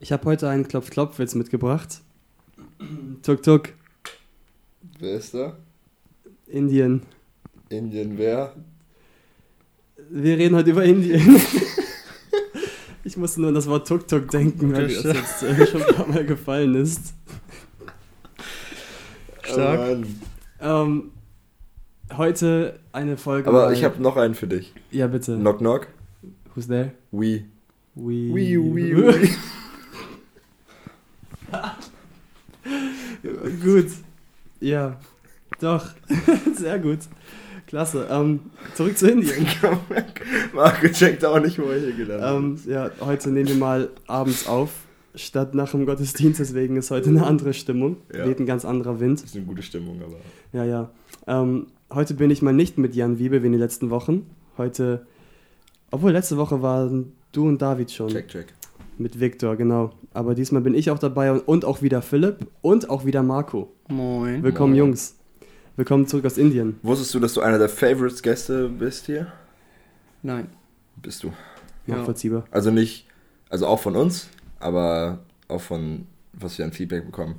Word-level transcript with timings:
Ich 0.00 0.12
habe 0.12 0.24
heute 0.26 0.48
einen 0.48 0.68
Klopf-Klopf-Witz 0.68 1.34
mitgebracht. 1.34 2.02
Tuk 3.22 3.42
Tuk, 3.42 3.70
Wer 5.00 5.14
ist 5.14 5.34
da? 5.34 5.56
Indien. 6.46 7.02
Indien 7.68 8.16
wer? 8.16 8.54
Wir 10.08 10.38
reden 10.38 10.54
heute 10.54 10.70
über 10.70 10.84
Indien. 10.84 11.40
ich 13.04 13.16
musste 13.16 13.40
nur 13.40 13.48
an 13.48 13.56
das 13.56 13.66
Wort 13.66 13.88
Tuk 13.88 14.06
Tuk 14.06 14.30
denken, 14.30 14.72
weil 14.72 14.86
das 14.86 15.02
jetzt 15.02 15.42
äh, 15.42 15.66
schon 15.66 15.82
ein 15.82 15.94
paar 15.94 16.06
Mal 16.06 16.24
gefallen 16.24 16.76
ist. 16.76 17.14
Stark. 19.42 19.98
Oh. 20.60 20.64
Ähm, 20.64 21.10
heute 22.16 22.78
eine 22.92 23.16
Folge. 23.16 23.48
Aber 23.48 23.72
ich 23.72 23.82
habe 23.82 24.00
noch 24.00 24.16
einen 24.16 24.34
für 24.34 24.46
dich. 24.46 24.72
Ja, 24.92 25.08
bitte. 25.08 25.36
Knock 25.36 25.58
knock. 25.58 25.88
Who's 26.54 26.68
there? 26.68 26.92
We. 27.10 27.44
We. 27.96 28.32
We, 28.32 28.58
we, 28.58 28.96
we. 28.96 29.28
gut. 33.68 33.90
Ja. 34.60 34.98
Doch. 35.60 35.86
Sehr 36.54 36.78
gut. 36.78 37.00
Klasse. 37.66 38.06
Ähm, 38.10 38.40
zurück 38.74 38.96
zu 38.96 39.10
Indien. 39.10 39.46
Marco 40.54 40.88
checkt 40.88 41.24
auch 41.24 41.40
nicht, 41.40 41.58
wo 41.58 41.64
er 41.64 41.80
hier 41.80 41.92
gelandet 41.92 42.66
Ähm, 42.66 42.72
ja, 42.72 42.90
heute 43.00 43.30
nehmen 43.30 43.48
wir 43.48 43.56
mal 43.56 43.90
abends 44.06 44.46
auf, 44.46 44.70
statt 45.14 45.54
nach 45.54 45.72
dem 45.72 45.84
Gottesdienst, 45.84 46.40
deswegen 46.40 46.76
ist 46.76 46.90
heute 46.90 47.10
eine 47.10 47.26
andere 47.26 47.52
Stimmung. 47.52 47.98
Ja. 48.14 48.26
Weht 48.26 48.40
ein 48.40 48.46
ganz 48.46 48.64
anderer 48.64 49.00
Wind. 49.00 49.18
ist. 49.18 49.26
Ist 49.26 49.36
eine 49.36 49.44
gute 49.44 49.62
Stimmung, 49.62 50.00
aber. 50.02 50.16
Ja, 50.52 50.64
ja. 50.64 50.90
Ähm, 51.26 51.66
heute 51.92 52.14
bin 52.14 52.30
ich 52.30 52.40
mal 52.40 52.54
nicht 52.54 52.78
mit 52.78 52.94
Jan 52.94 53.18
Wiebe 53.18 53.42
wie 53.42 53.46
in 53.46 53.52
den 53.52 53.60
letzten 53.60 53.90
Wochen. 53.90 54.26
Heute, 54.56 55.06
obwohl 55.90 56.12
letzte 56.12 56.38
Woche 56.38 56.62
waren 56.62 57.12
du 57.32 57.46
und 57.46 57.60
David 57.60 57.90
schon. 57.90 58.08
Check, 58.08 58.28
check. 58.28 58.46
Mit 58.98 59.20
Viktor, 59.20 59.54
genau. 59.56 59.92
Aber 60.12 60.34
diesmal 60.34 60.60
bin 60.60 60.74
ich 60.74 60.90
auch 60.90 60.98
dabei 60.98 61.30
und, 61.30 61.46
und 61.46 61.64
auch 61.64 61.82
wieder 61.82 62.02
Philipp 62.02 62.48
und 62.62 62.90
auch 62.90 63.04
wieder 63.04 63.22
Marco. 63.22 63.72
Moin. 63.88 64.42
Willkommen, 64.42 64.72
Moin. 64.72 64.86
Jungs. 64.88 65.14
Willkommen 65.76 66.08
zurück 66.08 66.26
aus 66.26 66.36
Indien. 66.36 66.80
Wusstest 66.82 67.14
du, 67.14 67.20
dass 67.20 67.32
du 67.34 67.40
einer 67.40 67.58
der 67.58 67.68
Favorites-Gäste 67.68 68.68
bist 68.68 69.06
hier? 69.06 69.28
Nein. 70.24 70.48
Bist 71.00 71.22
du. 71.22 71.32
Ja. 71.86 71.98
Nachvollziehbar. 71.98 72.44
Also 72.50 72.72
nicht, 72.72 73.06
also 73.48 73.68
auch 73.68 73.78
von 73.78 73.94
uns, 73.94 74.28
aber 74.58 75.20
auch 75.46 75.60
von, 75.60 76.06
was 76.32 76.58
wir 76.58 76.64
an 76.64 76.72
Feedback 76.72 77.06
bekommen. 77.06 77.36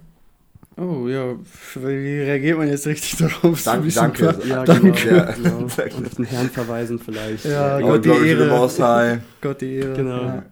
Oh 0.78 1.10
ja, 1.10 1.36
wie 1.76 2.22
reagiert 2.22 2.58
man 2.58 2.70
jetzt 2.70 2.88
richtig 2.88 3.18
darauf? 3.18 3.62
Dank, 3.66 3.94
danke. 3.94 4.40
Ja, 4.48 4.64
danke. 4.64 4.92
genau. 4.94 5.16
Ja. 5.18 5.32
genau. 5.34 5.58
Und 5.58 6.08
auf 6.08 6.16
den 6.16 6.24
Herrn 6.24 6.50
verweisen 6.50 7.00
vielleicht. 7.00 7.44
Ja, 7.44 7.80
Oh, 7.80 7.82
Gott, 7.82 8.06
die 8.06 8.08
glory 8.08 8.20
to 8.20 8.26
the 8.38 8.44
Ehre. 8.44 8.48
Most 8.48 8.80
High. 8.80 9.20
Gott 9.42 9.60
die 9.60 9.74
Ehre. 9.76 9.94
Genau. 9.94 10.22
Ja. 10.24 10.44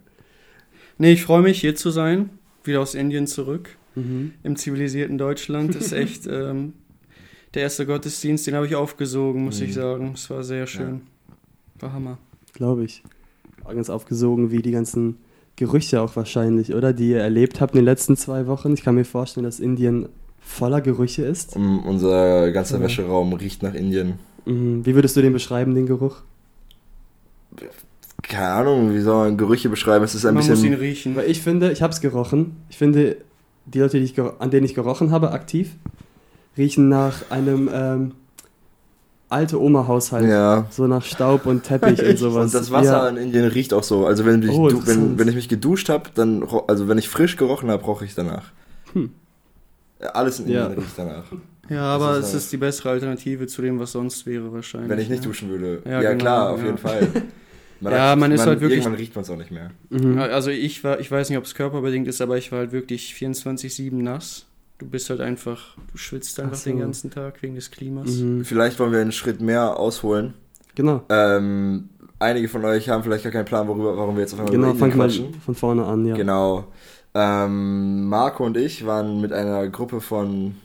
Nee, 0.98 1.14
ich 1.14 1.23
freue 1.23 1.42
mich, 1.42 1.59
hier 1.62 1.76
zu 1.76 1.90
sein. 1.92 2.30
Wieder 2.64 2.81
aus 2.81 2.95
Indien 2.95 3.28
zurück. 3.28 3.70
Mhm. 3.95 4.34
Im 4.44 4.56
zivilisierten 4.56 5.17
Deutschland. 5.17 5.76
Das 5.76 5.88
ist 5.88 5.92
echt 5.94 6.28
ähm, 6.31 6.73
der 7.54 7.64
erste 7.64 7.86
Gottesdienst, 7.86 8.45
den 8.48 8.56
habe 8.56 8.66
ich 8.67 8.76
aufgesogen, 8.76 9.44
muss 9.45 9.62
ich 9.62 9.70
Mhm. 9.70 9.73
sagen. 9.73 10.12
Es 10.16 10.30
war 10.30 10.44
sehr 10.44 10.67
schön. 10.67 11.02
War 11.80 11.94
Hammer. 11.94 12.17
Glaube 12.54 12.84
ich. 12.86 13.04
War 13.64 13.76
ganz 13.76 13.89
aufgesogen 13.89 14.52
wie 14.52 14.62
die 14.62 14.72
ganzen 14.72 15.17
Gerüche 15.56 16.02
auch 16.02 16.16
wahrscheinlich, 16.16 16.73
oder? 16.73 16.94
Die 16.94 17.09
ihr 17.11 17.20
erlebt 17.20 17.61
habt 17.61 17.73
in 17.73 17.80
den 17.80 17.86
letzten 17.86 18.16
zwei 18.17 18.45
Wochen. 18.48 18.73
Ich 18.73 18.84
kann 18.84 18.95
mir 18.95 19.06
vorstellen, 19.06 19.44
dass 19.44 19.59
Indien 19.59 20.09
voller 20.39 20.82
Gerüche 20.82 21.23
ist. 21.23 21.56
Um, 21.56 21.84
unser 21.86 22.52
ganzer 22.52 22.78
Ja. 22.78 22.84
Wäscheraum 22.84 23.34
riecht 23.34 23.64
nach 23.64 23.73
Indien. 23.73 24.20
Mhm. 24.45 24.86
Wie 24.86 24.95
würdest 24.95 25.16
du 25.17 25.22
den 25.22 25.34
beschreiben, 25.34 25.73
den 25.76 25.86
Geruch? 25.88 26.22
Keine 28.30 28.47
Ahnung, 28.50 28.94
wie 28.94 29.00
soll 29.00 29.28
man 29.30 29.38
Gerüche 29.38 29.70
beschreiben? 29.70 30.03
Es 30.03 30.14
ist 30.16 30.25
ein 30.25 30.33
man 30.33 30.44
muss 30.45 30.47
ihn 30.50 30.72
bisschen. 30.72 30.73
riechen. 30.80 31.16
Weil 31.16 31.30
ich 31.30 31.42
finde, 31.42 31.72
ich 31.72 31.81
habe 31.81 31.94
es 31.94 32.02
gerochen. 32.02 32.58
Ich 32.70 32.78
finde, 32.78 33.17
die 33.66 33.80
Leute, 33.80 34.00
die 34.00 34.06
ich 34.06 34.20
an 34.20 34.50
denen 34.52 34.66
ich 34.66 34.73
gerochen 34.75 35.11
habe, 35.11 35.31
aktiv, 35.31 35.72
riechen 36.58 36.89
nach 36.89 37.30
einem 37.31 37.70
ähm, 37.72 38.11
alte 39.30 39.61
Oma-Haushalt. 39.61 40.27
Ja. 40.27 40.65
So 40.70 40.88
nach 40.88 41.04
Staub 41.04 41.45
und 41.45 41.64
Teppich 41.64 42.04
und 42.04 42.17
sowas. 42.17 42.45
Und 42.45 42.54
das 42.54 42.71
Wasser 42.71 43.04
Ja. 43.04 43.08
in 43.10 43.17
Indien 43.17 43.45
riecht 43.45 43.73
auch 43.73 43.83
so. 43.83 44.05
Also 44.05 44.26
wenn, 44.26 44.42
ich 44.44 44.49
Oh, 44.52 44.67
du, 44.70 44.86
wenn, 44.88 45.17
wenn 45.17 45.27
ich 45.27 45.36
mich 45.36 45.49
geduscht 45.49 45.89
habe, 45.89 46.09
dann, 46.15 46.45
also 46.67 46.88
wenn 46.88 46.98
ich 46.98 47.08
frisch 47.09 47.38
gerochen 47.38 47.70
habe, 47.71 47.83
roche 47.83 48.04
ich 48.05 48.14
danach. 48.15 48.52
Hm. 48.94 49.11
Ja, 50.02 50.08
Alles 50.09 50.39
in 50.39 50.49
Ja. 50.49 50.64
Indien 50.67 50.80
riecht 50.83 50.98
danach. 50.98 51.23
Ja, 51.70 51.82
aber 51.83 52.08
Das 52.15 52.20
ist 52.20 52.26
es 52.27 52.33
halt- 52.33 52.44
ist 52.44 52.52
die 52.54 52.58
bessere 52.58 52.89
Alternative 52.92 53.48
zu 53.48 53.61
dem, 53.61 53.80
was 53.80 53.92
sonst 53.92 54.26
wäre 54.26 54.52
wahrscheinlich. 54.54 54.89
Wenn 54.89 54.99
ich 54.99 55.09
nicht 55.09 55.23
ja. 55.23 55.27
duschen 55.30 55.49
würde. 55.49 55.82
Ja, 55.86 56.02
Ja, 56.02 56.11
genau, 56.11 56.21
klar, 56.23 56.49
auf 56.52 56.59
ja. 56.59 56.65
jeden 56.65 56.77
Fall. 56.77 57.08
Ja, 57.82 58.15
man 58.15 58.32
ist 58.32 58.45
halt 58.45 58.60
wirklich- 58.61 58.80
Irgendwann 58.80 58.99
riecht 58.99 59.15
man 59.15 59.23
es 59.23 59.30
auch 59.30 59.38
nicht 59.38 59.52
mehr. 59.52 59.71
Mhm. 59.89 60.17
Ja, 60.17 60.23
Also 60.26 60.49
ich 60.52 60.83
war, 60.83 60.99
ich 60.99 61.11
weiß 61.11 61.30
nicht, 61.30 61.38
ob 61.38 61.43
es 61.45 61.54
körperbedingt 61.55 62.08
ist, 62.08 62.21
aber 62.21 62.38
ich 62.38 62.52
war 62.52 62.60
halt 62.60 62.71
wirklich 62.71 63.14
24-7 63.14 64.02
nass. 64.04 64.45
Du 64.80 64.86
bist 64.88 65.10
halt 65.10 65.21
einfach, 65.21 65.76
du 65.92 65.98
schwitzt 65.98 66.39
einfach 66.39 66.54
Ach 66.55 66.60
so. 66.61 66.70
den 66.70 66.80
ganzen 66.80 67.10
Tag 67.11 67.42
wegen 67.42 67.55
des 67.55 67.71
Klimas. 67.71 68.10
Mhm. 68.17 68.45
Vielleicht 68.45 68.80
wollen 68.80 68.92
wir 68.92 68.99
einen 68.99 69.11
Schritt 69.11 69.42
mehr 69.42 69.77
ausholen. 69.80 70.33
Genau. 70.76 71.02
Ähm, 71.10 71.89
einige 72.20 72.48
von 72.48 72.64
euch 72.65 72.88
haben 72.89 73.02
vielleicht 73.04 73.23
gar 73.23 73.33
keinen 73.33 73.45
Plan, 73.45 73.67
worüber, 73.67 73.98
warum 73.98 74.15
wir 74.15 74.21
jetzt 74.21 74.33
auf 74.33 74.39
einmal 74.39 74.54
Genau, 74.54 74.70
über 74.70 74.77
fang 74.80 74.92
Indien 74.92 74.98
mal 74.99 75.08
quatschen. 75.08 75.42
von 75.42 75.55
vorne 75.55 75.86
an, 75.86 76.05
ja. 76.05 76.15
Genau. 76.15 76.67
Ähm, 77.15 78.05
Marco 78.08 78.45
und 78.45 78.58
ich 78.58 78.86
waren 78.86 79.20
mit 79.21 79.33
einer 79.33 79.67
Gruppe 79.70 80.02
von, 80.02 80.55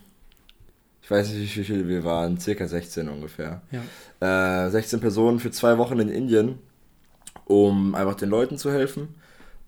ich 1.02 1.10
weiß 1.10 1.32
nicht, 1.32 1.56
wie 1.56 1.64
viele 1.64 1.88
wir 1.88 2.04
waren, 2.04 2.38
circa 2.38 2.68
16 2.68 3.08
ungefähr. 3.08 3.62
Ja. 4.20 4.66
Äh, 4.66 4.70
16 4.70 5.00
Personen 5.00 5.38
für 5.38 5.50
zwei 5.50 5.78
Wochen 5.78 5.98
in 5.98 6.08
Indien, 6.10 6.58
um 7.52 7.94
einfach 7.94 8.14
den 8.16 8.30
Leuten 8.30 8.58
zu 8.58 8.70
helfen, 8.72 9.08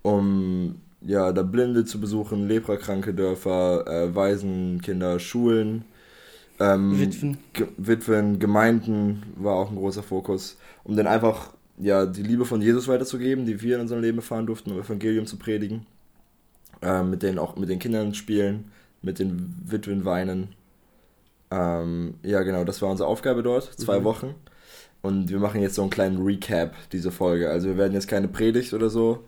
um 0.03 0.77
ja, 1.03 1.33
da 1.33 1.43
Blinde 1.43 1.85
zu 1.85 2.01
besuchen, 2.01 2.49
leprakranke 2.49 3.15
Dörfer, 3.15 3.87
äh, 3.89 4.15
Waisenkinder, 4.15 5.19
Schulen, 5.21 5.85
ähm, 6.61 6.99
Witwen. 6.99 7.39
Ge 7.55 7.69
Witwen, 7.79 8.39
Gemeinden 8.41 9.25
war 9.37 9.57
auch 9.57 9.71
ein 9.71 9.77
großer 9.77 10.03
Fokus, 10.03 10.59
um 10.85 10.97
dann 10.97 11.07
einfach 11.09 11.53
ja, 11.79 12.07
die 12.07 12.23
Liebe 12.23 12.47
von 12.47 12.63
Jesus 12.63 12.89
weiterzugeben, 12.89 13.47
die 13.47 13.63
wir 13.63 13.77
in 13.77 13.83
unserem 13.83 14.03
Leben 14.03 14.19
erfahren 14.19 14.47
durften, 14.47 14.73
um 14.73 14.81
Evangelium 14.81 15.27
zu 15.27 15.39
predigen. 15.39 15.87
Ähm, 16.83 17.11
mit 17.11 17.23
denen 17.23 17.39
auch 17.39 17.57
mit 17.57 17.69
den 17.69 17.79
Kindern 17.79 18.15
spielen, 18.15 18.71
mit 19.03 19.19
den 19.19 19.57
Witwen 19.67 20.05
weinen. 20.05 20.55
Ähm, 21.51 22.15
ja, 22.23 22.43
genau, 22.43 22.65
das 22.65 22.83
war 22.83 22.91
unsere 22.91 23.09
Aufgabe 23.09 23.43
dort, 23.43 23.65
zwei 23.65 24.03
Mhm. 24.03 24.05
Wochen. 24.05 24.35
Und 25.05 25.29
wir 25.29 25.39
machen 25.39 25.61
jetzt 25.61 25.75
so 25.75 25.83
einen 25.83 25.91
kleinen 25.91 26.23
Recap 26.25 26.73
dieser 26.91 27.13
Folge. 27.13 27.51
Also 27.51 27.69
wir 27.69 27.77
werden 27.77 27.93
jetzt 27.93 28.09
keine 28.09 28.27
Predigt 28.27 28.73
oder 28.73 28.89
so 28.89 29.23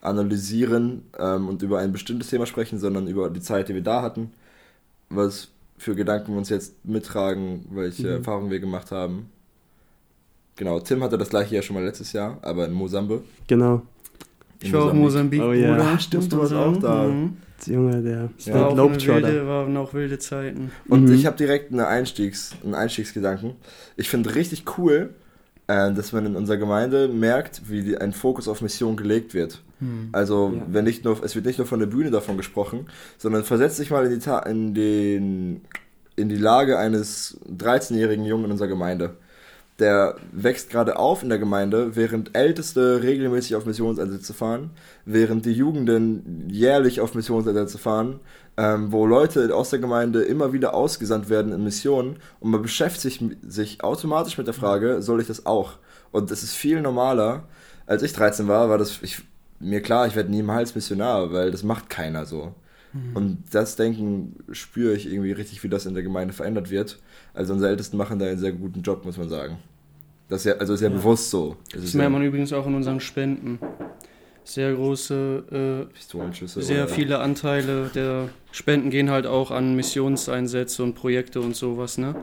analysieren 0.00 1.02
ähm, 1.18 1.46
und 1.46 1.60
über 1.62 1.78
ein 1.78 1.92
bestimmtes 1.92 2.30
Thema 2.30 2.46
sprechen, 2.46 2.78
sondern 2.78 3.06
über 3.06 3.28
die 3.28 3.42
Zeit, 3.42 3.68
die 3.68 3.74
wir 3.74 3.82
da 3.82 4.00
hatten, 4.00 4.32
was 5.10 5.48
für 5.76 5.94
Gedanken 5.94 6.32
wir 6.32 6.38
uns 6.38 6.48
jetzt 6.48 6.74
mittragen, 6.86 7.66
welche 7.70 8.06
Mhm. 8.06 8.12
Erfahrungen 8.14 8.50
wir 8.50 8.60
gemacht 8.60 8.90
haben. 8.92 9.26
Genau, 10.56 10.80
Tim 10.80 11.02
hatte 11.02 11.18
das 11.18 11.28
gleiche 11.28 11.54
ja 11.54 11.60
schon 11.62 11.74
mal 11.76 11.84
letztes 11.84 12.12
Jahr, 12.14 12.38
aber 12.40 12.64
in 12.66 12.72
Mosambik. 12.72 13.20
Genau. 13.46 13.82
In 14.60 14.66
Ich 14.68 14.72
war 14.72 14.84
auch 14.86 14.92
in 14.92 15.00
Mosambik, 15.00 15.42
Oh 15.42 15.52
ja. 15.52 15.72
Bruder. 15.74 15.86
Ah, 15.86 15.98
stimmt, 15.98 16.32
du 16.32 16.38
warst 16.38 16.52
auch 16.54 16.80
sagen. 16.80 16.80
da. 16.80 17.04
Mhm. 17.08 17.36
Junge, 17.66 18.02
der, 18.02 18.30
Ja. 18.44 18.54
War 18.54 18.68
auch 18.70 18.76
wilde, 19.06 19.46
waren 19.46 19.76
auch 19.76 19.94
wilde 19.94 20.18
Zeiten. 20.18 20.70
Und 20.88 21.04
Mhm. 21.04 21.12
ich 21.14 21.26
habe 21.26 21.36
direkt 21.36 21.72
eine 21.72 21.86
Einstiegs, 21.86 22.52
einen 22.64 22.74
Einstiegsgedanken. 22.74 23.52
Ich 23.96 24.08
finde 24.08 24.34
richtig 24.34 24.64
cool, 24.78 25.10
äh, 25.66 25.92
dass 25.92 26.12
man 26.12 26.26
in 26.26 26.36
unserer 26.36 26.56
Gemeinde 26.56 27.08
merkt, 27.08 27.62
wie 27.68 27.82
die, 27.82 27.96
ein 27.98 28.12
Fokus 28.12 28.48
auf 28.48 28.60
Mission 28.62 28.96
gelegt 28.96 29.34
wird. 29.34 29.62
Also 30.12 30.52
Ja. 30.54 30.62
wenn 30.68 30.84
nicht 30.84 31.04
nur, 31.06 31.24
es 31.24 31.34
wird 31.34 31.46
nicht 31.46 31.56
nur 31.58 31.66
von 31.66 31.80
der 31.80 31.86
Bühne 31.86 32.10
davon 32.10 32.36
gesprochen, 32.36 32.86
sondern 33.16 33.44
versetzt 33.44 33.78
dich 33.78 33.90
mal 33.90 34.04
in 34.04 34.12
die, 34.12 34.18
Ta 34.18 34.40
in 34.40 34.74
den, 34.74 35.60
in 36.16 36.28
die 36.28 36.36
Lage 36.36 36.78
eines 36.78 37.38
13-jährigen 37.48 38.26
Jungen 38.26 38.44
in 38.44 38.50
unserer 38.50 38.68
Gemeinde. 38.68 39.16
Der 39.80 40.16
wächst 40.30 40.70
gerade 40.70 40.98
auf 40.98 41.22
in 41.22 41.30
der 41.30 41.38
Gemeinde, 41.38 41.96
während 41.96 42.36
Älteste 42.36 43.02
regelmäßig 43.02 43.56
auf 43.56 43.66
Missionseinsätze 43.66 44.34
fahren, 44.34 44.70
während 45.04 45.46
die 45.46 45.52
Jugenden 45.52 46.48
jährlich 46.48 47.00
auf 47.00 47.14
Missionseinsätze 47.14 47.78
fahren, 47.78 48.20
ähm, 48.56 48.92
wo 48.92 49.06
Leute 49.06 49.54
aus 49.54 49.70
der 49.70 49.78
Gemeinde 49.78 50.22
immer 50.22 50.52
wieder 50.52 50.74
ausgesandt 50.74 51.30
werden 51.30 51.52
in 51.52 51.64
Missionen 51.64 52.18
und 52.40 52.50
man 52.50 52.62
beschäftigt 52.62 53.22
sich, 53.42 53.82
automatisch 53.82 54.36
mit 54.38 54.46
der 54.46 54.54
Frage, 54.54 55.02
soll 55.02 55.20
ich 55.20 55.26
das 55.26 55.46
auch? 55.46 55.78
Und 56.12 56.30
das 56.30 56.42
ist 56.42 56.54
viel 56.54 56.80
normaler. 56.82 57.44
Als 57.86 58.02
ich 58.02 58.12
13 58.12 58.48
war, 58.48 58.68
war 58.68 58.78
das 58.78 59.00
ich, 59.02 59.22
mir 59.58 59.80
klar, 59.80 60.06
ich 60.06 60.16
werde 60.16 60.30
niemals 60.30 60.74
Missionar, 60.74 61.32
weil 61.32 61.50
das 61.50 61.62
macht 61.62 61.88
keiner 61.90 62.26
so. 62.26 62.54
Und 63.14 63.44
das 63.52 63.76
Denken 63.76 64.36
spüre 64.50 64.94
ich 64.94 65.06
irgendwie 65.06 65.32
richtig, 65.32 65.62
wie 65.62 65.68
das 65.68 65.86
in 65.86 65.94
der 65.94 66.02
Gemeinde 66.02 66.34
verändert 66.34 66.70
wird. 66.70 66.98
Also 67.34 67.52
unsere 67.52 67.70
Ältesten 67.70 67.96
machen 67.96 68.18
da 68.18 68.26
einen 68.26 68.38
sehr 68.38 68.52
guten 68.52 68.82
Job, 68.82 69.04
muss 69.04 69.16
man 69.16 69.28
sagen. 69.28 69.58
Das 70.30 70.40
ist 70.40 70.44
ja, 70.46 70.52
also 70.54 70.72
ist 70.74 70.80
ja, 70.80 70.88
Ja. 70.88 70.94
bewusst 70.96 71.28
so. 71.30 71.56
Das 71.72 71.82
Das 71.82 71.94
merkt 71.94 72.12
man 72.12 72.22
übrigens 72.22 72.52
auch 72.52 72.66
in 72.66 72.74
unseren 72.74 73.00
Spenden. 73.00 73.58
sehr 74.42 74.72
große, 74.74 75.86
äh, 75.90 75.92
Pistolenschüsse. 75.94 76.62
sehr 76.62 76.84
oder- 76.84 76.92
viele 76.94 77.18
Anteile 77.20 77.88
der 77.94 78.30
Spenden 78.52 78.90
gehen 78.90 79.10
halt 79.10 79.26
auch 79.26 79.50
an 79.52 79.76
Missionseinsätze 79.76 80.82
und 80.82 80.94
Projekte 80.94 81.40
und 81.40 81.54
sowas, 81.54 81.98
ne? 81.98 82.14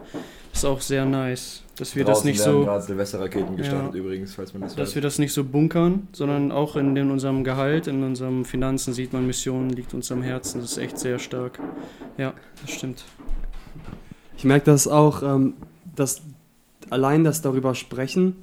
Ist 0.51 0.65
auch 0.65 0.81
sehr 0.81 1.05
nice, 1.05 1.63
dass 1.77 1.95
wir 1.95 2.03
das 2.03 2.17
Draußen 2.19 2.29
nicht 2.31 2.39
werden 2.39 2.53
so, 2.53 2.63
gerade 2.65 2.83
Silvesterraketen 2.83 3.55
gestartet 3.55 3.93
Ja. 3.93 3.99
übrigens, 4.01 4.33
falls 4.35 4.51
man 4.53 4.63
das 4.63 4.75
dass 4.75 4.89
weiß. 4.89 4.95
wir 4.95 5.01
das 5.03 5.19
nicht 5.19 5.31
so 5.31 5.43
bunkern, 5.43 6.07
sondern 6.11 6.51
auch 6.51 6.75
in, 6.75 6.95
den, 6.95 7.11
unserem 7.11 7.43
Gehalt, 7.43 7.87
in 7.87 8.03
unseren 8.03 8.43
Finanzen 8.43 8.93
sieht 8.93 9.13
man, 9.13 9.25
Mission 9.27 9.69
liegt 9.69 9.93
uns 9.93 10.11
am 10.11 10.21
Herzen. 10.23 10.59
Das 10.59 10.71
ist 10.71 10.77
echt 10.79 10.97
sehr 10.97 11.19
stark. 11.19 11.59
Ja, 12.17 12.33
das 12.61 12.71
stimmt. 12.71 13.05
Ich 14.37 14.43
merke 14.43 14.65
das 14.65 14.87
auch, 14.87 15.21
ähm, 15.23 15.53
dass 15.95 16.21
allein 16.89 17.23
das 17.23 17.41
darüber 17.41 17.75
sprechen 17.75 18.35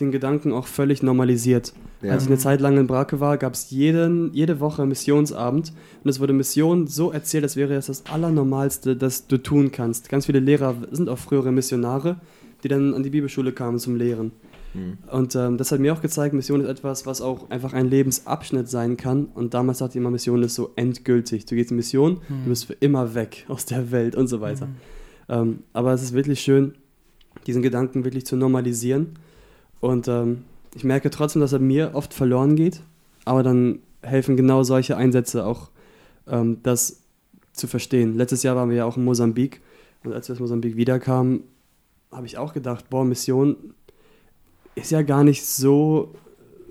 den 0.00 0.10
Gedanken 0.10 0.52
auch 0.52 0.66
völlig 0.66 1.02
normalisiert. 1.02 1.72
Ja. 2.02 2.12
Als 2.12 2.24
ich 2.24 2.30
eine 2.30 2.38
Zeit 2.38 2.60
lang 2.60 2.78
in 2.78 2.86
Brake 2.86 3.20
war, 3.20 3.36
gab 3.36 3.52
es 3.52 3.70
jede 3.70 4.60
Woche 4.60 4.86
Missionsabend 4.86 5.72
und 6.02 6.10
es 6.10 6.18
wurde 6.18 6.32
Mission 6.32 6.86
so 6.86 7.12
erzählt, 7.12 7.44
als 7.44 7.56
wäre 7.56 7.74
es 7.74 7.86
das 7.86 8.06
Allernormalste, 8.06 8.96
das 8.96 9.26
du 9.26 9.36
tun 9.36 9.70
kannst. 9.70 10.08
Ganz 10.08 10.26
viele 10.26 10.40
Lehrer 10.40 10.76
sind 10.90 11.08
auch 11.10 11.18
frühere 11.18 11.52
Missionare, 11.52 12.16
die 12.64 12.68
dann 12.68 12.94
an 12.94 13.02
die 13.02 13.10
Bibelschule 13.10 13.52
kamen 13.52 13.78
zum 13.78 13.96
Lehren. 13.96 14.32
Hm. 14.72 14.98
Und 15.10 15.34
ähm, 15.34 15.58
das 15.58 15.72
hat 15.72 15.80
mir 15.80 15.92
auch 15.92 16.00
gezeigt, 16.00 16.32
Mission 16.32 16.60
ist 16.62 16.68
etwas, 16.68 17.04
was 17.04 17.20
auch 17.20 17.50
einfach 17.50 17.72
ein 17.74 17.90
Lebensabschnitt 17.90 18.68
sein 18.68 18.96
kann. 18.96 19.26
Und 19.34 19.52
damals 19.52 19.78
dachte 19.78 19.92
ich 19.92 19.96
immer, 19.96 20.10
Mission 20.10 20.42
ist 20.42 20.54
so 20.54 20.70
endgültig. 20.76 21.44
Du 21.44 21.56
gehst 21.56 21.70
in 21.70 21.76
Mission, 21.76 22.20
Hm. 22.28 22.44
du 22.44 22.50
bist 22.50 22.66
für 22.66 22.74
immer 22.74 23.14
weg 23.14 23.44
aus 23.48 23.66
der 23.66 23.90
Welt 23.90 24.14
und 24.14 24.28
so 24.28 24.40
weiter. 24.40 24.66
Mhm. 24.66 24.74
Ähm, 25.28 25.58
aber 25.72 25.92
es 25.92 26.02
ist 26.02 26.12
wirklich 26.12 26.40
schön, 26.40 26.74
diesen 27.46 27.62
Gedanken 27.62 28.04
wirklich 28.04 28.26
zu 28.26 28.36
normalisieren. 28.36 29.18
Und 29.80 30.08
ähm, 30.08 30.44
ich 30.74 30.84
merke 30.84 31.10
trotzdem, 31.10 31.40
dass 31.40 31.52
er 31.52 31.58
mir 31.58 31.92
oft 31.94 32.14
verloren 32.14 32.56
geht. 32.56 32.80
Aber 33.24 33.42
dann 33.42 33.80
helfen 34.02 34.36
genau 34.36 34.62
solche 34.62 34.96
Einsätze 34.96 35.44
auch, 35.46 35.70
ähm, 36.28 36.58
das 36.62 37.00
zu 37.52 37.66
verstehen. 37.66 38.16
Letztes 38.16 38.42
Jahr 38.42 38.56
waren 38.56 38.70
wir 38.70 38.76
ja 38.76 38.84
auch 38.84 38.96
in 38.96 39.04
Mosambik. 39.04 39.60
Und 40.04 40.12
als 40.12 40.28
wir 40.28 40.34
aus 40.34 40.40
Mosambik 40.40 40.76
wiederkamen, 40.76 41.42
habe 42.10 42.26
ich 42.26 42.38
auch 42.38 42.52
gedacht, 42.52 42.88
boah, 42.90 43.04
Mission 43.04 43.56
ist 44.74 44.90
ja 44.90 45.02
gar 45.02 45.24
nicht 45.24 45.44
so, 45.44 46.14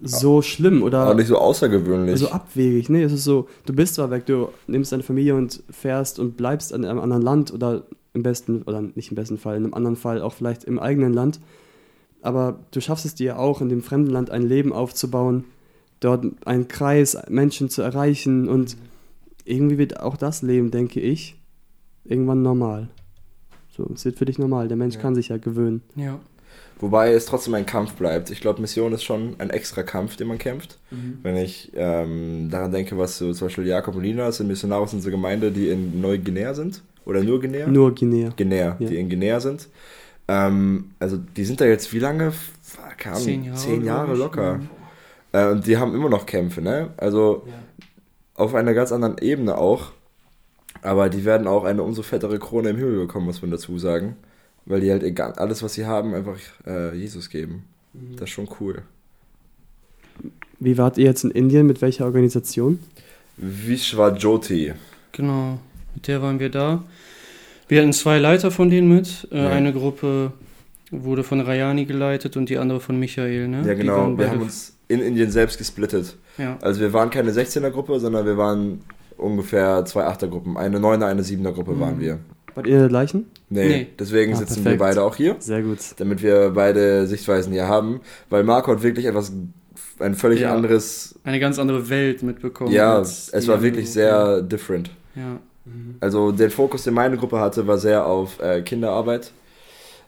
so 0.02 0.42
schlimm 0.42 0.82
oder 0.82 1.10
Auch 1.10 1.14
nicht 1.16 1.28
so 1.28 1.38
außergewöhnlich. 1.38 2.20
so 2.20 2.30
abwegig. 2.30 2.90
Nee, 2.90 3.04
es 3.04 3.12
ist 3.12 3.24
so, 3.24 3.48
du 3.66 3.74
bist 3.74 3.96
zwar 3.96 4.10
weg, 4.10 4.26
du 4.26 4.50
nimmst 4.68 4.92
deine 4.92 5.04
Familie 5.04 5.36
und 5.36 5.62
fährst 5.70 6.20
und 6.20 6.38
bleibst 6.38 6.72
in 6.72 6.86
einem 6.86 7.00
anderen 7.00 7.22
Land 7.22 7.54
oder 7.54 7.84
im 8.20 8.24
besten, 8.24 8.62
oder 8.64 8.82
nicht 8.82 9.10
im 9.12 9.16
besten 9.16 9.38
Fall, 9.38 9.58
in 9.58 9.64
einem 9.64 9.74
anderen 9.74 9.96
Fall 9.96 10.22
auch 10.22 10.34
vielleicht 10.34 10.64
im 10.66 10.78
eigenen 10.80 11.14
Land. 11.14 11.40
Aber 12.22 12.60
du 12.72 12.82
schaffst 12.82 13.06
es 13.06 13.16
dir 13.16 13.40
auch, 13.40 13.62
in 13.62 13.70
dem 13.70 13.82
fremden 13.82 14.12
Land 14.12 14.30
ein 14.30 14.44
Leben 14.44 14.74
aufzubauen, 14.74 15.46
dort 16.00 16.26
einen 16.46 16.68
Kreis 16.68 17.18
Menschen 17.30 17.70
zu 17.70 17.82
erreichen 17.82 18.48
und 18.50 18.78
irgendwie 19.46 19.78
wird 19.78 20.00
auch 20.00 20.18
das 20.18 20.42
Leben, 20.42 20.70
denke 20.72 21.00
ich, 21.00 21.38
irgendwann 22.04 22.42
normal. 22.42 22.90
So, 23.76 23.90
es 23.94 24.04
wird 24.06 24.18
für 24.18 24.26
dich 24.26 24.38
normal. 24.38 24.68
Der 24.68 24.78
Mensch 24.78 24.96
Ja. 24.96 25.02
kann 25.02 25.16
sich 25.16 25.30
ja 25.30 25.38
gewöhnen. 25.38 25.82
Ja. 25.96 26.20
Wobei 26.82 27.12
es 27.14 27.26
trotzdem 27.26 27.54
ein 27.56 27.66
Kampf 27.66 27.94
bleibt. 27.94 28.30
Ich 28.32 28.40
glaube, 28.40 28.62
Mission 28.62 28.94
ist 28.94 29.04
schon 29.04 29.36
ein 29.40 29.50
extra 29.50 29.84
Kampf, 29.84 30.16
den 30.16 30.28
man 30.28 30.38
kämpft. 30.38 30.78
Wenn 31.24 31.36
ich 31.36 31.72
ähm, 31.76 32.48
daran 32.50 32.72
denke, 32.72 32.98
was 32.98 33.18
so 33.18 33.34
zum 33.34 33.48
Beispiel 33.48 33.68
Jakob 33.68 33.96
und 33.96 34.04
Lina 34.04 34.32
sind 34.32 34.48
Missionare 34.48 34.82
aus 34.82 34.94
unserer 34.94 35.12
Gemeinde, 35.12 35.52
die 35.52 35.68
in 35.70 36.00
Neuguinea 36.00 36.54
sind. 36.54 36.82
Oder 37.06 37.24
nur 37.24 37.40
Guinea? 37.40 37.68
Nur 37.68 37.94
Guinea. 37.96 38.30
Guinea, 38.36 38.78
Ja. 38.80 38.88
die 38.88 38.98
in 38.98 39.10
Guinea 39.10 39.40
sind. 39.40 39.68
Ähm, 40.28 40.92
also 41.00 41.18
die 41.18 41.46
sind 41.46 41.60
da 41.62 41.66
jetzt 41.66 41.92
wie 41.94 42.00
lange? 42.00 42.32
Ahnung, 43.06 43.18
Zehn 43.20 43.44
Jahre. 43.46 43.58
Zehn 43.58 43.84
Jahre 43.86 44.16
locker. 44.16 44.56
Mhm. 44.58 44.70
Äh, 45.32 45.48
und 45.52 45.66
die 45.66 45.78
haben 45.78 45.96
immer 45.96 46.10
noch 46.10 46.26
Kämpfe, 46.26 46.62
ne? 46.62 46.90
Also 46.98 47.44
auf 48.36 48.54
einer 48.56 48.74
ganz 48.74 48.92
anderen 48.92 49.18
Ebene 49.20 49.58
auch. 49.58 49.92
Aber 50.82 51.10
die 51.10 51.26
werden 51.26 51.48
auch 51.48 51.64
eine 51.66 51.82
umso 51.84 52.04
fettere 52.04 52.40
Krone 52.40 52.70
im 52.70 52.78
Himmel 52.78 53.00
bekommen, 53.00 53.26
muss 53.26 53.42
man 53.42 53.52
dazu 53.52 53.78
sagen. 53.80 54.16
Weil 54.66 54.82
die 54.82 54.92
halt 54.92 55.04
egal, 55.04 55.34
alles, 55.34 55.64
was 55.64 55.74
sie 55.74 55.86
haben, 55.86 56.14
einfach 56.14 56.38
äh, 56.68 56.96
Jesus 56.96 57.30
geben. 57.30 57.64
Das 58.14 58.24
ist 58.24 58.30
schon 58.30 58.48
cool. 58.60 58.84
Wie 60.60 60.78
wart 60.78 60.98
ihr 60.98 61.06
jetzt 61.06 61.24
in 61.24 61.32
Indien? 61.32 61.66
Mit 61.66 61.82
welcher 61.82 62.06
Organisation? 62.06 62.80
Vishwa 63.38 64.10
Jyoti. 64.16 64.74
Genau, 65.12 65.58
mit 65.96 66.08
der 66.08 66.22
waren 66.22 66.40
wir 66.40 66.50
da. 66.50 66.84
Wir 67.68 67.82
hatten 67.82 67.94
zwei 67.94 68.18
Leiter 68.18 68.52
von 68.52 68.70
denen 68.70 68.88
mit. 68.94 69.28
Äh, 69.32 69.38
Ja. 69.44 69.50
Eine 69.50 69.74
Gruppe 69.74 70.32
wurde 70.92 71.24
von 71.24 71.40
Rayani 71.42 71.86
geleitet 71.86 72.36
und 72.38 72.50
die 72.50 72.58
andere 72.58 72.80
von 72.80 72.98
Michael. 73.00 73.48
Ne? 73.48 73.64
Ja, 73.66 73.74
genau. 73.76 74.18
Wir 74.18 74.30
haben 74.30 74.42
uns 74.42 74.74
in 74.88 75.02
Indien 75.02 75.30
selbst 75.32 75.58
gesplittet. 75.60 76.16
ja. 76.38 76.58
Also 76.62 76.82
wir 76.82 76.94
waren 76.94 77.10
keine 77.12 77.32
16er-Gruppe, 77.32 78.00
sondern 78.00 78.26
wir 78.26 78.38
waren 78.38 78.82
ungefähr 79.18 79.86
zwei 79.86 80.06
8er-Gruppen. 80.08 80.58
Eine 80.58 80.80
9er, 80.80 81.06
eine 81.06 81.22
7er-Gruppe 81.24 81.74
Mhm. 81.74 81.80
waren 81.80 82.00
wir. 82.00 82.20
Wart 82.56 82.66
ihr 82.66 82.88
gleichen? 82.88 83.26
Nee, 83.50 83.68
Nee. 83.68 83.88
deswegen 84.00 84.34
Ah, 84.34 84.38
sitzen 84.38 84.64
perfekt. 84.64 84.80
wir 84.82 84.86
beide 84.88 85.04
auch 85.04 85.16
hier, 85.16 85.36
Sehr 85.40 85.62
gut. 85.62 85.78
damit 85.98 86.24
wir 86.24 86.50
beide 86.50 87.06
Sichtweisen 87.06 87.54
hier 87.54 87.68
haben. 87.68 88.02
Weil 88.32 88.44
Marco 88.44 88.72
hat 88.72 88.82
wirklich 88.82 89.06
etwas, 89.06 89.32
ein 90.00 90.16
völlig 90.16 90.40
Ja. 90.42 90.56
anderes, 90.56 91.20
Eine 91.24 91.40
ganz 91.40 91.60
andere 91.60 91.90
Welt 91.90 92.24
mitbekommen. 92.24 92.72
ja, 92.72 93.00
es 93.00 93.48
war 93.48 93.62
wirklich 93.62 93.92
sehr 93.92 94.42
different. 94.42 94.90
Ja. 95.16 95.40
Also 96.02 96.32
der 96.32 96.52
Fokus, 96.52 96.84
den 96.84 96.94
meine 96.94 97.18
Gruppe 97.18 97.40
hatte, 97.40 97.68
war 97.68 97.78
sehr 97.78 98.06
auf 98.06 98.40
äh, 98.40 98.62
Kinderarbeit. 98.62 99.32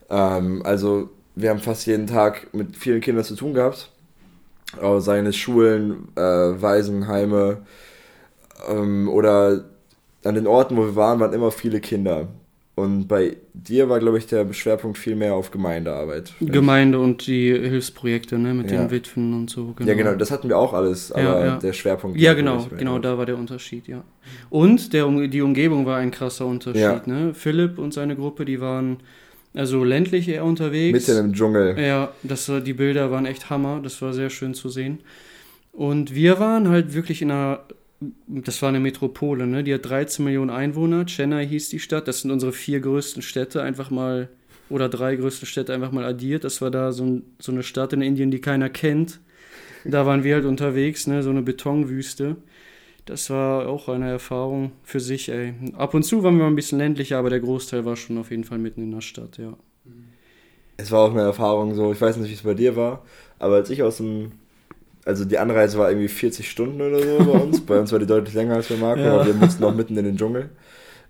Ähm, 0.10 0.62
also 0.66 1.10
wir 1.36 1.50
haben 1.50 1.60
fast 1.60 1.86
jeden 1.86 2.08
Tag 2.08 2.54
mit 2.54 2.76
vielen 2.78 3.02
Kindern 3.02 3.24
zu 3.24 3.36
tun 3.36 3.54
gehabt. 3.54 3.90
Seien 5.00 5.26
es 5.26 5.36
Schulen, 5.36 6.08
äh, 6.16 6.22
Waisenheime 6.22 7.58
ähm, 8.70 9.10
oder 9.10 9.66
an 10.24 10.36
den 10.36 10.48
Orten, 10.48 10.78
wo 10.78 10.84
wir 10.84 10.96
waren, 10.96 11.20
waren 11.20 11.34
immer 11.34 11.52
viele 11.52 11.82
Kinder. 11.82 12.28
Und 12.82 13.08
bei 13.08 13.38
dir 13.54 13.90
war, 13.90 14.00
glaube 14.00 14.18
ich, 14.18 14.28
der 14.28 14.52
Schwerpunkt 14.54 14.98
viel 14.98 15.16
mehr 15.16 15.34
auf 15.36 15.52
Gemeindearbeit. 15.52 16.34
Gemeinde 16.40 17.00
und 17.00 17.28
die 17.28 17.52
Hilfsprojekte, 17.52 18.38
ne, 18.38 18.54
mit 18.54 18.72
Ja. 18.72 18.78
den 18.82 18.92
Witwen 18.92 19.34
und 19.34 19.50
so. 19.50 19.76
Ja, 19.80 19.94
genau, 19.94 20.16
das 20.16 20.32
hatten 20.32 20.50
wir 20.50 20.58
auch 20.58 20.74
alles, 20.74 21.12
aber 21.12 21.24
Ja, 21.24 21.46
ja. 21.46 21.58
der 21.58 21.74
Schwerpunkt. 21.74 22.20
Ja, 22.20 22.34
genau, 22.34 22.68
genau, 22.78 23.00
da 23.00 23.18
war 23.18 23.26
der 23.26 23.38
Unterschied, 23.38 23.88
ja. 23.88 24.04
Und 24.50 24.94
der, 24.94 25.08
die 25.28 25.42
Umgebung 25.42 25.86
war 25.86 25.98
ein 25.98 26.12
krasser 26.12 26.46
Unterschied, 26.46 27.08
ne? 27.08 27.34
Philipp 27.34 27.78
und 27.78 27.94
seine 27.94 28.16
Gruppe, 28.16 28.46
die 28.46 28.60
waren 28.60 28.98
also 29.54 29.84
ländlich 29.84 30.30
eher 30.30 30.46
unterwegs. 30.46 31.08
Mitten 31.08 31.26
im 31.26 31.34
Dschungel. 31.34 31.78
Ja, 31.80 32.12
das 32.24 32.50
die 32.66 32.74
Bilder 32.74 33.12
waren 33.12 33.26
echt 33.26 33.50
Hammer, 33.50 33.80
das 33.84 34.02
war 34.02 34.14
sehr 34.14 34.30
schön 34.30 34.54
zu 34.54 34.70
sehen. 34.70 35.00
Und 35.74 36.16
wir 36.16 36.40
waren 36.40 36.70
halt 36.70 36.94
wirklich 36.94 37.22
in 37.22 37.32
einer, 37.32 37.60
das 38.28 38.62
war 38.62 38.70
eine 38.70 38.80
Metropole, 38.80 39.46
ne? 39.46 39.64
Die 39.64 39.74
hat 39.74 39.86
13 39.86 40.26
Millionen 40.26 40.50
Einwohner, 40.50 41.06
Chennai 41.06 41.46
hieß 41.46 41.70
die 41.70 41.80
Stadt, 41.80 42.08
das 42.08 42.22
sind 42.22 42.32
unsere 42.32 42.52
vier 42.52 42.80
größten 42.80 43.22
Städte, 43.22 43.62
einfach 43.62 43.92
mal, 43.92 44.30
oder 44.70 44.90
drei 44.90 45.16
größten 45.16 45.48
Städte 45.48 45.74
einfach 45.74 45.92
mal 45.92 46.06
addiert. 46.06 46.44
Das 46.44 46.62
war 46.62 46.72
da 46.72 46.92
so, 46.92 47.04
ein, 47.04 47.24
so 47.40 47.52
eine 47.52 47.64
Stadt 47.64 47.94
in 47.94 48.02
Indien, 48.02 48.32
die 48.32 48.42
keiner 48.42 48.70
kennt. 48.70 49.20
Da 49.86 50.06
waren 50.06 50.24
wir 50.24 50.36
halt 50.36 50.46
unterwegs, 50.46 51.08
ne? 51.08 51.22
So 51.24 51.30
eine 51.30 51.42
Betonwüste. 51.42 52.38
Das 53.06 53.30
war 53.30 53.68
auch 53.68 53.90
eine 53.90 54.10
Erfahrung 54.10 54.72
für 54.84 55.00
sich, 55.00 55.30
ey. 55.30 55.54
Ab 55.74 55.94
und 55.94 56.04
zu 56.04 56.24
waren 56.24 56.38
wir 56.38 56.44
mal 56.44 56.52
ein 56.52 56.56
bisschen 56.56 56.78
ländlicher, 56.78 57.18
aber 57.18 57.30
der 57.30 57.40
Großteil 57.40 57.86
war 57.86 57.96
schon 57.96 58.18
auf 58.18 58.32
jeden 58.32 58.44
Fall 58.44 58.60
mitten 58.60 58.82
in 58.82 58.92
der 58.92 59.02
Stadt, 59.02 59.38
ja. 59.38 59.58
Es 60.78 60.92
war 60.92 61.02
auch 61.02 61.12
eine 61.12 61.22
Erfahrung 61.22 61.76
so, 61.76 61.92
ich 61.92 62.02
weiß 62.02 62.18
nicht, 62.18 62.30
wie 62.30 62.34
es 62.34 62.42
bei 62.42 62.54
dir 62.54 62.76
war, 62.76 63.04
aber 63.38 63.56
als 63.56 63.70
ich 63.70 63.84
aus 63.84 63.98
dem, 63.98 64.32
also 65.06 65.26
die 65.26 65.38
Anreise 65.38 65.78
war 65.78 65.90
irgendwie 65.90 66.08
40 66.08 66.50
Stunden 66.50 66.82
oder 66.82 67.00
so 67.00 67.18
bei 67.32 67.40
uns, 67.40 67.62
bei 67.62 67.80
uns 67.80 67.92
war 67.92 68.00
die 68.00 68.06
deutlich 68.06 68.34
länger 68.36 68.56
als 68.56 68.68
bei 68.68 68.76
Marco, 68.76 69.02
Ja. 69.02 69.14
aber 69.16 69.26
wir 69.28 69.34
mussten 69.34 69.64
auch 69.64 69.74
mitten 69.76 69.98
in 69.98 70.06
den 70.06 70.18
Dschungel. 70.18 70.50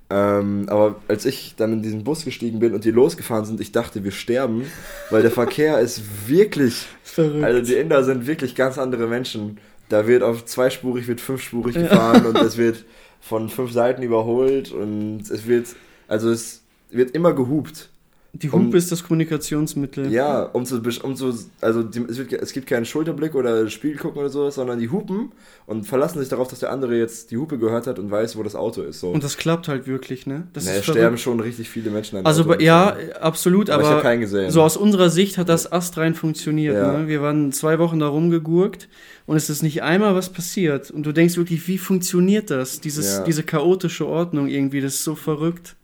Ähm, 0.10 0.66
aber 0.68 0.96
als 1.08 1.26
ich 1.26 1.56
dann 1.56 1.72
in 1.72 1.82
diesen 1.82 2.04
Bus 2.04 2.26
gestiegen 2.26 2.60
bin 2.60 2.74
und 2.74 2.84
die 2.84 2.92
losgefahren 2.92 3.46
sind, 3.46 3.62
ich 3.62 3.72
dachte, 3.72 4.04
wir 4.04 4.12
sterben, 4.12 4.66
weil 5.10 5.22
der 5.22 5.32
Verkehr 5.32 5.80
ist 5.80 6.02
wirklich, 6.28 6.86
Verrückt. 7.04 7.44
also 7.46 7.62
die 7.62 7.76
Inder 7.76 8.04
sind 8.04 8.28
wirklich 8.28 8.56
ganz 8.56 8.78
andere 8.78 9.08
Menschen. 9.08 9.58
Da 9.88 10.08
wird 10.08 10.24
auf 10.24 10.46
zweispurig, 10.46 11.08
wird 11.08 11.22
fünfspurig 11.22 11.76
gefahren 11.76 12.26
und 12.26 12.38
es 12.40 12.58
wird 12.58 12.84
von 13.22 13.48
fünf 13.50 13.72
Seiten 13.72 14.02
überholt 14.04 14.72
und 14.74 15.22
es 15.30 15.48
wird, 15.48 15.68
also 16.10 16.30
es 16.30 16.62
wird 16.90 17.12
immer 17.12 17.34
gehupt. 17.34 17.90
Die 18.34 18.50
Um- 18.50 18.68
Hupe 18.68 18.78
ist 18.78 18.90
das 18.92 19.04
Kommunikationsmittel. 19.04 20.10
Ja, 20.12 20.44
um 20.44 20.66
zu, 20.66 20.82
um 21.04 21.16
zu 21.18 21.38
also 21.60 21.84
die, 21.84 22.00
es, 22.10 22.18
wird, 22.18 22.32
es 22.32 22.54
gibt 22.54 22.66
keinen 22.66 22.86
Schulterblick 22.86 23.36
oder 23.36 23.70
Spiegel 23.70 23.98
gucken 23.98 24.20
oder 24.22 24.30
sowas, 24.30 24.56
sondern 24.56 24.80
die 24.80 24.90
hupen 24.90 25.34
und 25.66 25.86
verlassen 25.86 26.20
sich 26.20 26.30
darauf, 26.30 26.48
dass 26.48 26.60
der 26.60 26.72
andere 26.72 26.98
jetzt 26.98 27.32
die 27.32 27.38
Hupe 27.38 27.58
gehört 27.58 27.88
hat 27.88 28.00
und 28.00 28.10
weiß, 28.10 28.38
wo 28.38 28.44
das 28.44 28.56
Auto 28.56 28.84
ist. 28.84 29.02
So. 29.02 29.10
Und 29.12 29.22
das 29.26 29.36
klappt 29.36 29.68
halt 29.68 29.86
wirklich, 29.86 30.28
ne? 30.28 30.48
Das 30.54 30.64
Ne, 30.64 30.72
ist 30.72 30.78
es 30.80 30.86
verrückt. 30.86 31.00
sterben 31.02 31.18
schon 31.18 31.40
richtig 31.42 31.70
viele 31.70 31.90
Menschen 31.92 32.20
an 32.20 32.26
Also 32.26 32.44
Auto- 32.44 32.62
ja, 32.62 32.96
absolut, 33.20 33.70
aber, 33.70 33.82
ich 33.82 33.88
aber 33.88 33.96
habe 33.98 34.04
keinen 34.04 34.22
gesehen. 34.22 34.50
so 34.50 34.62
aus 34.62 34.78
unserer 34.78 35.10
Sicht 35.10 35.38
hat 35.38 35.50
das 35.50 35.70
astrein 35.70 36.16
funktioniert. 36.16 36.76
Ja. 36.76 37.00
Ne? 37.00 37.08
Wir 37.10 37.22
waren 37.22 37.52
zwei 37.52 37.80
Wochen 37.80 38.00
da 38.00 38.08
rumgegurkt 38.08 38.88
und 39.26 39.36
es 39.36 39.50
ist 39.50 39.62
nicht 39.62 39.84
einmal 39.84 40.16
was 40.16 40.30
passiert. 40.30 40.90
Und 40.90 41.06
du 41.06 41.12
denkst 41.12 41.36
wirklich, 41.36 41.68
wie 41.68 41.78
funktioniert 41.78 42.50
das? 42.50 42.80
Dieses, 42.80 43.18
Ja. 43.18 43.24
Diese 43.26 43.44
chaotische 43.44 44.08
Ordnung 44.08 44.48
irgendwie, 44.48 44.80
das 44.80 44.94
ist 44.96 45.04
so 45.04 45.16
verrückt. 45.16 45.76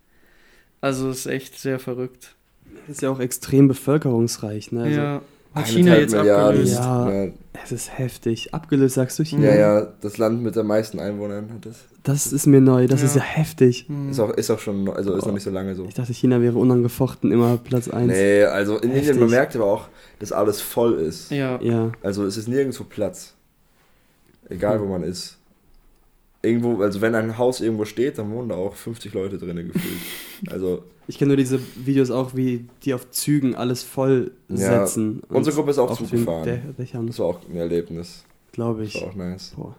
Also 0.80 1.10
es 1.10 1.20
ist 1.20 1.26
echt 1.26 1.58
sehr 1.60 1.78
verrückt. 1.78 2.34
Ist 2.88 3.02
ja 3.02 3.10
auch 3.10 3.20
extrem 3.20 3.68
bevölkerungsreich. 3.68 4.72
Ne? 4.72 4.82
Also 4.82 5.00
ja. 5.00 5.22
Hat 5.54 5.66
China 5.66 5.92
eineinhalb 5.94 6.00
jetzt 6.02 6.12
Milliarden. 6.14 6.46
abgelöst. 6.48 6.74
Ja. 6.74 7.10
Ja, 7.24 7.30
Es 7.64 7.72
ist 7.72 7.98
heftig. 7.98 8.54
Abgelöst, 8.54 8.94
sagst 8.94 9.18
du 9.18 9.24
China? 9.24 9.46
ja, 9.48 9.54
ja, 9.56 9.92
das 10.00 10.18
Land 10.18 10.42
mit 10.42 10.54
den 10.56 10.66
meisten 10.66 11.00
Einwohnern 11.00 11.50
hat 11.54 11.66
das. 11.66 11.76
Das 12.04 12.32
ist 12.32 12.46
mir 12.46 12.60
neu. 12.60 12.86
Das 12.86 13.00
Ja. 13.00 13.06
ist 13.06 13.16
ja 13.16 13.22
heftig. 13.22 13.86
Hm. 13.88 14.10
Ist 14.10 14.20
auch, 14.20 14.30
ist 14.30 14.50
auch 14.50 14.58
schon, 14.58 14.88
also 14.90 15.14
ist 15.14 15.24
Oh. 15.24 15.28
noch 15.28 15.34
nicht 15.34 15.42
so 15.42 15.50
lange 15.50 15.74
so. 15.74 15.84
Ich 15.86 15.94
dachte, 15.94 16.12
China 16.12 16.40
wäre 16.40 16.56
unangefochten 16.58 17.32
immer 17.32 17.56
Platz 17.56 17.88
1. 17.88 18.06
Nee, 18.12 18.44
also 18.44 18.76
in 18.76 18.90
Indien, 18.90 19.06
man 19.06 19.14
Heftig. 19.24 19.30
merkt 19.30 19.56
aber 19.56 19.64
auch, 19.66 19.88
dass 20.18 20.32
alles 20.32 20.60
voll 20.60 20.94
ist. 21.00 21.30
Ja. 21.30 21.60
Ja. 21.62 21.92
Also 22.02 22.24
es 22.24 22.36
ist 22.36 22.46
nirgendwo 22.48 22.84
Platz. 22.84 23.34
Egal 24.50 24.80
wo 24.80 24.86
man 24.86 25.02
ist. 25.02 25.36
Irgendwo, 26.42 26.80
also 26.82 27.00
wenn 27.00 27.14
ein 27.14 27.36
Haus 27.36 27.60
irgendwo 27.60 27.84
steht, 27.84 28.18
dann 28.18 28.30
wohnen 28.30 28.50
da 28.50 28.54
auch 28.54 28.74
50 28.74 29.12
Leute 29.12 29.38
drinnen 29.38 29.72
gefühlt. 29.72 29.98
Also 30.52 30.84
Ich 31.08 31.18
kenne 31.18 31.28
nur 31.30 31.36
diese 31.38 31.58
Videos 31.84 32.10
auch, 32.10 32.36
wie 32.36 32.66
die 32.84 32.92
auf 32.94 33.10
Zügen 33.10 33.54
alles 33.56 33.82
voll 33.82 34.30
Ja, 34.48 34.56
setzen. 34.56 35.20
Und 35.28 35.36
unsere 35.38 35.56
Gruppe 35.56 35.70
ist 35.72 35.78
auch 35.78 35.96
Zug 35.96 36.10
gefahren. 36.10 36.46
Dä- 36.46 36.60
das 37.06 37.18
war 37.18 37.26
auch 37.26 37.40
ein 37.48 37.56
Erlebnis. 37.56 38.24
glaube 38.52 38.84
Das 38.84 38.94
ich. 38.94 39.00
war 39.00 39.08
auch 39.08 39.14
nice. 39.14 39.52
Boah. 39.56 39.74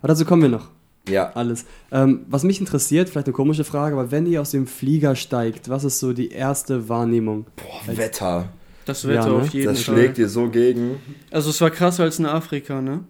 Aber 0.00 0.08
dazu 0.08 0.24
kommen 0.24 0.42
wir 0.42 0.48
noch. 0.48 0.68
Ja, 1.06 1.30
Alles. 1.34 1.66
Ähm, 1.92 2.24
was 2.28 2.44
mich 2.44 2.60
interessiert, 2.60 3.10
vielleicht 3.10 3.26
eine 3.26 3.34
komische 3.34 3.64
Frage, 3.64 3.94
aber 3.94 4.10
wenn 4.10 4.24
ihr 4.24 4.40
aus 4.40 4.52
dem 4.52 4.66
Flieger 4.66 5.14
steigt, 5.16 5.68
was 5.68 5.84
ist 5.84 5.98
so 5.98 6.14
die 6.14 6.30
erste 6.30 6.88
Wahrnehmung? 6.88 7.44
boah, 7.56 7.88
Als- 7.88 7.98
Wetter. 7.98 8.48
Das 8.86 9.06
Wetter 9.06 9.20
Ja, 9.20 9.26
ne? 9.28 9.34
auf 9.42 9.48
jeden 9.50 9.66
Das 9.66 9.82
Fall. 9.82 9.94
schlägt 9.96 10.16
dir 10.16 10.28
so 10.30 10.48
gegen. 10.48 10.96
Also 11.30 11.50
es 11.50 11.60
war 11.60 11.70
krasser 11.70 12.04
als 12.04 12.18
in 12.18 12.24
Afrika, 12.26 12.80
ne? 12.80 13.00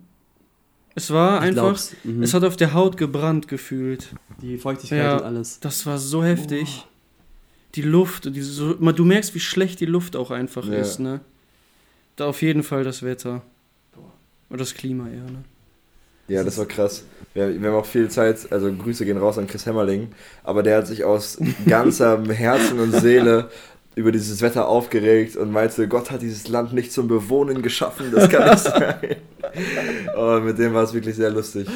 Es 0.97 1.11
war 1.13 1.39
Ich 1.43 1.49
einfach. 1.51 1.81
Mhm. 2.05 2.23
es 2.23 2.35
hat 2.35 2.43
auf 2.45 2.57
der 2.57 2.75
Haut 2.75 2.97
gebrannt 2.97 3.47
gefühlt. 3.49 4.09
die 4.43 4.59
Feuchtigkeit 4.59 4.99
Ja. 4.99 5.17
und 5.19 5.23
alles. 5.23 5.61
Das 5.61 5.87
war 5.87 5.99
so 5.99 6.23
heftig. 6.25 6.85
Die 7.75 7.83
Luft, 7.83 8.35
die 8.35 8.41
so, 8.41 8.77
mal, 8.79 8.93
du 8.93 9.05
merkst, 9.05 9.35
wie 9.35 9.41
schlecht 9.41 9.81
die 9.81 9.87
Luft 9.87 10.17
auch 10.17 10.31
einfach 10.31 10.67
Ja. 10.67 10.75
ist, 10.79 11.01
ne? 11.01 11.21
Da 12.17 12.27
auf 12.27 12.43
jeden 12.43 12.63
Fall 12.63 12.85
das 12.85 13.03
Wetter. 13.03 13.43
Oder 14.49 14.59
das 14.59 14.75
Klima 14.75 15.09
eher, 15.09 15.25
ne? 15.25 15.45
Ja, 16.29 16.43
das 16.45 16.57
war 16.59 16.67
krass. 16.67 17.05
Wir, 17.35 17.61
wir 17.61 17.69
haben 17.69 17.77
auch 17.77 17.87
viel 17.87 18.09
Zeit, 18.09 18.51
also 18.51 18.73
Grüße 18.73 19.05
gehen 19.05 19.19
raus 19.19 19.37
an 19.37 19.47
Chris 19.47 19.67
Hämmerling, 19.67 20.09
aber 20.43 20.63
der 20.63 20.79
hat 20.79 20.87
sich 20.87 21.05
aus 21.05 21.39
ganzem 21.67 22.31
Herzen 22.31 22.79
und 22.79 22.93
Seele 22.93 23.51
über 23.95 24.11
dieses 24.11 24.41
Wetter 24.41 24.67
aufgeregt 24.69 25.37
und 25.37 25.51
meinte, 25.53 25.87
Gott 25.87 26.11
hat 26.11 26.23
dieses 26.23 26.49
Land 26.49 26.73
nicht 26.73 26.93
zum 26.93 27.09
Bewohnen 27.09 27.63
geschaffen, 27.63 28.07
das 28.13 28.29
kann 28.29 28.51
nicht 28.51 28.59
sein. 28.61 29.17
Aber 30.15 30.41
mit 30.43 30.59
dem 30.59 30.73
war 30.75 30.85
es 30.85 30.95
wirklich 30.95 31.17
sehr 31.17 31.31
lustig. 31.31 31.69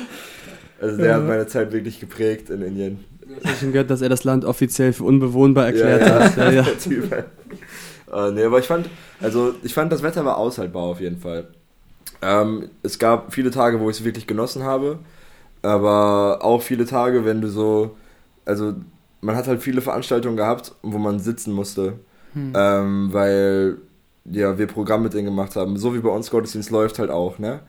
Also 0.80 0.96
der 0.96 1.16
hat 1.16 1.24
meine 1.26 1.46
Zeit 1.46 1.72
wirklich 1.72 2.00
geprägt 2.00 2.50
in 2.50 2.62
Indien. 2.62 3.04
Ich 3.42 3.48
habe 3.48 3.58
schon 3.58 3.72
gehört, 3.72 3.90
dass 3.90 4.00
er 4.00 4.08
das 4.08 4.24
Land 4.24 4.44
offiziell 4.44 4.92
für 4.92 5.04
unbewohnbar 5.04 5.66
erklärt 5.66 6.06
ja, 6.06 6.20
hat. 6.20 6.36
Ja, 6.36 6.50
ja. 6.50 6.66
Äh, 8.10 8.30
nee, 8.30 8.42
aber 8.42 8.58
ich 8.58 8.64
fand, 8.66 8.88
also 9.20 9.54
ich 9.62 9.74
fand, 9.74 9.92
das 9.92 10.02
Wetter 10.02 10.24
war 10.24 10.38
aushaltbar 10.38 10.82
auf 10.84 10.98
jeden 10.98 11.18
Fall. 11.18 11.48
Ähm, 12.22 12.70
es 12.82 12.98
gab 12.98 13.34
viele 13.34 13.50
Tage, 13.50 13.80
wo 13.80 13.90
ich 13.90 13.98
es 13.98 14.04
wirklich 14.04 14.26
genossen 14.26 14.62
habe, 14.62 14.98
aber 15.60 16.38
auch 16.40 16.62
viele 16.62 16.86
Tage, 16.86 17.26
wenn 17.26 17.42
du 17.42 17.48
so, 17.50 17.96
also 18.46 18.74
man 19.20 19.36
hat 19.36 19.46
halt 19.46 19.62
viele 19.62 19.82
Veranstaltungen 19.82 20.38
gehabt, 20.38 20.72
wo 20.82 20.96
man 20.96 21.18
sitzen 21.18 21.52
musste, 21.52 21.98
Hm. 22.34 22.52
ähm, 22.54 23.08
weil 23.12 23.78
ja 24.24 24.58
wir 24.58 24.66
Programm 24.66 25.02
mit 25.02 25.14
denen 25.14 25.24
gemacht 25.26 25.56
haben. 25.56 25.76
So 25.78 25.94
wie 25.94 26.00
bei 26.00 26.10
uns 26.10 26.30
Gottesdienst 26.30 26.70
läuft 26.70 26.98
halt 26.98 27.10
auch, 27.10 27.38
ne? 27.38 27.60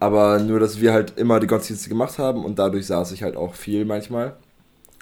Aber 0.00 0.38
nur, 0.38 0.60
dass 0.60 0.80
wir 0.80 0.92
halt 0.92 1.18
immer 1.18 1.40
die 1.40 1.46
Gottesdienste 1.46 1.88
gemacht 1.88 2.18
haben 2.18 2.44
und 2.44 2.58
dadurch 2.58 2.86
saß 2.86 3.12
ich 3.12 3.22
halt 3.22 3.36
auch 3.36 3.54
viel 3.54 3.84
manchmal. 3.84 4.36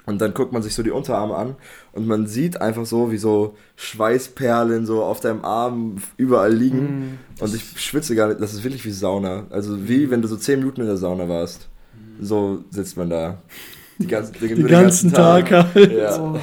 Und 0.07 0.21
dann 0.21 0.33
guckt 0.33 0.53
man 0.53 0.63
sich 0.63 0.73
so 0.73 0.83
die 0.83 0.89
Unterarme 0.89 1.35
an 1.35 1.55
und 1.91 2.07
man 2.07 2.27
sieht 2.27 2.61
einfach 2.61 2.85
so, 2.85 3.11
wie 3.11 3.17
so 3.17 3.55
Schweißperlen 3.75 4.85
so 4.85 5.03
auf 5.03 5.19
deinem 5.19 5.43
Arm 5.43 5.97
überall 6.15 6.53
liegen. 6.53 6.79
Hm. 6.79 7.17
Und 7.41 7.53
ich 7.53 7.81
schwitze 7.81 8.15
gar 8.15 8.29
nicht, 8.29 8.39
das 8.39 8.53
ist 8.53 8.63
wirklich 8.63 8.85
wie 8.85 8.91
Sauna. 8.91 9.47
Also 9.49 9.89
wie 9.89 10.09
wenn 10.09 10.21
du 10.21 10.29
so 10.29 10.37
10 10.37 10.59
Minuten 10.59 10.79
in 10.79 10.87
der 10.87 10.95
Sauna 10.95 11.27
warst. 11.27 11.67
So 12.21 12.63
sitzt 12.69 12.95
man 12.95 13.09
da. 13.09 13.41
Die 13.97 14.07
ganzen, 14.07 14.39
den, 14.39 14.55
Den 14.55 14.67
ganzen 14.67 15.11
Tag 15.11 15.51
halt. 15.51 15.91
Ja. 15.91 16.17
Oh. 16.21 16.39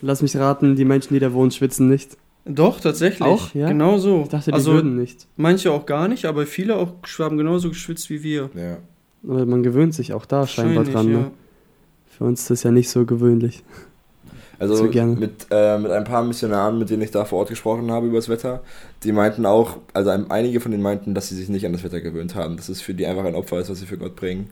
Lass 0.00 0.20
mich 0.20 0.36
raten, 0.36 0.74
die 0.74 0.84
Menschen, 0.84 1.14
die 1.14 1.20
da 1.20 1.32
wohnen, 1.32 1.52
schwitzen 1.52 1.88
nicht. 1.88 2.16
Doch, 2.44 2.80
tatsächlich. 2.80 3.22
Auch, 3.22 3.54
ja? 3.54 3.68
Genau 3.68 3.98
so. 3.98 4.22
Ich 4.22 4.30
dachte, 4.30 4.50
die 4.50 4.54
also, 4.54 4.72
würden 4.72 4.96
nicht. 4.96 5.28
manche 5.36 5.70
auch 5.70 5.86
gar 5.86 6.08
nicht, 6.08 6.24
aber 6.24 6.44
viele 6.44 6.74
auch 6.74 6.94
haben 7.20 7.38
genauso 7.38 7.68
geschwitzt 7.68 8.10
wie 8.10 8.24
wir. 8.24 8.50
ja. 8.54 8.78
Aber 9.24 9.46
man 9.46 9.64
gewöhnt 9.64 9.94
sich 9.94 10.12
auch 10.12 10.26
da 10.26 10.46
scheinbar 10.46 10.84
dran. 10.84 11.12
ja. 11.12 11.18
Ne? 11.18 11.30
Für 12.18 12.24
uns 12.24 12.40
ist 12.42 12.50
das 12.50 12.62
ja 12.64 12.70
nicht 12.72 12.90
so 12.90 13.06
gewöhnlich. 13.06 13.62
Also 14.58 14.74
So 14.74 14.88
gerne. 14.88 15.14
mit, 15.14 15.46
äh, 15.52 15.78
mit 15.78 15.92
ein 15.92 16.02
paar 16.02 16.24
Missionaren, 16.24 16.78
mit 16.80 16.90
denen 16.90 17.02
ich 17.02 17.12
da 17.12 17.24
vor 17.24 17.38
Ort 17.38 17.48
gesprochen 17.50 17.92
habe 17.92 18.08
über 18.08 18.16
das 18.16 18.28
Wetter, 18.28 18.60
die 19.04 19.12
meinten 19.12 19.46
auch, 19.46 19.76
also 19.94 20.10
ein- 20.10 20.28
einige 20.32 20.58
von 20.60 20.72
denen 20.72 20.82
meinten, 20.82 21.14
dass 21.14 21.28
sie 21.28 21.36
sich 21.36 21.48
nicht 21.48 21.64
an 21.64 21.72
das 21.72 21.84
Wetter 21.84 22.00
gewöhnt 22.00 22.34
haben. 22.34 22.56
Dass 22.56 22.68
es 22.68 22.80
für 22.80 22.92
die 22.92 23.06
einfach 23.06 23.24
ein 23.24 23.36
Opfer 23.36 23.60
ist, 23.60 23.70
was 23.70 23.78
sie 23.78 23.86
für 23.86 23.98
Gott 23.98 24.16
bringen. 24.16 24.50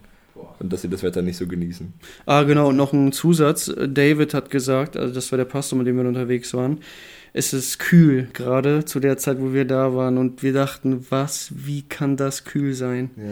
Und 0.61 0.73
dass 0.73 0.83
sie 0.83 0.89
das 0.89 1.03
Wetter 1.03 1.23
nicht 1.23 1.39
so 1.39 1.47
genießen. 1.47 1.93
Ah, 2.27 2.43
genau, 2.45 2.69
und 2.69 2.77
noch 2.77 2.93
ein 2.93 3.11
Zusatz. 3.11 3.73
David 3.89 4.33
hat 4.35 4.51
gesagt, 4.51 4.97
also 4.97 5.13
das 5.13 5.33
war 5.33 5.39
der 5.39 5.45
Pastor, 5.47 5.77
mit 5.79 5.87
dem 5.89 5.97
wir 5.97 6.05
unterwegs 6.07 6.55
waren, 6.55 6.79
es 7.33 7.53
ist 7.53 7.79
kühl, 7.79 8.29
gerade 8.33 8.85
zu 8.85 9.01
der 9.01 9.17
Zeit, 9.19 9.41
wo 9.41 9.53
wir 9.53 9.65
da 9.65 9.95
waren. 9.95 10.19
Und 10.19 10.43
wir 10.43 10.53
dachten, 10.53 11.05
was, 11.11 11.51
wie 11.55 11.83
kann 11.83 12.17
das 12.17 12.45
kühl 12.45 12.75
sein? 12.75 13.11
Ja. 13.17 13.23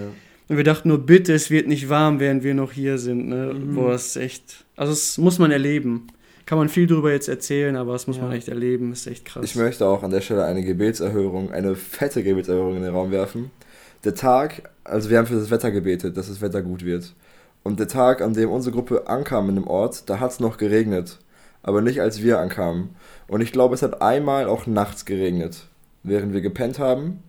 Und 0.55 0.59
wir 0.59 0.65
dachten 0.65 0.87
nur, 0.89 0.99
bitte, 1.05 1.35
es 1.35 1.51
wird 1.51 1.67
nicht 1.67 1.89
warm, 1.89 2.21
während 2.21 2.45
wir 2.45 2.55
noch 2.55 2.71
hier 2.71 2.97
sind. 2.99 3.27
Ne? 3.29 3.53
Mhm. 3.55 3.75
Boah, 3.75 3.91
das 3.91 4.07
ist 4.07 4.17
echt. 4.17 4.65
Also, 4.77 4.93
das 4.93 5.19
muss 5.19 5.41
man 5.41 5.51
erleben. 5.51 6.07
Kann 6.47 6.59
man 6.59 6.69
viel 6.69 6.87
drüber 6.87 7.11
jetzt 7.11 7.29
erzählen, 7.29 7.75
aber 7.75 7.95
das 7.95 8.07
muss 8.07 8.19
Ja. 8.19 8.23
man 8.23 8.31
echt 8.33 8.47
erleben. 8.47 8.91
Das 8.91 9.01
ist 9.01 9.07
echt 9.09 9.25
krass. 9.25 9.45
Ich 9.45 9.57
möchte 9.57 9.85
auch 9.85 10.05
an 10.05 10.13
der 10.13 10.21
Stelle 10.21 10.45
eine 10.45 10.63
Gebetserhörung, 10.63 11.51
eine 11.51 11.75
fette 11.75 12.23
Gebetserhörung 12.23 12.77
in 12.77 12.83
den 12.85 12.93
Raum 12.95 13.11
werfen. 13.11 13.51
Der 14.05 14.15
Tag, 14.15 14.71
also 14.85 15.11
wir 15.11 15.19
haben 15.19 15.27
für 15.27 15.35
das 15.35 15.51
Wetter 15.51 15.73
gebetet, 15.73 16.17
dass 16.17 16.29
das 16.29 16.41
Wetter 16.41 16.63
gut 16.63 16.85
wird. 16.85 17.15
Und 17.65 17.81
der 17.81 17.89
Tag, 17.89 18.21
an 18.23 18.35
dem 18.35 18.49
unsere 18.51 18.73
Gruppe 18.77 19.09
ankam 19.09 19.49
in 19.49 19.57
dem 19.57 19.67
Ort, 19.67 20.09
da 20.09 20.21
hat 20.21 20.31
es 20.31 20.39
noch 20.39 20.57
geregnet. 20.57 21.19
Aber 21.65 21.81
nicht 21.81 22.01
als 22.01 22.23
wir 22.23 22.39
ankamen. 22.39 22.91
Und 23.27 23.41
ich 23.41 23.51
glaube, 23.51 23.75
es 23.75 23.83
hat 23.83 24.03
einmal 24.03 24.47
auch 24.47 24.69
nachts 24.69 25.05
geregnet, 25.05 25.67
während 26.05 26.33
wir 26.33 26.43
gepennt 26.43 26.79
haben. 26.79 27.25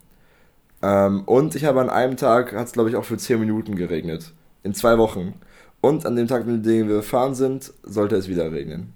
Ähm, 0.82 1.22
und 1.24 1.54
ich 1.54 1.64
habe 1.64 1.80
an 1.80 1.90
einem 1.90 2.16
Tag, 2.16 2.52
hat 2.54 2.66
es 2.66 2.72
glaube 2.72 2.90
ich 2.90 2.96
auch 2.96 3.04
für 3.04 3.16
10 3.16 3.40
Minuten 3.40 3.76
geregnet. 3.76 4.32
In 4.62 4.74
zwei 4.74 4.98
Wochen. 4.98 5.34
Und 5.80 6.06
an 6.06 6.16
dem 6.16 6.26
Tag, 6.26 6.42
an 6.46 6.62
dem 6.62 6.88
wir 6.88 6.96
gefahren 6.96 7.34
sind, 7.34 7.72
sollte 7.82 8.16
es 8.16 8.28
wieder 8.28 8.50
regnen. 8.52 8.92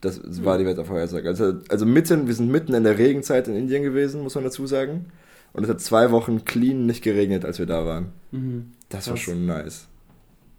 Das 0.00 0.20
war 0.44 0.58
die 0.58 0.66
Wettervorhersage. 0.66 1.28
Also, 1.28 1.54
also 1.68 1.86
mitten, 1.86 2.26
wir 2.26 2.34
sind 2.34 2.50
mitten 2.50 2.74
in 2.74 2.82
der 2.84 2.98
Regenzeit 2.98 3.46
in 3.48 3.54
Indien 3.54 3.82
gewesen, 3.82 4.22
muss 4.22 4.34
man 4.34 4.42
dazu 4.44 4.66
sagen. 4.66 5.06
Und 5.52 5.64
es 5.64 5.70
hat 5.70 5.80
zwei 5.80 6.10
Wochen 6.10 6.44
clean 6.44 6.86
nicht 6.86 7.02
geregnet, 7.04 7.44
als 7.44 7.58
wir 7.58 7.66
da 7.66 7.84
waren. 7.86 8.06
Mhm. 8.32 8.72
Das 8.88 9.06
war 9.06 9.14
Krass. 9.14 9.22
schon 9.24 9.46
nice. 9.46 9.86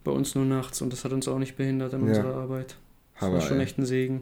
Bei 0.03 0.11
uns 0.11 0.35
nur 0.35 0.45
nachts 0.45 0.81
und 0.81 0.93
das 0.93 1.03
hat 1.03 1.11
uns 1.13 1.27
auch 1.27 1.39
nicht 1.39 1.55
behindert 1.57 1.93
in 1.93 2.01
Ja. 2.01 2.07
unserer 2.07 2.35
Arbeit. 2.35 2.75
Das 3.15 3.21
Hammer, 3.23 3.33
war 3.35 3.41
schon 3.41 3.57
ey. 3.57 3.63
echt 3.63 3.77
ein 3.79 3.85
Segen. 3.85 4.21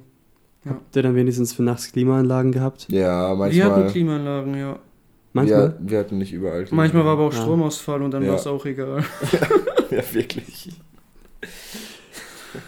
Habt 0.66 0.96
ihr 0.96 1.02
dann 1.04 1.16
wenigstens 1.16 1.54
für 1.54 1.64
nachts 1.64 1.92
Klimaanlagen 1.92 2.52
gehabt? 2.52 2.88
Ja, 2.90 3.00
Wir 3.00 3.30
hatten 3.30 3.40
manchmal. 3.40 3.88
Klimaanlagen, 3.92 4.56
ja. 4.58 4.80
Manchmal? 5.34 5.76
Wir, 5.80 5.92
wir 5.92 6.00
hatten 6.00 6.18
nicht 6.18 6.34
überall. 6.34 6.66
Manchmal 6.72 7.06
war 7.06 7.14
aber 7.14 7.24
auch 7.28 7.34
Ja. 7.34 7.42
Stromausfall 7.42 8.02
und 8.02 8.12
dann 8.12 8.24
Ja. 8.24 8.30
war 8.30 8.36
es 8.36 8.48
auch 8.48 8.66
egal. 8.66 9.04
ja, 9.92 10.02
wirklich. 10.14 10.70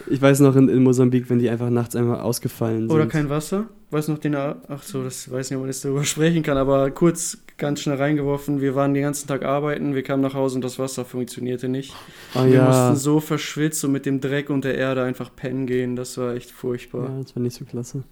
Ich 0.08 0.20
weiß 0.20 0.40
noch 0.40 0.56
in, 0.56 0.68
in 0.68 0.82
Mosambik, 0.82 1.28
wenn 1.28 1.38
die 1.38 1.50
einfach 1.50 1.68
nachts 1.68 1.94
einmal 1.94 2.20
ausgefallen 2.20 2.88
sind. 2.88 2.90
Oder 2.90 3.06
kein 3.06 3.28
Wasser. 3.28 3.66
Weiß 3.90 4.08
noch 4.08 4.18
den. 4.18 4.34
Ach 4.34 4.82
so, 4.82 5.04
das 5.04 5.30
weiß 5.30 5.50
nicht, 5.50 5.56
ob 5.56 5.62
man 5.62 5.68
jetzt 5.70 5.84
darüber 5.84 6.04
sprechen 6.04 6.42
kann, 6.42 6.56
aber 6.56 6.90
kurz 6.90 7.38
ganz 7.58 7.80
schnell 7.80 7.96
reingeworfen. 7.96 8.60
Wir 8.60 8.74
waren 8.74 8.94
den 8.94 9.02
ganzen 9.02 9.28
Tag 9.28 9.44
arbeiten, 9.44 9.94
wir 9.94 10.02
kamen 10.02 10.22
nach 10.22 10.34
Hause 10.34 10.56
und 10.56 10.64
das 10.64 10.78
Wasser 10.78 11.04
funktionierte 11.04 11.68
nicht. 11.68 11.94
Oh 12.34 12.44
wir 12.44 12.48
ja. 12.54 12.66
mussten 12.66 12.96
so 12.96 13.20
verschwitzt 13.20 13.84
und 13.84 13.92
mit 13.92 14.06
dem 14.06 14.20
Dreck 14.20 14.48
und 14.50 14.64
der 14.64 14.76
Erde 14.76 15.02
einfach 15.04 15.30
pennen 15.36 15.66
gehen. 15.66 15.96
Das 15.96 16.16
war 16.18 16.34
echt 16.34 16.50
furchtbar. 16.50 17.10
Ja, 17.10 17.20
das 17.22 17.36
war 17.36 17.42
nicht 17.42 17.54
so 17.56 17.64
klasse. 17.64 18.02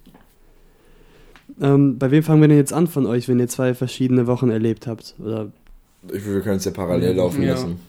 Ähm, 1.61 1.97
bei 1.99 2.11
wem 2.11 2.23
fangen 2.23 2.41
wir 2.41 2.47
denn 2.47 2.57
jetzt 2.57 2.73
an 2.73 2.87
von 2.87 3.05
euch, 3.05 3.27
wenn 3.27 3.39
ihr 3.39 3.47
zwei 3.47 3.73
verschiedene 3.73 4.27
Wochen 4.27 4.49
erlebt 4.49 4.87
habt? 4.87 5.15
Oder 5.19 5.51
Ich, 6.11 6.25
wir 6.25 6.41
können 6.41 6.57
es 6.57 6.65
ja 6.65 6.71
parallel 6.71 7.15
laufen 7.15 7.41
Ja. 7.43 7.51
lassen. 7.51 7.79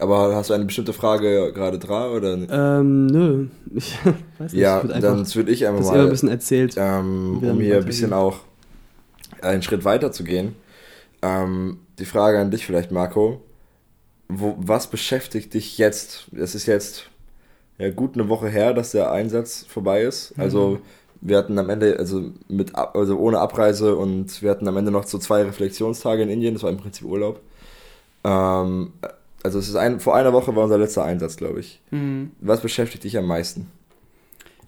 Aber 0.00 0.34
hast 0.36 0.50
du 0.50 0.54
eine 0.54 0.64
bestimmte 0.64 0.92
Frage 0.92 1.52
gerade 1.52 1.78
dran? 1.78 2.10
Oder? 2.12 2.78
ähm, 2.78 3.06
nö. 3.06 3.46
Ich 3.74 3.98
weiß 4.38 4.52
nicht. 4.52 4.60
ja, 4.60 4.82
ich 4.84 5.00
dann 5.00 5.34
würde 5.34 5.50
ich 5.50 5.66
einfach 5.66 5.84
ihr 5.84 5.92
ein 5.92 5.98
mal, 6.04 6.08
bisschen 6.10 6.28
erzählt. 6.28 6.74
ähm, 6.78 7.38
um 7.42 7.60
hier 7.60 7.78
ein 7.78 7.84
bisschen 7.84 8.12
auch 8.12 8.38
einen 9.42 9.62
Schritt 9.62 9.84
weiter 9.84 10.12
zu 10.12 10.22
gehen. 10.24 10.54
Ähm, 11.22 11.78
die 11.98 12.04
Frage 12.04 12.38
an 12.38 12.50
dich 12.52 12.64
vielleicht, 12.64 12.92
Marco. 12.92 13.42
Wo, 14.28 14.54
was 14.58 14.88
beschäftigt 14.88 15.54
dich 15.54 15.78
jetzt? 15.78 16.28
Es 16.36 16.54
ist 16.54 16.66
jetzt 16.66 17.08
ja, 17.78 17.90
gut 17.90 18.14
eine 18.14 18.28
Woche 18.28 18.48
her, 18.48 18.74
dass 18.74 18.92
der 18.92 19.10
Einsatz 19.10 19.64
vorbei 19.68 20.02
ist. 20.02 20.36
Mhm. 20.36 20.42
Wir 21.20 21.36
hatten 21.38 21.58
am 21.58 21.68
Ende, 21.70 21.98
also 21.98 22.30
mit 22.48 22.74
also 22.76 23.18
ohne 23.18 23.38
Abreise 23.40 23.96
und 23.96 24.40
wir 24.42 24.50
hatten 24.50 24.68
am 24.68 24.76
Ende 24.76 24.90
noch 24.90 25.04
so 25.06 25.18
zwei 25.18 25.42
Reflexionstage 25.42 26.22
in 26.22 26.28
Indien, 26.30 26.54
das 26.54 26.62
war 26.62 26.70
im 26.70 26.76
Prinzip 26.76 27.06
Urlaub. 27.06 27.40
Ähm, 28.24 28.92
also 29.42 29.58
es 29.58 29.68
ist 29.68 29.76
ein, 29.76 30.00
vor 30.00 30.14
einer 30.16 30.32
Woche 30.32 30.54
war 30.54 30.64
unser 30.64 30.78
letzter 30.78 31.04
Einsatz, 31.04 31.36
glaube 31.36 31.60
ich. 31.60 31.80
Mhm. 31.90 32.32
Was 32.40 32.60
beschäftigt 32.60 33.04
dich 33.04 33.16
am 33.18 33.26
meisten? 33.26 33.66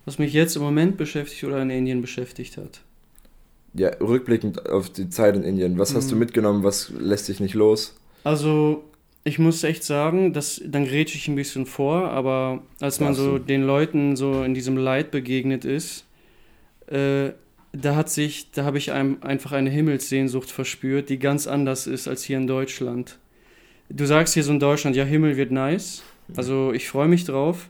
Was 0.07 0.19
mich 0.19 0.33
jetzt 0.33 0.57
im 0.57 0.62
Moment 0.62 0.97
beschäftigt 0.97 1.45
oder 1.45 1.61
in 1.62 1.71
Indien 1.71 2.00
beschäftigt 2.00 2.57
hat. 2.57 2.80
ja, 3.75 3.90
rückblickend 4.00 4.69
auf 4.69 4.90
die 4.90 5.09
Zeit 5.11 5.37
in 5.37 5.45
Indien, 5.45 5.78
was 5.78 5.95
hast 5.95 6.11
du 6.11 6.14
Mhm. 6.16 6.21
mitgenommen, 6.21 6.64
was 6.64 6.90
lässt 6.99 7.28
dich 7.28 7.38
nicht 7.38 7.54
los? 7.54 7.95
Also, 8.25 8.83
ich 9.23 9.38
muss 9.38 9.62
echt 9.62 9.85
sagen, 9.85 10.33
dass, 10.33 10.61
dann 10.66 10.87
grätsche 10.87 11.16
ich 11.16 11.28
ein 11.28 11.37
bisschen 11.37 11.66
vor, 11.66 12.09
aber 12.11 12.62
als 12.80 12.99
man 12.99 13.14
so 13.14 13.38
du. 13.38 13.45
den 13.45 13.62
Leuten 13.62 14.16
so 14.16 14.42
in 14.42 14.54
diesem 14.54 14.76
Leid 14.76 15.12
begegnet 15.12 15.64
ist, 15.64 16.04
äh, 16.91 17.33
da 17.73 17.97
hat 17.97 18.11
sich, 18.11 18.51
da 18.51 18.65
habe 18.65 18.79
ich 18.79 18.93
einem 18.93 19.19
einfach 19.23 19.53
eine 19.53 19.71
Himmelssehnsucht 19.71 20.51
verspürt, 20.51 21.09
die 21.09 21.19
ganz 21.19 21.47
anders 21.47 21.87
ist 21.87 22.09
als 22.09 22.25
hier 22.25 22.37
in 22.37 22.47
Deutschland. 22.47 23.19
Du 23.89 24.07
sagst 24.07 24.35
hier 24.35 24.43
so 24.43 24.53
in 24.53 24.61
Deutschland, 24.61 24.97
ja, 24.97 25.05
Himmel 25.05 25.37
wird 25.37 25.51
nice. 25.51 26.03
Also 26.37 26.73
ich 26.73 26.89
freue 26.89 27.09
mich 27.09 27.25
drauf. 27.25 27.69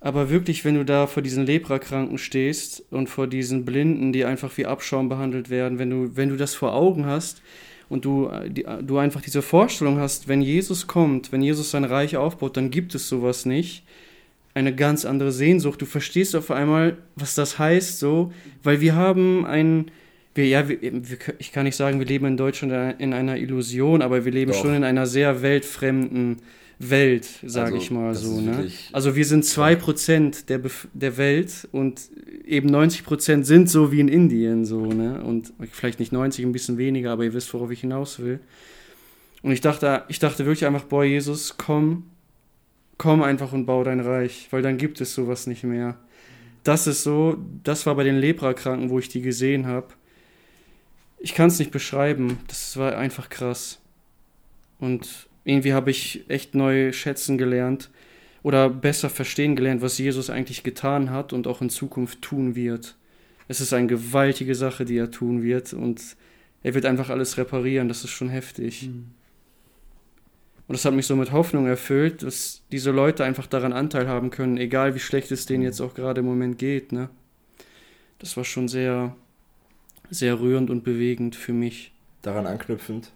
Aber 0.00 0.30
wirklich, 0.30 0.64
wenn 0.64 0.76
du 0.76 0.84
da 0.84 1.06
vor 1.06 1.22
diesen 1.22 1.44
Leprakranken 1.44 2.18
stehst 2.18 2.84
und 2.90 3.08
vor 3.08 3.26
diesen 3.26 3.64
Blinden, 3.64 4.12
die 4.12 4.24
einfach 4.24 4.56
wie 4.56 4.66
Abschaum 4.66 5.08
behandelt 5.08 5.50
werden, 5.50 5.78
wenn 5.78 5.90
du, 5.90 6.16
wenn 6.16 6.28
du 6.28 6.36
das 6.36 6.54
vor 6.54 6.74
Augen 6.74 7.04
hast 7.06 7.42
und 7.88 8.04
du, 8.04 8.30
die, 8.46 8.64
du 8.82 8.98
einfach 8.98 9.20
diese 9.20 9.42
Vorstellung 9.42 9.98
hast, 9.98 10.28
wenn 10.28 10.40
Jesus 10.40 10.86
kommt, 10.86 11.32
wenn 11.32 11.42
Jesus 11.42 11.72
sein 11.72 11.84
Reich 11.84 12.16
aufbaut, 12.16 12.56
dann 12.56 12.70
gibt 12.70 12.94
es 12.94 13.08
sowas 13.08 13.44
nicht. 13.44 13.84
Eine 14.54 14.74
ganz 14.74 15.04
andere 15.04 15.30
Sehnsucht. 15.30 15.80
Du 15.80 15.86
verstehst 15.86 16.34
auf 16.34 16.50
einmal, 16.50 16.98
was 17.16 17.34
das 17.34 17.58
heißt, 17.58 17.98
so, 17.98 18.32
weil 18.62 18.80
wir 18.80 18.94
haben 18.94 19.46
ein, 19.46 19.90
wir, 20.34 20.46
ja, 20.46 20.68
wir, 20.68 20.80
wir, 20.80 21.18
ich 21.38 21.52
kann 21.52 21.64
nicht 21.64 21.76
sagen, 21.76 21.98
wir 21.98 22.06
leben 22.06 22.26
in 22.26 22.36
Deutschland 22.36 23.00
in 23.00 23.12
einer 23.12 23.36
Illusion, 23.36 24.02
aber 24.02 24.24
wir 24.24 24.32
leben 24.32 24.52
Doch. 24.52 24.60
schon 24.60 24.74
in 24.74 24.84
einer 24.84 25.06
sehr 25.06 25.42
weltfremden 25.42 26.38
Welt, 26.78 27.28
sage 27.44 27.74
Also, 27.74 27.76
ich 27.78 27.90
mal 27.90 28.14
so. 28.14 28.40
Ne? 28.40 28.70
Also 28.92 29.16
wir 29.16 29.24
sind 29.24 29.44
2% 29.44 30.46
der, 30.46 30.58
Bef 30.58 30.86
der 30.94 31.16
Welt 31.16 31.68
und 31.72 32.00
eben 32.44 32.70
90% 32.70 33.42
sind 33.44 33.68
so 33.68 33.90
wie 33.90 34.00
in 34.00 34.08
Indien 34.08 34.64
so, 34.64 34.86
ne? 34.86 35.22
Und 35.24 35.52
vielleicht 35.72 35.98
nicht 35.98 36.12
90, 36.12 36.44
ein 36.44 36.52
bisschen 36.52 36.78
weniger, 36.78 37.10
aber 37.10 37.24
ihr 37.24 37.34
wisst, 37.34 37.52
worauf 37.52 37.70
ich 37.72 37.80
hinaus 37.80 38.20
will. 38.20 38.38
Und 39.42 39.52
ich 39.52 39.60
dachte, 39.60 40.04
ich 40.08 40.20
dachte 40.20 40.46
wirklich 40.46 40.66
einfach, 40.66 40.84
boah, 40.84 41.04
Jesus, 41.04 41.56
komm, 41.58 42.04
komm 42.98 43.22
einfach 43.22 43.52
und 43.52 43.64
bau 43.64 43.84
dein 43.84 44.00
Reich, 44.00 44.48
weil 44.50 44.62
dann 44.62 44.76
gibt 44.76 45.00
es 45.00 45.14
sowas 45.14 45.46
nicht 45.46 45.64
mehr. 45.64 45.96
Das 46.64 46.86
ist 46.86 47.04
so, 47.04 47.38
das 47.62 47.86
war 47.86 47.94
bei 47.94 48.04
den 48.04 48.18
Leprakranken, 48.18 48.90
wo 48.90 48.98
ich 48.98 49.08
die 49.08 49.22
gesehen 49.22 49.66
habe. 49.66 49.88
Ich 51.18 51.34
kann 51.34 51.48
es 51.48 51.58
nicht 51.58 51.70
beschreiben, 51.70 52.38
das 52.48 52.76
war 52.76 52.96
einfach 52.96 53.30
krass. 53.30 53.80
Und 54.78 55.28
irgendwie 55.44 55.72
habe 55.72 55.90
ich 55.90 56.24
echt 56.28 56.54
neu 56.54 56.92
schätzen 56.92 57.38
gelernt 57.38 57.90
oder 58.42 58.68
besser 58.68 59.10
verstehen 59.10 59.56
gelernt, 59.56 59.82
was 59.82 59.98
Jesus 59.98 60.30
eigentlich 60.30 60.62
getan 60.62 61.10
hat 61.10 61.32
und 61.32 61.46
auch 61.46 61.62
in 61.62 61.70
Zukunft 61.70 62.22
tun 62.22 62.54
wird. 62.54 62.96
Es 63.48 63.60
ist 63.60 63.72
eine 63.72 63.86
gewaltige 63.86 64.54
Sache, 64.54 64.84
die 64.84 64.98
er 64.98 65.10
tun 65.10 65.42
wird 65.42 65.72
und 65.72 66.16
er 66.62 66.74
wird 66.74 66.84
einfach 66.84 67.08
alles 67.08 67.38
reparieren, 67.38 67.88
das 67.88 68.04
ist 68.04 68.10
schon 68.10 68.28
heftig. 68.28 68.90
Und 70.68 70.74
das 70.74 70.84
hat 70.84 70.92
mich 70.92 71.06
so 71.06 71.16
mit 71.16 71.32
Hoffnung 71.32 71.66
erfüllt, 71.66 72.22
dass 72.22 72.62
diese 72.70 72.90
Leute 72.90 73.24
einfach 73.24 73.46
daran 73.46 73.72
Anteil 73.72 74.06
haben 74.06 74.30
können, 74.30 74.58
egal 74.58 74.94
wie 74.94 74.98
schlecht 74.98 75.32
es 75.32 75.46
denen 75.46 75.62
jetzt 75.62 75.80
auch 75.80 75.94
gerade 75.94 76.20
im 76.20 76.26
Moment 76.26 76.58
geht, 76.58 76.92
ne? 76.92 77.08
Das 78.18 78.36
war 78.36 78.44
schon 78.44 78.68
sehr, 78.68 79.16
sehr 80.10 80.40
rührend 80.40 80.68
und 80.70 80.84
bewegend 80.84 81.36
für 81.36 81.52
mich. 81.52 81.92
daran 82.20 82.46
anknüpfend. 82.46 83.12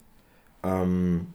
Ähm, 0.63 1.27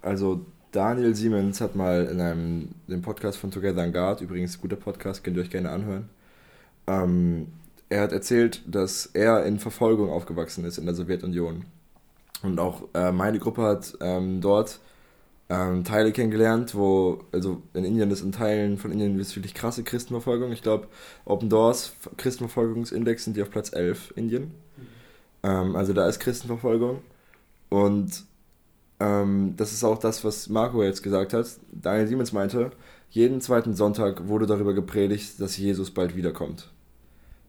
also 0.00 0.46
Daniel 0.70 1.14
Siemens 1.14 1.60
hat 1.60 1.76
mal 1.76 2.06
in 2.06 2.20
einem 2.20 2.68
dem 2.88 3.02
Podcast 3.02 3.36
von 3.36 3.50
Together 3.50 3.84
in 3.84 3.92
Guard, 3.92 4.22
übrigens 4.22 4.58
guter 4.58 4.76
Podcast, 4.76 5.22
könnt 5.22 5.36
ihr 5.36 5.42
euch 5.42 5.50
gerne 5.50 5.70
anhören. 5.70 6.08
Ähm, 6.86 7.48
er 7.90 8.00
hat 8.00 8.12
erzählt, 8.12 8.62
dass 8.66 9.06
er 9.06 9.44
in 9.44 9.58
Verfolgung 9.58 10.08
aufgewachsen 10.08 10.64
ist 10.64 10.78
in 10.78 10.86
der 10.86 10.94
Sowjetunion. 10.94 11.66
Und 12.42 12.58
auch 12.58 12.84
äh, 12.94 13.12
meine 13.12 13.38
Gruppe 13.38 13.62
hat 13.62 13.92
ähm, 14.00 14.40
dort 14.40 14.80
ähm, 15.52 15.84
Teile 15.84 16.12
kennengelernt, 16.12 16.74
wo, 16.74 17.24
also 17.30 17.62
in 17.74 17.84
Indien 17.84 18.10
ist 18.10 18.22
in 18.22 18.32
Teilen 18.32 18.78
von 18.78 18.90
Indien 18.90 19.20
ist 19.20 19.36
wirklich 19.36 19.52
krasse 19.52 19.84
Christenverfolgung. 19.84 20.50
Ich 20.50 20.62
glaube, 20.62 20.88
Open 21.26 21.50
Doors 21.50 21.92
Christenverfolgungsindex 22.16 23.24
sind 23.24 23.36
die 23.36 23.42
auf 23.42 23.50
Platz 23.50 23.70
11, 23.70 24.14
Indien. 24.16 24.52
Ähm, 25.42 25.76
also 25.76 25.92
da 25.92 26.08
ist 26.08 26.20
Christenverfolgung. 26.20 27.00
Und 27.68 28.24
ähm, 28.98 29.52
das 29.58 29.72
ist 29.72 29.84
auch 29.84 29.98
das, 29.98 30.24
was 30.24 30.48
Marco 30.48 30.82
jetzt 30.82 31.02
gesagt 31.02 31.34
hat. 31.34 31.46
Daniel 31.70 32.08
Siemens 32.08 32.32
meinte, 32.32 32.70
jeden 33.10 33.42
zweiten 33.42 33.74
Sonntag 33.74 34.28
wurde 34.28 34.46
darüber 34.46 34.72
gepredigt, 34.72 35.38
dass 35.38 35.58
Jesus 35.58 35.90
bald 35.90 36.16
wiederkommt. 36.16 36.70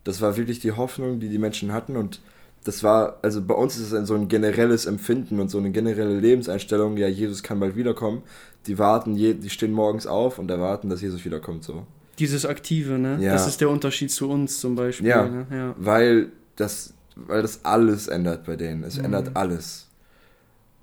Das 0.03 0.19
war 0.19 0.35
wirklich 0.35 0.59
die 0.59 0.73
Hoffnung, 0.73 1.21
die 1.21 1.29
die 1.29 1.37
Menschen 1.37 1.71
hatten 1.71 1.95
und 1.95 2.19
das 2.63 2.83
war, 2.83 3.17
also 3.21 3.41
bei 3.41 3.53
uns 3.53 3.75
ist 3.75 3.87
es 3.87 3.93
ein, 3.93 4.05
so 4.05 4.15
ein 4.15 4.27
generelles 4.27 4.85
Empfinden 4.85 5.39
und 5.39 5.49
so 5.49 5.57
eine 5.57 5.71
generelle 5.71 6.19
Lebenseinstellung, 6.19 6.97
ja, 6.97 7.07
Jesus 7.07 7.43
kann 7.43 7.59
bald 7.59 7.75
wiederkommen. 7.75 8.23
Die 8.67 8.79
warten, 8.79 9.15
die 9.15 9.49
stehen 9.49 9.73
morgens 9.73 10.07
auf 10.07 10.39
und 10.39 10.49
erwarten, 10.49 10.89
dass 10.89 11.01
Jesus 11.01 11.25
wiederkommt, 11.25 11.63
so. 11.65 11.85
Dieses 12.19 12.45
Aktive, 12.45 12.97
ne? 12.99 13.17
Ja. 13.19 13.33
Das 13.33 13.47
ist 13.47 13.59
der 13.59 13.69
Unterschied 13.69 14.11
zu 14.11 14.29
uns 14.29 14.59
zum 14.59 14.75
Beispiel. 14.75 15.07
Ja. 15.07 15.27
Ne? 15.27 15.47
ja. 15.51 15.75
Weil 15.77 16.27
das, 16.55 16.93
weil 17.15 17.41
das 17.41 17.65
alles 17.65 18.07
ändert 18.07 18.45
bei 18.45 18.55
denen. 18.55 18.83
Es 18.83 18.97
Mhm. 18.97 19.05
ändert 19.05 19.31
alles. 19.35 19.87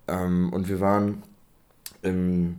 Ähm, 0.09 0.53
und 0.53 0.69
wir 0.69 0.81
waren 0.81 1.23
im, 2.03 2.57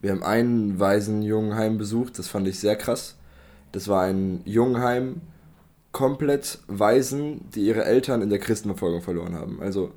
wir 0.00 0.12
haben 0.12 0.22
einen 0.22 0.78
Waisenjungenheim 0.78 1.78
besucht, 1.78 2.18
das 2.18 2.28
fand 2.28 2.46
ich 2.48 2.58
sehr 2.58 2.76
krass. 2.76 3.16
Das 3.72 3.88
war 3.88 4.02
ein 4.02 4.40
Jungenheim, 4.44 5.20
komplett 5.92 6.58
Waisen, 6.66 7.48
die 7.54 7.66
ihre 7.66 7.84
Eltern 7.84 8.22
in 8.22 8.30
der 8.30 8.38
Christenverfolgung 8.38 9.02
verloren 9.02 9.34
haben. 9.34 9.60
Also 9.60 9.92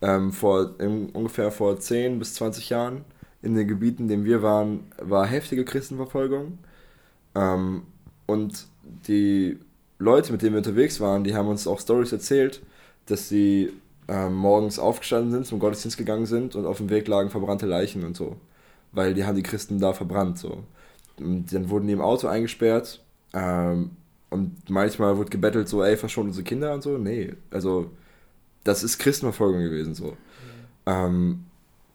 ähm, 0.00 0.32
vor 0.32 0.74
im, 0.78 1.10
ungefähr 1.10 1.50
vor 1.50 1.78
10 1.78 2.18
bis 2.18 2.34
20 2.34 2.70
Jahren 2.70 3.04
in 3.42 3.54
den 3.54 3.68
Gebieten, 3.68 4.04
in 4.04 4.08
denen 4.08 4.24
wir 4.24 4.42
waren, 4.42 4.90
war 4.98 5.26
heftige 5.26 5.64
Christenverfolgung. 5.64 6.58
Ähm, 7.34 7.82
und 8.26 8.66
die 9.06 9.58
Leute, 9.98 10.32
mit 10.32 10.42
denen 10.42 10.52
wir 10.52 10.58
unterwegs 10.58 10.98
waren, 11.00 11.24
die 11.24 11.34
haben 11.34 11.48
uns 11.48 11.66
auch 11.66 11.78
Stories 11.78 12.12
erzählt, 12.12 12.62
dass 13.06 13.28
sie 13.28 13.72
ähm, 14.08 14.34
morgens 14.34 14.78
aufgestanden 14.78 15.30
sind, 15.30 15.46
zum 15.46 15.58
Gottesdienst 15.58 15.98
gegangen 15.98 16.26
sind 16.26 16.56
und 16.56 16.66
auf 16.66 16.78
dem 16.78 16.90
Weg 16.90 17.06
lagen 17.06 17.30
verbrannte 17.30 17.66
Leichen 17.66 18.04
und 18.04 18.16
so. 18.16 18.36
Weil 18.92 19.12
die 19.14 19.24
haben 19.24 19.36
die 19.36 19.42
Christen 19.42 19.78
da 19.78 19.92
verbrannt. 19.92 20.38
So. 20.38 20.64
Und 21.18 21.52
dann 21.52 21.68
wurden 21.68 21.86
die 21.86 21.92
im 21.92 22.00
Auto 22.00 22.28
eingesperrt 22.28 23.00
ähm, 23.34 23.90
und 24.34 24.68
manchmal 24.68 25.16
wurde 25.16 25.30
gebettelt, 25.30 25.68
so, 25.68 25.84
ey, 25.84 25.96
verschont 25.96 26.26
unsere 26.26 26.42
Kinder 26.42 26.74
und 26.74 26.82
so. 26.82 26.98
Nee, 26.98 27.34
also 27.52 27.92
das 28.64 28.82
ist 28.82 28.98
Christenverfolgung 28.98 29.60
gewesen 29.62 29.94
so. 29.94 30.16
Ähm, 30.86 31.44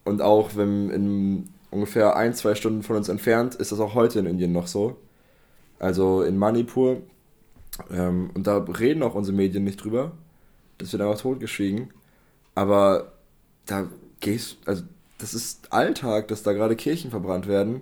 und 0.06 0.22
auch 0.22 0.56
wenn 0.56 0.90
in 0.90 1.50
ungefähr 1.70 2.16
ein, 2.16 2.34
zwei 2.34 2.56
Stunden 2.56 2.82
von 2.82 2.96
uns 2.96 3.10
entfernt, 3.10 3.56
ist 3.56 3.74
das 3.74 3.82
auch 3.82 3.94
heute 3.94 4.20
in 4.20 4.26
Indien 4.26 4.54
noch 4.54 4.68
so. 4.68 4.96
Also 5.80 6.24
in 6.24 6.38
Manipur. 6.38 7.02
Ähm, 7.92 8.30
und 8.34 8.48
da 8.48 8.60
reden 8.60 9.04
auch 9.04 9.16
unsere 9.16 9.36
Medien 9.36 9.66
nicht 9.66 9.84
drüber. 9.84 10.14
Das 10.78 10.94
wird 10.94 11.02
einfach 11.02 11.20
totgeschwiegen. 11.20 11.90
Aber 12.56 13.12
da 13.66 13.90
gehst, 14.22 14.60
also 14.66 14.84
das 15.18 15.34
ist 15.34 15.74
Alltag, 15.74 16.30
dass 16.30 16.44
da 16.44 16.54
gerade 16.54 16.78
Kirchen 16.78 17.12
verbrannt 17.12 17.50
werden 17.50 17.82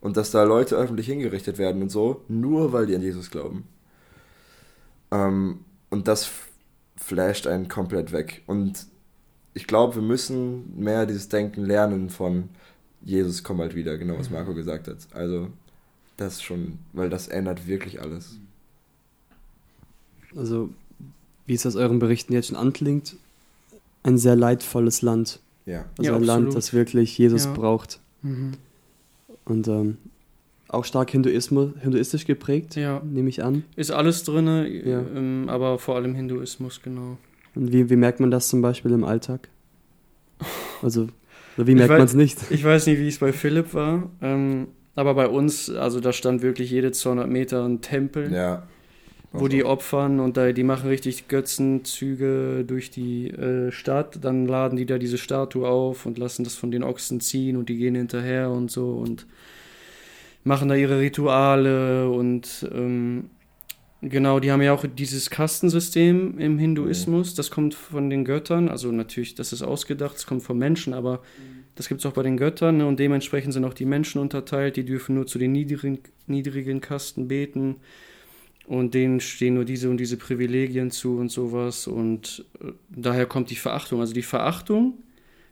und 0.00 0.16
dass 0.16 0.30
da 0.30 0.44
Leute 0.44 0.76
öffentlich 0.76 1.08
hingerichtet 1.08 1.58
werden 1.58 1.82
und 1.82 1.90
so, 1.90 2.22
nur 2.28 2.72
weil 2.72 2.86
die 2.86 2.96
an 2.96 3.02
Jesus 3.02 3.30
glauben. 3.30 3.68
Ähm, 5.10 5.60
und 5.90 6.08
das 6.08 6.30
flasht 6.96 7.46
einen 7.46 7.68
komplett 7.68 8.12
weg. 8.12 8.42
Und 8.46 8.86
ich 9.54 9.66
glaube, 9.66 9.96
wir 9.96 10.02
müssen 10.02 10.78
mehr 10.78 11.06
dieses 11.06 11.28
Denken 11.28 11.64
lernen 11.64 12.10
von 12.10 12.48
Jesus 13.00 13.44
kommt 13.44 13.60
bald 13.60 13.74
wieder, 13.74 13.96
genau 13.96 14.18
was 14.18 14.28
Marco 14.30 14.54
gesagt 14.54 14.88
hat. 14.88 14.96
Also 15.12 15.48
das 16.16 16.42
schon, 16.42 16.78
weil 16.92 17.08
das 17.10 17.28
ändert 17.28 17.66
wirklich 17.66 18.02
alles. 18.02 18.36
Also, 20.36 20.70
wie 21.46 21.54
es 21.54 21.64
aus 21.64 21.76
euren 21.76 22.00
Berichten 22.00 22.32
jetzt 22.32 22.48
schon 22.48 22.56
anklingt, 22.56 23.16
ein 24.02 24.18
sehr 24.18 24.36
leidvolles 24.36 25.00
Land. 25.02 25.40
Ja. 25.64 25.84
Also 25.96 26.10
Ja, 26.10 26.16
ein 26.16 26.22
Land, 26.24 26.46
absolut. 26.48 26.56
das 26.56 26.72
wirklich 26.72 27.16
Jesus 27.16 27.44
Ja. 27.44 27.52
braucht. 27.52 28.00
Mhm. 28.22 28.52
Und 29.44 29.68
ähm, 29.68 29.96
auch 30.68 30.84
stark 30.84 31.10
Hinduismus, 31.10 31.70
hinduistisch 31.80 32.24
geprägt, 32.26 32.76
Ja, 32.76 33.00
nehme 33.04 33.28
ich 33.28 33.42
an. 33.42 33.64
ist 33.76 33.90
alles 33.90 34.22
drin, 34.24 34.46
Ja. 34.84 35.00
ähm, 35.14 35.44
aber 35.48 35.78
vor 35.78 35.96
allem 35.96 36.14
Hinduismus, 36.14 36.80
genau. 36.82 37.16
Und 37.54 37.72
wie, 37.72 37.88
wie 37.90 37.96
merkt 37.96 38.20
man 38.20 38.30
das 38.30 38.48
zum 38.48 38.60
Beispiel 38.62 38.92
im 38.92 39.04
Alltag? 39.04 39.48
Also, 40.82 41.08
wie 41.56 41.74
merkt 41.74 41.90
man 41.90 42.02
es 42.02 42.14
nicht? 42.14 42.38
Ich 42.50 42.62
weiß 42.62 42.86
nicht, 42.86 43.00
wie 43.00 43.08
es 43.08 43.18
bei 43.18 43.32
Philipp 43.32 43.74
war, 43.74 44.08
ähm, 44.22 44.68
aber 44.94 45.14
bei 45.14 45.26
uns, 45.26 45.68
also 45.70 45.98
da 45.98 46.12
stand 46.12 46.40
wirklich 46.42 46.70
jede 46.70 46.92
200 46.92 47.28
Meter 47.28 47.64
ein 47.64 47.80
Tempel, 47.80 48.32
Ja. 48.32 48.62
wo 49.32 49.48
die 49.48 49.64
opfern 49.64 50.20
und 50.20 50.36
da, 50.36 50.52
die 50.52 50.62
machen 50.62 50.88
richtig 50.88 51.26
Götzenzüge 51.26 52.64
durch 52.66 52.90
die 52.90 53.30
äh, 53.30 53.72
Stadt. 53.72 54.18
Dann 54.22 54.46
laden 54.46 54.76
die 54.76 54.86
da 54.86 54.98
diese 54.98 55.18
Statue 55.18 55.66
auf 55.68 56.06
und 56.06 56.16
lassen 56.18 56.44
das 56.44 56.54
von 56.54 56.70
den 56.70 56.82
Ochsen 56.84 57.20
ziehen 57.20 57.56
und 57.56 57.68
die 57.68 57.76
gehen 57.76 57.94
hinterher 57.96 58.50
und 58.50 58.70
so 58.70 58.92
und 58.92 59.26
machen 60.48 60.68
da 60.68 60.74
ihre 60.74 60.98
Rituale 60.98 62.10
und 62.10 62.68
ähm, 62.72 63.30
Genau, 64.00 64.38
die 64.38 64.52
haben 64.52 64.62
ja 64.62 64.72
auch 64.72 64.84
dieses 64.86 65.28
Kastensystem 65.28 66.38
im 66.38 66.56
Hinduismus. 66.56 67.34
Das 67.34 67.50
kommt 67.50 67.74
von 67.74 68.10
den 68.10 68.24
Göttern. 68.24 68.68
Also 68.68 68.92
natürlich, 68.92 69.34
das 69.34 69.52
ist 69.52 69.62
ausgedacht, 69.62 70.16
es 70.16 70.24
kommt 70.24 70.44
vom 70.44 70.56
Menschen, 70.56 70.94
aber 70.94 71.20
das 71.74 71.88
gibt 71.88 72.00
es 72.00 72.06
auch 72.06 72.12
bei 72.12 72.22
den 72.22 72.36
Göttern. 72.36 72.76
Ne? 72.76 72.86
Und 72.86 73.00
dementsprechend 73.00 73.54
sind 73.54 73.64
auch 73.64 73.74
die 73.74 73.86
Menschen 73.86 74.20
unterteilt. 74.20 74.76
Die 74.76 74.84
dürfen 74.84 75.16
nur 75.16 75.26
zu 75.26 75.40
den 75.40 75.50
niedrigen, 75.50 75.98
niedrigen 76.28 76.80
Kasten 76.80 77.26
beten. 77.26 77.78
Und 78.68 78.94
denen 78.94 79.18
stehen 79.18 79.54
nur 79.54 79.64
diese 79.64 79.90
und 79.90 79.96
diese 79.96 80.16
Privilegien 80.16 80.92
zu 80.92 81.16
und 81.16 81.32
sowas. 81.32 81.88
Und 81.88 82.46
äh, 82.60 82.70
daher 82.90 83.26
kommt 83.26 83.50
die 83.50 83.56
Verachtung. 83.56 83.98
Also 83.98 84.14
die 84.14 84.22
Verachtung 84.22 84.94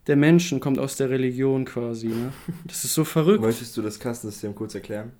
der 0.06 0.16
Menschen 0.16 0.60
kommt 0.60 0.78
aus 0.78 0.96
der 0.96 1.10
Religion 1.10 1.64
quasi. 1.64 2.08
Ne? 2.08 2.32
Das 2.64 2.84
ist 2.84 2.94
so 2.94 3.04
verrückt. 3.04 3.40
Möchtest 3.42 3.76
du 3.76 3.82
das 3.82 3.98
Kastensystem 3.98 4.54
kurz 4.54 4.74
erklären? 4.74 5.12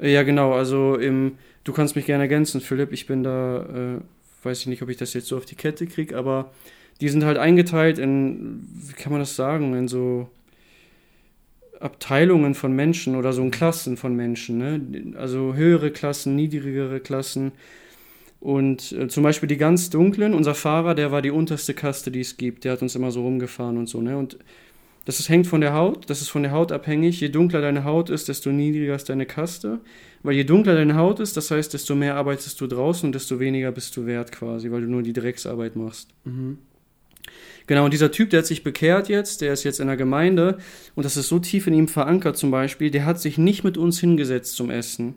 Ja, 0.00 0.22
genau. 0.22 0.52
Also 0.52 0.96
im, 0.96 1.36
du 1.64 1.72
kannst 1.72 1.94
mich 1.96 2.06
gerne 2.06 2.24
ergänzen, 2.24 2.60
Philipp. 2.60 2.92
Ich 2.92 3.06
bin 3.06 3.22
da, 3.22 3.98
äh, 3.98 4.44
weiß 4.44 4.60
ich 4.60 4.66
nicht, 4.66 4.82
ob 4.82 4.88
ich 4.88 4.96
das 4.96 5.12
jetzt 5.12 5.26
so 5.26 5.36
auf 5.36 5.44
die 5.44 5.56
Kette 5.56 5.86
kriege, 5.86 6.16
aber 6.16 6.52
die 7.00 7.08
sind 7.08 7.24
halt 7.24 7.38
eingeteilt 7.38 7.98
in, 7.98 8.66
wie 8.86 8.92
kann 8.94 9.12
man 9.12 9.20
das 9.20 9.36
sagen, 9.36 9.74
in 9.74 9.88
so 9.88 10.28
Abteilungen 11.78 12.54
von 12.54 12.74
Menschen 12.74 13.16
oder 13.16 13.32
so 13.32 13.42
in 13.42 13.50
Klassen 13.50 13.96
von 13.96 14.14
Menschen. 14.14 14.58
Ne? 14.58 15.16
Also 15.18 15.54
höhere 15.54 15.90
Klassen, 15.90 16.36
niedrigere 16.36 17.00
Klassen. 17.00 17.52
Und 18.40 18.92
äh, 18.92 19.06
zum 19.08 19.22
Beispiel 19.22 19.48
die 19.48 19.58
ganz 19.58 19.90
dunklen, 19.90 20.32
unser 20.32 20.54
Fahrer, 20.54 20.94
der 20.94 21.12
war 21.12 21.20
die 21.20 21.30
unterste 21.30 21.74
Kaste, 21.74 22.10
die 22.10 22.20
es 22.20 22.38
gibt. 22.38 22.64
Der 22.64 22.72
hat 22.72 22.82
uns 22.82 22.96
immer 22.96 23.10
so 23.10 23.22
rumgefahren 23.22 23.76
und 23.76 23.88
so. 23.88 24.00
Ne? 24.00 24.16
Und 24.16 24.38
das 25.04 25.20
ist, 25.20 25.28
hängt 25.28 25.46
von 25.46 25.60
der 25.60 25.74
Haut, 25.74 26.08
das 26.08 26.22
ist 26.22 26.30
von 26.30 26.42
der 26.42 26.52
Haut 26.52 26.72
abhängig. 26.72 27.20
Je 27.20 27.28
dunkler 27.28 27.60
deine 27.60 27.84
Haut 27.84 28.08
ist, 28.08 28.28
desto 28.28 28.50
niedriger 28.50 28.94
ist 28.94 29.10
deine 29.10 29.26
Kaste. 29.26 29.80
Weil 30.22 30.34
je 30.34 30.44
dunkler 30.44 30.74
deine 30.74 30.96
Haut 30.96 31.20
ist, 31.20 31.36
das 31.36 31.50
heißt, 31.50 31.74
desto 31.74 31.94
mehr 31.94 32.16
arbeitest 32.16 32.60
du 32.60 32.66
draußen 32.66 33.06
und 33.06 33.14
desto 33.14 33.40
weniger 33.40 33.72
bist 33.72 33.94
du 33.96 34.06
wert 34.06 34.32
quasi, 34.32 34.70
weil 34.70 34.82
du 34.82 34.86
nur 34.86 35.02
die 35.02 35.12
Drecksarbeit 35.12 35.76
machst. 35.76 36.10
Mhm. 36.24 36.58
Genau, 37.66 37.84
und 37.84 37.92
dieser 37.92 38.10
Typ, 38.10 38.30
der 38.30 38.38
hat 38.38 38.46
sich 38.46 38.64
bekehrt 38.64 39.08
jetzt, 39.08 39.42
der 39.42 39.52
ist 39.52 39.64
jetzt 39.64 39.80
in 39.80 39.86
der 39.86 39.96
Gemeinde 39.96 40.58
und 40.94 41.04
das 41.04 41.16
ist 41.16 41.28
so 41.28 41.38
tief 41.38 41.66
in 41.66 41.74
ihm 41.74 41.88
verankert 41.88 42.36
zum 42.36 42.50
Beispiel, 42.50 42.90
der 42.90 43.04
hat 43.04 43.20
sich 43.20 43.38
nicht 43.38 43.64
mit 43.64 43.78
uns 43.78 44.00
hingesetzt 44.00 44.56
zum 44.56 44.70
Essen. 44.70 45.14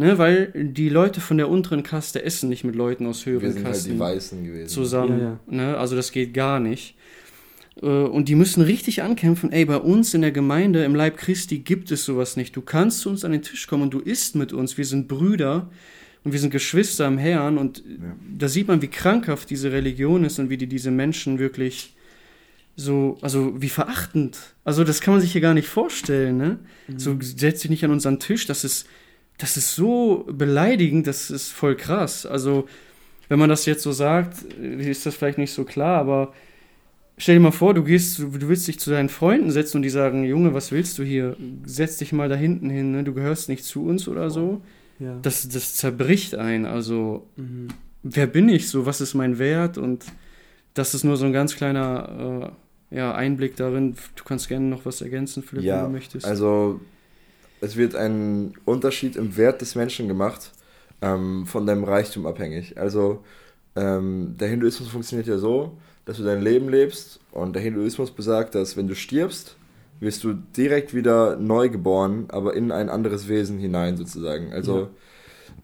Ne, 0.00 0.16
weil 0.16 0.52
die 0.54 0.88
Leute 0.88 1.20
von 1.20 1.38
der 1.38 1.48
unteren 1.48 1.82
Kaste 1.82 2.22
essen 2.22 2.48
nicht 2.48 2.62
mit 2.62 2.76
Leuten 2.76 3.04
aus 3.04 3.26
höheren 3.26 3.42
Wir 3.42 3.52
sind 3.52 3.64
halt 3.64 3.74
Kasten 3.74 3.92
die 3.94 3.98
Weißen 3.98 4.44
gewesen. 4.44 4.68
zusammen. 4.68 5.20
Ja, 5.20 5.40
Ne? 5.48 5.76
Also 5.76 5.96
das 5.96 6.12
geht 6.12 6.32
gar 6.34 6.60
nicht. 6.60 6.94
Äh, 7.82 7.86
Und 7.86 8.28
die 8.28 8.36
müssen 8.36 8.62
richtig 8.62 9.02
ankämpfen, 9.02 9.50
ey, 9.50 9.64
bei 9.64 9.76
uns 9.76 10.14
in 10.14 10.20
der 10.20 10.30
Gemeinde, 10.30 10.84
im 10.84 10.94
Leib 10.94 11.16
Christi 11.16 11.58
gibt 11.58 11.90
es 11.90 12.04
sowas 12.04 12.36
nicht. 12.36 12.54
Du 12.54 12.60
kannst 12.62 13.00
zu 13.00 13.08
uns 13.10 13.24
an 13.24 13.32
den 13.32 13.42
Tisch 13.42 13.66
kommen 13.66 13.82
und 13.82 13.90
du 13.92 13.98
isst 13.98 14.36
mit 14.36 14.52
uns. 14.52 14.78
Wir 14.78 14.84
sind 14.84 15.08
Brüder 15.08 15.68
und 16.22 16.30
wir 16.32 16.38
sind 16.38 16.50
Geschwister 16.50 17.06
im 17.08 17.18
Herrn. 17.18 17.58
Und 17.58 17.78
Ja. 17.78 18.14
da 18.38 18.46
sieht 18.46 18.68
man, 18.68 18.80
wie 18.80 18.88
krankhaft 18.88 19.50
diese 19.50 19.72
Religion 19.72 20.22
ist 20.22 20.38
und 20.38 20.48
wie 20.48 20.56
die 20.58 20.68
diese 20.68 20.92
Menschen 20.92 21.40
wirklich 21.40 21.96
so, 22.76 23.18
also 23.20 23.60
wie 23.60 23.68
verachtend. 23.68 24.38
Also 24.64 24.84
das 24.84 25.00
kann 25.00 25.14
man 25.14 25.20
sich 25.20 25.32
hier 25.32 25.40
gar 25.40 25.54
nicht 25.54 25.66
vorstellen, 25.68 26.36
ne? 26.36 26.58
So 26.96 27.16
setz 27.20 27.62
dich 27.62 27.70
nicht 27.70 27.84
an 27.84 27.90
unseren 27.90 28.20
Tisch, 28.20 28.46
das 28.46 28.62
ist, 28.62 28.86
das 29.38 29.56
ist 29.56 29.74
so 29.74 30.26
beleidigend, 30.30 31.06
das 31.06 31.30
ist 31.30 31.50
voll 31.50 31.76
krass. 31.76 32.26
Also, 32.26 32.68
wenn 33.28 33.38
man 33.38 33.48
das 33.48 33.66
jetzt 33.66 33.82
so 33.82 33.92
sagt, 33.92 34.42
ist 34.42 35.06
das 35.06 35.14
vielleicht 35.14 35.38
nicht 35.38 35.52
so 35.52 35.64
klar, 35.64 35.98
aber 36.00 36.32
stell 37.18 37.36
dir 37.36 37.40
mal 37.42 37.50
vor, 37.52 37.74
du 37.74 37.84
gehst, 37.84 38.18
du, 38.18 38.28
du 38.30 38.48
willst 38.48 38.66
dich 38.68 38.78
zu 38.80 38.90
deinen 38.90 39.08
Freunden 39.08 39.50
setzen 39.50 39.78
und 39.78 39.82
die 39.82 39.90
sagen, 39.90 40.24
Junge, 40.24 40.54
was 40.54 40.72
willst 40.72 40.98
du 40.98 41.02
hier? 41.02 41.36
Setz 41.64 41.98
dich 41.98 42.12
mal 42.12 42.28
da 42.28 42.34
hinten 42.36 42.70
hin, 42.70 42.92
ne? 42.92 43.04
du 43.04 43.14
gehörst 43.14 43.48
nicht 43.48 43.64
zu 43.64 43.84
uns 43.86 44.08
oder 44.08 44.30
so. 44.30 44.62
Ja. 44.98 45.18
Das, 45.22 45.48
das 45.48 45.74
zerbricht 45.76 46.34
einen. 46.34 46.66
Also, 46.66 47.26
Mhm. 47.36 47.68
wer 48.02 48.26
bin 48.26 48.48
ich 48.48 48.68
so? 48.68 48.86
Was 48.86 49.00
ist 49.00 49.14
mein 49.14 49.38
Wert? 49.38 49.78
Und 49.78 50.04
das 50.74 50.94
ist 50.94 51.04
nur 51.04 51.16
so 51.16 51.26
ein 51.26 51.32
ganz 51.32 51.54
kleiner 51.54 52.52
äh, 52.90 52.96
ja, 52.96 53.14
Einblick 53.14 53.54
darin. 53.56 53.94
Du 54.16 54.24
kannst 54.24 54.48
gerne 54.48 54.66
noch 54.66 54.84
was 54.86 55.00
ergänzen, 55.02 55.42
Philipp, 55.42 55.64
Ja, 55.64 55.76
wenn 55.78 55.84
du 55.84 55.90
möchtest. 55.92 56.26
Also, 56.26 56.80
es 57.60 57.76
wird 57.76 57.94
ein 57.94 58.54
Unterschied 58.64 59.16
im 59.16 59.36
Wert 59.36 59.60
des 59.60 59.74
Menschen 59.74 60.08
gemacht, 60.08 60.52
ähm, 61.02 61.46
von 61.46 61.66
deinem 61.66 61.84
Reichtum 61.84 62.26
abhängig. 62.26 62.78
Also, 62.78 63.24
ähm, 63.76 64.36
der 64.38 64.48
Hinduismus 64.48 64.88
funktioniert 64.88 65.28
ja 65.28 65.38
so, 65.38 65.76
dass 66.04 66.16
du 66.16 66.24
dein 66.24 66.42
Leben 66.42 66.68
lebst 66.68 67.20
und 67.32 67.54
der 67.54 67.62
Hinduismus 67.62 68.10
besagt, 68.10 68.54
dass 68.54 68.76
wenn 68.76 68.88
du 68.88 68.94
stirbst, 68.94 69.56
wirst 70.00 70.24
du 70.24 70.34
direkt 70.56 70.94
wieder 70.94 71.36
neu 71.36 71.68
geboren, 71.68 72.26
aber 72.28 72.54
in 72.54 72.72
ein 72.72 72.88
anderes 72.88 73.28
Wesen 73.28 73.58
hinein 73.58 73.96
sozusagen. 73.96 74.52
Also, 74.52 74.88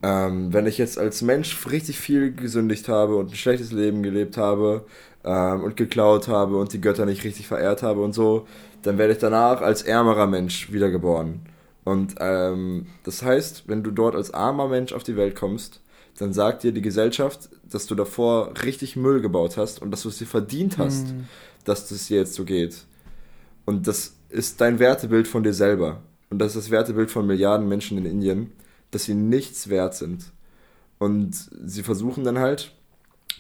ähm, 0.03 0.53
wenn 0.53 0.67
ich 0.67 0.79
jetzt 0.79 0.99
als 0.99 1.23
Mensch 1.23 1.67
richtig 1.71 1.99
viel 1.99 2.33
gesündigt 2.33 2.89
habe 2.89 3.17
und 3.17 3.31
ein 3.31 3.37
schlechtes 3.37 3.73
Leben 3.73 4.03
gelebt 4.03 4.37
habe 4.37 4.85
ähm, 5.25 5.63
und 5.63 5.77
geklaut 5.77 6.29
habe 6.29 6.57
und 6.57 6.73
die 6.73 6.81
Götter 6.81 7.07
nicht 7.07 7.25
richtig 7.25 7.47
verehrt 7.47 7.83
habe 7.83 8.03
und 8.03 8.13
so, 8.13 8.47
dann 8.83 8.99
werde 8.99 9.15
ich 9.15 9.19
danach 9.19 9.63
als 9.63 9.83
ärmerer 9.83 10.27
Mensch 10.27 10.73
wiedergeboren. 10.73 11.41
Und 11.85 12.15
ähm, 12.19 12.87
das 13.05 13.23
heißt, 13.23 13.65
wenn 13.67 13.83
du 13.83 13.91
dort 13.91 14.15
als 14.15 14.33
armer 14.33 14.69
Mensch 14.69 14.93
auf 14.93 15.03
die 15.03 15.17
Welt 15.17 15.37
kommst, 15.37 15.81
dann 16.19 16.33
sagt 16.33 16.63
dir 16.63 16.73
die 16.73 16.81
Gesellschaft, 16.83 17.51
dass 17.69 17.87
du 17.87 17.95
davor 17.95 18.53
richtig 18.65 18.97
Müll 18.97 19.21
gebaut 19.21 19.57
hast 19.57 19.83
und 19.83 19.91
dass 19.91 20.03
du 20.03 20.09
es 20.09 20.19
dir 20.19 20.27
verdient 20.27 20.79
hast, 20.79 21.09
Mhm. 21.09 21.25
dass 21.65 21.91
es 21.91 22.07
dir 22.07 22.19
jetzt 22.19 22.35
so 22.35 22.45
geht. 22.45 22.85
Und 23.67 23.87
das 23.87 24.15
ist 24.31 24.61
dein 24.61 24.79
Wertebild 24.79 25.27
von 25.29 25.43
dir 25.43 25.53
selber. 25.55 26.03
Und 26.31 26.39
das 26.39 26.55
ist 26.55 26.67
das 26.67 26.71
Wertebild 26.71 27.11
von 27.11 27.27
Milliarden 27.27 27.69
Menschen 27.69 27.99
in 27.99 28.07
Indien, 28.07 28.53
dass 28.91 29.05
sie 29.05 29.15
nichts 29.15 29.69
wert 29.69 29.95
sind. 29.95 30.25
Und 30.99 31.35
sie 31.65 31.83
versuchen 31.83 32.25
dann 32.25 32.39
halt, 32.39 32.73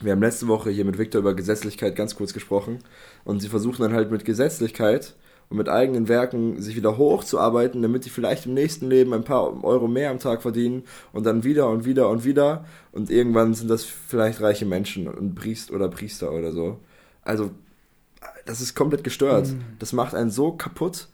wir 0.00 0.12
haben 0.12 0.20
letzte 0.22 0.48
Woche 0.48 0.70
hier 0.70 0.84
mit 0.84 0.98
Victor 0.98 1.20
über 1.20 1.34
Gesetzlichkeit 1.34 1.94
ganz 1.96 2.16
kurz 2.16 2.34
gesprochen, 2.34 2.80
und 3.24 3.40
sie 3.40 3.48
versuchen 3.48 3.82
dann 3.82 3.92
halt 3.94 4.10
mit 4.10 4.24
Gesetzlichkeit 4.24 5.14
und 5.48 5.56
mit 5.56 5.68
eigenen 5.68 6.08
Werken 6.08 6.60
sich 6.60 6.76
wieder 6.76 6.96
hochzuarbeiten, 6.96 7.82
damit 7.82 8.04
die 8.04 8.10
vielleicht 8.10 8.46
im 8.46 8.54
nächsten 8.54 8.88
Leben 8.88 9.12
ein 9.12 9.24
paar 9.24 9.62
Euro 9.64 9.88
mehr 9.88 10.10
am 10.10 10.18
Tag 10.18 10.42
verdienen 10.42 10.84
und 11.12 11.24
dann 11.26 11.44
wieder 11.44 11.68
und 11.68 11.84
wieder 11.84 12.08
und 12.08 12.24
wieder 12.24 12.64
und 12.92 13.10
irgendwann 13.10 13.54
sind 13.54 13.68
das 13.68 13.84
vielleicht 13.84 14.40
reiche 14.40 14.66
Menschen 14.66 15.08
und 15.08 15.34
Priest 15.34 15.70
oder 15.70 15.88
Priester 15.88 16.32
oder 16.32 16.52
so. 16.52 16.78
Also 17.22 17.50
das 18.46 18.60
ist 18.60 18.74
komplett 18.74 19.04
gestört. 19.04 19.48
Das 19.78 19.92
macht 19.92 20.14
einen 20.14 20.30
so 20.30 20.52
kaputt 20.52 21.08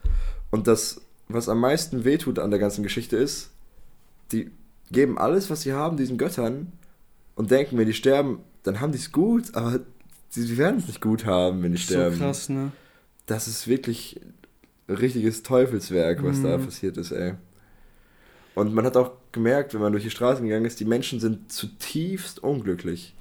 und 0.51 0.67
das, 0.67 1.01
was 1.29 1.49
am 1.49 1.61
meisten 1.61 2.05
wehtut 2.05 2.39
an 2.39 2.51
der 2.51 2.61
ganzen 2.61 2.83
Geschichte 2.83 3.17
ist, 3.17 3.51
die 4.33 4.51
geben 4.91 5.19
alles, 5.19 5.51
was 5.51 5.63
sie 5.63 5.73
haben, 5.73 5.97
diesen 5.97 6.19
Göttern 6.19 6.73
und 7.37 7.51
denken, 7.51 7.79
wenn 7.79 7.87
die 7.87 7.95
sterben, 7.95 8.41
dann 8.63 8.81
haben 8.81 8.93
die 8.93 8.99
es 8.99 9.13
gut, 9.13 9.55
aber 9.55 9.81
sie, 10.29 10.59
werden 10.59 10.79
es 10.79 10.87
nicht 10.87 11.01
gut 11.01 11.25
haben, 11.25 11.63
wenn 11.63 11.73
die 11.73 11.79
so 11.79 11.95
sterben 11.95 12.19
krass, 12.19 12.49
ne? 12.49 12.73
Das 13.31 13.49
ist 13.49 13.69
wirklich 13.69 14.21
richtiges 14.89 15.43
Teufelswerk, 15.43 16.23
was 16.25 16.43
da 16.43 16.59
Mhm. 16.59 16.65
passiert 16.65 16.97
ist, 16.97 17.13
ey. 17.13 17.35
Und 18.55 18.75
man 18.75 18.85
hat 18.85 18.97
auch 18.97 19.13
gemerkt, 19.33 19.73
wenn 19.75 19.81
man 19.81 19.93
durch 19.93 20.05
die 20.05 20.11
Straßen 20.11 20.45
gegangen 20.45 20.65
ist, 20.65 20.81
die 20.81 20.85
Menschen 20.85 21.21
sind 21.21 21.53
zutiefst 21.53 22.43
unglücklich. 22.43 23.15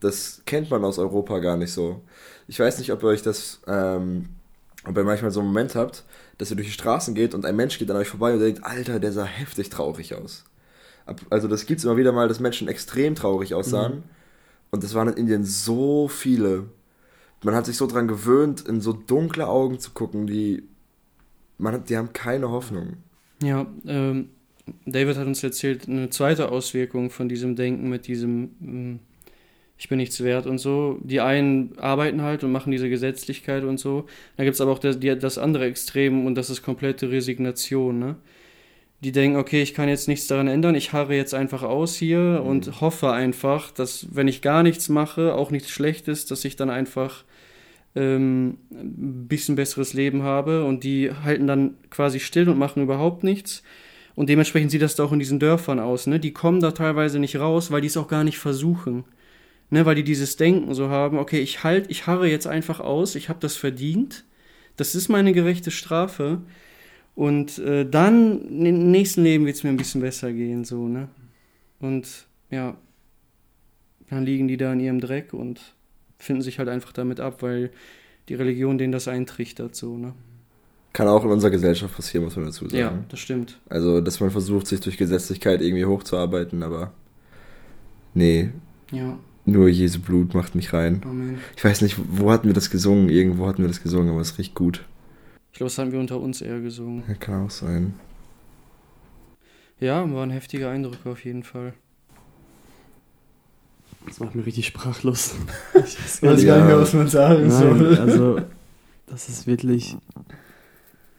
Das 0.00 0.42
kennt 0.46 0.70
man 0.70 0.84
aus 0.84 0.98
Europa 0.98 1.38
gar 1.38 1.56
nicht 1.56 1.72
so. 1.72 2.02
Ich 2.46 2.60
weiß 2.60 2.78
nicht, 2.78 2.92
ob 2.92 3.02
ihr 3.02 3.08
euch 3.08 3.22
das, 3.22 3.60
ähm, 3.66 4.28
ob 4.84 4.96
ihr 4.96 5.04
manchmal 5.04 5.30
so 5.30 5.40
einen 5.40 5.48
Moment 5.48 5.74
habt, 5.74 6.04
dass 6.36 6.50
ihr 6.50 6.56
durch 6.56 6.68
die 6.68 6.74
Straßen 6.74 7.14
geht 7.14 7.34
und 7.34 7.44
ein 7.46 7.56
Mensch 7.56 7.78
geht 7.78 7.90
an 7.90 7.96
euch 7.96 8.08
vorbei 8.08 8.34
und 8.34 8.40
denkt, 8.40 8.62
Alter, 8.62 9.00
der 9.00 9.12
sah 9.12 9.24
heftig 9.24 9.70
traurig 9.70 10.14
aus. 10.14 10.44
Also 11.30 11.48
das 11.48 11.64
gibt 11.64 11.78
es 11.78 11.84
immer 11.84 11.96
wieder 11.96 12.12
mal, 12.12 12.28
dass 12.28 12.38
Menschen 12.38 12.68
extrem 12.68 13.14
traurig 13.14 13.54
aussahen. 13.54 14.04
Und 14.70 14.84
das 14.84 14.92
waren 14.94 15.08
in 15.08 15.16
Indien 15.16 15.44
so 15.44 16.06
viele. 16.06 16.66
Man 17.42 17.54
hat 17.54 17.66
sich 17.66 17.76
so 17.76 17.86
dran 17.86 18.08
gewöhnt, 18.08 18.62
in 18.62 18.80
so 18.80 18.92
dunkle 18.92 19.46
Augen 19.46 19.78
zu 19.78 19.92
gucken, 19.92 20.26
die, 20.26 20.64
man 21.56 21.74
hat, 21.74 21.88
die 21.88 21.96
haben 21.96 22.12
keine 22.12 22.50
Hoffnung. 22.50 22.94
Ja, 23.42 23.66
ähm, 23.86 24.30
David 24.86 25.16
hat 25.16 25.26
uns 25.26 25.42
erzählt, 25.42 25.88
eine 25.88 26.10
zweite 26.10 26.50
Auswirkung 26.50 27.10
von 27.10 27.28
diesem 27.28 27.56
Denken 27.56 27.88
mit 27.88 28.06
diesem 28.06 28.50
ähm, 28.60 28.98
Ich 29.78 29.88
bin 29.88 29.98
nichts 29.98 30.22
wert 30.22 30.46
und 30.46 30.58
so. 30.58 30.98
Die 31.02 31.20
einen 31.20 31.78
arbeiten 31.78 32.22
halt 32.22 32.42
und 32.42 32.52
machen 32.52 32.72
diese 32.72 32.90
Gesetzlichkeit 32.90 33.64
und 33.64 33.78
so. 33.78 34.06
Da 34.36 34.44
gibt 34.44 34.54
es 34.54 34.60
aber 34.60 34.72
auch 34.72 34.80
das, 34.80 34.98
die, 34.98 35.16
das 35.16 35.38
andere 35.38 35.66
Extrem 35.66 36.26
und 36.26 36.34
das 36.34 36.50
ist 36.50 36.62
komplette 36.62 37.10
Resignation, 37.10 37.98
ne? 37.98 38.16
Die 39.00 39.12
denken, 39.12 39.36
okay, 39.36 39.62
ich 39.62 39.74
kann 39.74 39.88
jetzt 39.88 40.08
nichts 40.08 40.26
daran 40.26 40.48
ändern, 40.48 40.74
ich 40.74 40.92
harre 40.92 41.14
jetzt 41.14 41.32
einfach 41.32 41.62
aus 41.62 41.94
hier 41.94 42.42
und 42.44 42.80
hoffe 42.80 43.12
einfach, 43.12 43.70
dass 43.70 44.08
wenn 44.12 44.26
ich 44.26 44.42
gar 44.42 44.64
nichts 44.64 44.88
mache, 44.88 45.34
auch 45.34 45.52
nichts 45.52 45.70
Schlechtes, 45.70 46.26
dass 46.26 46.44
ich 46.44 46.56
dann 46.56 46.68
einfach 46.68 47.24
ähm, 47.94 48.58
ein 48.70 49.28
bisschen 49.28 49.56
besseres 49.56 49.92
Leben 49.92 50.22
habe 50.22 50.64
und 50.64 50.84
die 50.84 51.12
halten 51.12 51.46
dann 51.46 51.74
quasi 51.90 52.20
still 52.20 52.48
und 52.48 52.58
machen 52.58 52.82
überhaupt 52.82 53.24
nichts. 53.24 53.62
Und 54.14 54.28
dementsprechend 54.28 54.72
sieht 54.72 54.82
das 54.82 54.96
da 54.96 55.04
auch 55.04 55.12
in 55.12 55.20
diesen 55.20 55.38
Dörfern 55.38 55.78
aus. 55.78 56.08
Ne? 56.08 56.18
Die 56.18 56.32
kommen 56.32 56.60
da 56.60 56.72
teilweise 56.72 57.20
nicht 57.20 57.36
raus, 57.36 57.70
weil 57.70 57.80
die 57.80 57.86
es 57.86 57.96
auch 57.96 58.08
gar 58.08 58.24
nicht 58.24 58.38
versuchen. 58.38 59.04
Ne? 59.70 59.86
Weil 59.86 59.94
die 59.94 60.02
dieses 60.02 60.36
Denken 60.36 60.74
so 60.74 60.88
haben, 60.88 61.18
okay, 61.18 61.38
ich 61.38 61.62
halt, 61.62 61.88
ich 61.88 62.08
harre 62.08 62.28
jetzt 62.28 62.48
einfach 62.48 62.80
aus, 62.80 63.14
ich 63.14 63.28
habe 63.28 63.38
das 63.40 63.56
verdient. 63.56 64.24
Das 64.76 64.96
ist 64.96 65.08
meine 65.08 65.32
gerechte 65.32 65.70
Strafe. 65.70 66.42
Und 67.18 67.58
äh, 67.58 67.84
dann 67.84 68.42
im 68.64 68.92
nächsten 68.92 69.24
Leben 69.24 69.44
wird 69.44 69.56
es 69.56 69.64
mir 69.64 69.70
ein 69.70 69.76
bisschen 69.76 70.00
besser 70.00 70.32
gehen, 70.32 70.64
so, 70.64 70.86
ne? 70.86 71.08
Und 71.80 72.28
ja, 72.48 72.76
dann 74.08 74.24
liegen 74.24 74.46
die 74.46 74.56
da 74.56 74.72
in 74.72 74.78
ihrem 74.78 75.00
Dreck 75.00 75.32
und 75.32 75.74
finden 76.20 76.42
sich 76.42 76.60
halt 76.60 76.68
einfach 76.68 76.92
damit 76.92 77.18
ab, 77.18 77.42
weil 77.42 77.70
die 78.28 78.34
Religion 78.34 78.78
denen 78.78 78.92
das 78.92 79.08
eintrichtert, 79.08 79.74
so, 79.74 79.98
ne? 79.98 80.14
Kann 80.92 81.08
auch 81.08 81.24
in 81.24 81.30
unserer 81.30 81.50
Gesellschaft 81.50 81.96
passieren, 81.96 82.22
muss 82.22 82.36
man 82.36 82.44
dazu 82.44 82.68
sagen. 82.68 82.78
Ja, 82.78 83.04
das 83.08 83.18
stimmt. 83.18 83.58
Also, 83.68 84.00
dass 84.00 84.20
man 84.20 84.30
versucht, 84.30 84.68
sich 84.68 84.78
durch 84.78 84.96
Gesetzlichkeit 84.96 85.60
irgendwie 85.60 85.86
hochzuarbeiten, 85.86 86.62
aber 86.62 86.92
nee, 88.14 88.50
Ja, 88.92 89.18
nur 89.44 89.68
Jesu 89.68 89.98
Blut 89.98 90.34
macht 90.34 90.54
mich 90.54 90.72
rein. 90.72 91.02
Amen. 91.04 91.38
Ich 91.56 91.64
weiß 91.64 91.82
nicht, 91.82 91.96
wo 92.12 92.30
hatten 92.30 92.46
wir 92.46 92.54
das 92.54 92.70
gesungen? 92.70 93.08
Irgendwo 93.08 93.48
hatten 93.48 93.62
wir 93.62 93.68
das 93.68 93.82
gesungen, 93.82 94.10
aber 94.10 94.20
es 94.20 94.38
riecht 94.38 94.54
gut. 94.54 94.84
Ich 95.52 95.58
glaube, 95.58 95.70
das 95.70 95.78
haben 95.78 95.92
wir 95.92 95.98
unter 95.98 96.20
uns 96.20 96.40
eher 96.40 96.60
gesungen. 96.60 97.02
Ja, 97.08 97.14
kann 97.14 97.46
auch 97.46 97.50
sein. 97.50 97.94
Ja, 99.80 100.12
waren 100.12 100.30
heftige 100.30 100.68
Eindrücke 100.68 101.10
auf 101.10 101.24
jeden 101.24 101.42
Fall. 101.42 101.72
Das 104.06 104.20
macht 104.20 104.34
mich 104.34 104.46
richtig 104.46 104.66
sprachlos. 104.66 105.34
Ich 105.74 106.22
weiß 106.22 106.44
gar 106.44 106.56
nicht 106.56 106.66
mehr, 106.66 106.80
was 106.80 106.92
man 106.92 107.06
sagen 107.06 107.46
Nein, 107.46 107.98
also, 107.98 108.40
das 109.06 109.28
ist 109.28 109.46
wirklich 109.46 109.96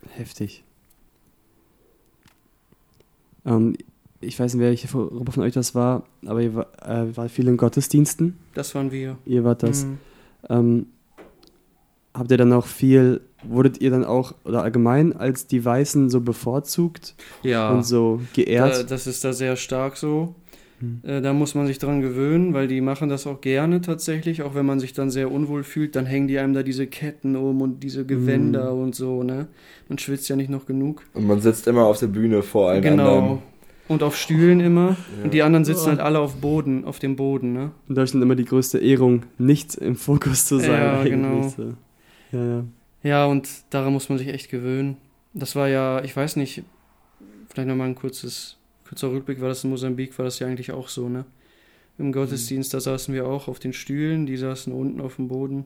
heftig. 0.09 0.63
Ähm, 3.45 3.75
ich 4.19 4.37
weiß 4.37 4.53
nicht, 4.53 4.61
welche 4.61 4.87
Gruppe 4.87 5.31
von 5.31 5.43
euch 5.43 5.53
das 5.53 5.73
war, 5.75 6.03
aber 6.25 6.41
ihr 6.41 6.55
war, 6.55 6.67
äh, 6.85 7.15
wart 7.15 7.31
viel 7.31 7.47
in 7.47 7.55
Gottesdiensten. 7.55 8.37
Das 8.53 8.75
waren 8.75 8.91
wir. 8.91 9.17
Ihr 9.25 9.43
wart 9.45 9.63
das. 9.63 9.85
Mhm. 9.85 9.97
Ähm, 10.49 10.85
habt 12.13 12.31
ihr 12.31 12.37
dann 12.37 12.53
auch 12.53 12.65
viel, 12.65 13.21
wurdet 13.43 13.81
ihr 13.81 13.91
dann 13.91 14.03
auch, 14.03 14.33
oder 14.43 14.63
allgemein 14.63 15.15
als 15.15 15.47
die 15.47 15.63
Weißen 15.63 16.09
so 16.09 16.21
bevorzugt 16.21 17.15
Ja. 17.43 17.69
und 17.71 17.85
so 17.85 18.17
Da, 18.17 18.23
geehrt? 18.43 18.91
das 18.91 19.07
ist 19.07 19.23
da 19.23 19.33
sehr 19.33 19.55
stark 19.55 19.95
so. 19.97 20.35
Hm. 20.79 21.01
Äh, 21.03 21.21
da 21.21 21.33
muss 21.33 21.55
man 21.55 21.67
sich 21.67 21.77
dran 21.77 21.99
gewöhnen, 22.01 22.53
weil 22.53 22.67
die 22.69 22.79
machen 22.79 23.09
das 23.09 23.27
auch 23.27 23.41
gerne 23.41 23.81
tatsächlich. 23.81 24.43
Auch 24.43 24.55
wenn 24.55 24.65
man 24.65 24.79
sich 24.79 24.93
dann 24.93 25.09
sehr 25.11 25.29
unwohl 25.29 25.63
fühlt, 25.63 25.95
dann 25.97 26.05
hängen 26.05 26.27
die 26.29 26.39
einem 26.39 26.53
da 26.53 26.63
diese 26.63 26.87
Ketten 26.87 27.35
um 27.35 27.61
und 27.61 27.83
diese 27.83 28.05
Gewänder 28.05 28.73
und 28.73 28.95
so, 28.95 29.21
ne? 29.23 29.47
Man 29.89 29.97
schwitzt 29.97 30.29
ja 30.29 30.37
nicht 30.37 30.49
noch 30.49 30.65
genug. 30.65 31.01
Und 31.13 31.27
man 31.27 31.41
sitzt 31.41 31.67
immer 31.67 31.83
auf 31.83 31.99
der 31.99 32.07
Bühne 32.07 32.43
vor 32.43 32.69
allen 32.69 32.81
genau. 32.81 33.17
anderen. 33.17 33.37
Und 33.89 34.03
auf 34.03 34.15
Stühlen 34.15 34.59
immer. 34.61 34.95
Ja. 35.17 35.23
Und 35.25 35.33
die 35.33 35.41
anderen 35.41 35.65
sitzen 35.65 35.85
Oh. 35.85 35.89
halt 35.89 35.99
alle 35.99 36.19
auf 36.19 36.35
Boden, 36.35 36.85
auf 36.85 36.99
dem 36.99 37.15
Boden, 37.17 37.51
ne? 37.53 37.71
In 37.89 37.95
Deutschland 37.95 38.23
immer 38.23 38.35
die 38.35 38.45
größte 38.45 38.77
Ehrung, 38.79 39.23
nicht 39.37 39.75
im 39.75 39.95
Fokus 39.97 40.45
zu 40.45 40.59
sein. 40.59 40.71
Ja, 40.71 40.99
eigentlich 41.01 41.11
genau. 41.11 41.73
Ja, 42.31 42.43
ja. 42.45 42.63
Ja, 43.01 43.25
und 43.25 43.47
daran 43.69 43.93
muss 43.93 44.09
man 44.09 44.17
sich 44.17 44.27
echt 44.27 44.49
gewöhnen. 44.49 44.97
Das 45.33 45.55
war 45.55 45.67
ja, 45.69 46.03
ich 46.03 46.15
weiß 46.15 46.35
nicht, 46.35 46.63
vielleicht 47.49 47.67
nochmal 47.69 47.87
ein 47.87 47.95
kurzes, 47.95 48.57
kurzer 48.87 49.11
Rückblick, 49.11 49.39
war 49.41 49.47
das 49.49 49.63
in 49.63 49.69
Mosambik, 49.69 50.17
war 50.17 50.25
das 50.25 50.39
ja 50.39 50.47
eigentlich 50.47 50.71
auch 50.71 50.89
so, 50.89 51.07
ne? 51.07 51.25
Im 51.97 52.11
Gottesdienst, 52.11 52.73
da 52.73 52.79
saßen 52.79 53.13
wir 53.13 53.27
auch 53.27 53.47
auf 53.47 53.59
den 53.59 53.73
Stühlen, 53.73 54.25
die 54.25 54.37
saßen 54.37 54.71
unten 54.73 55.01
auf 55.01 55.15
dem 55.17 55.27
Boden. 55.27 55.65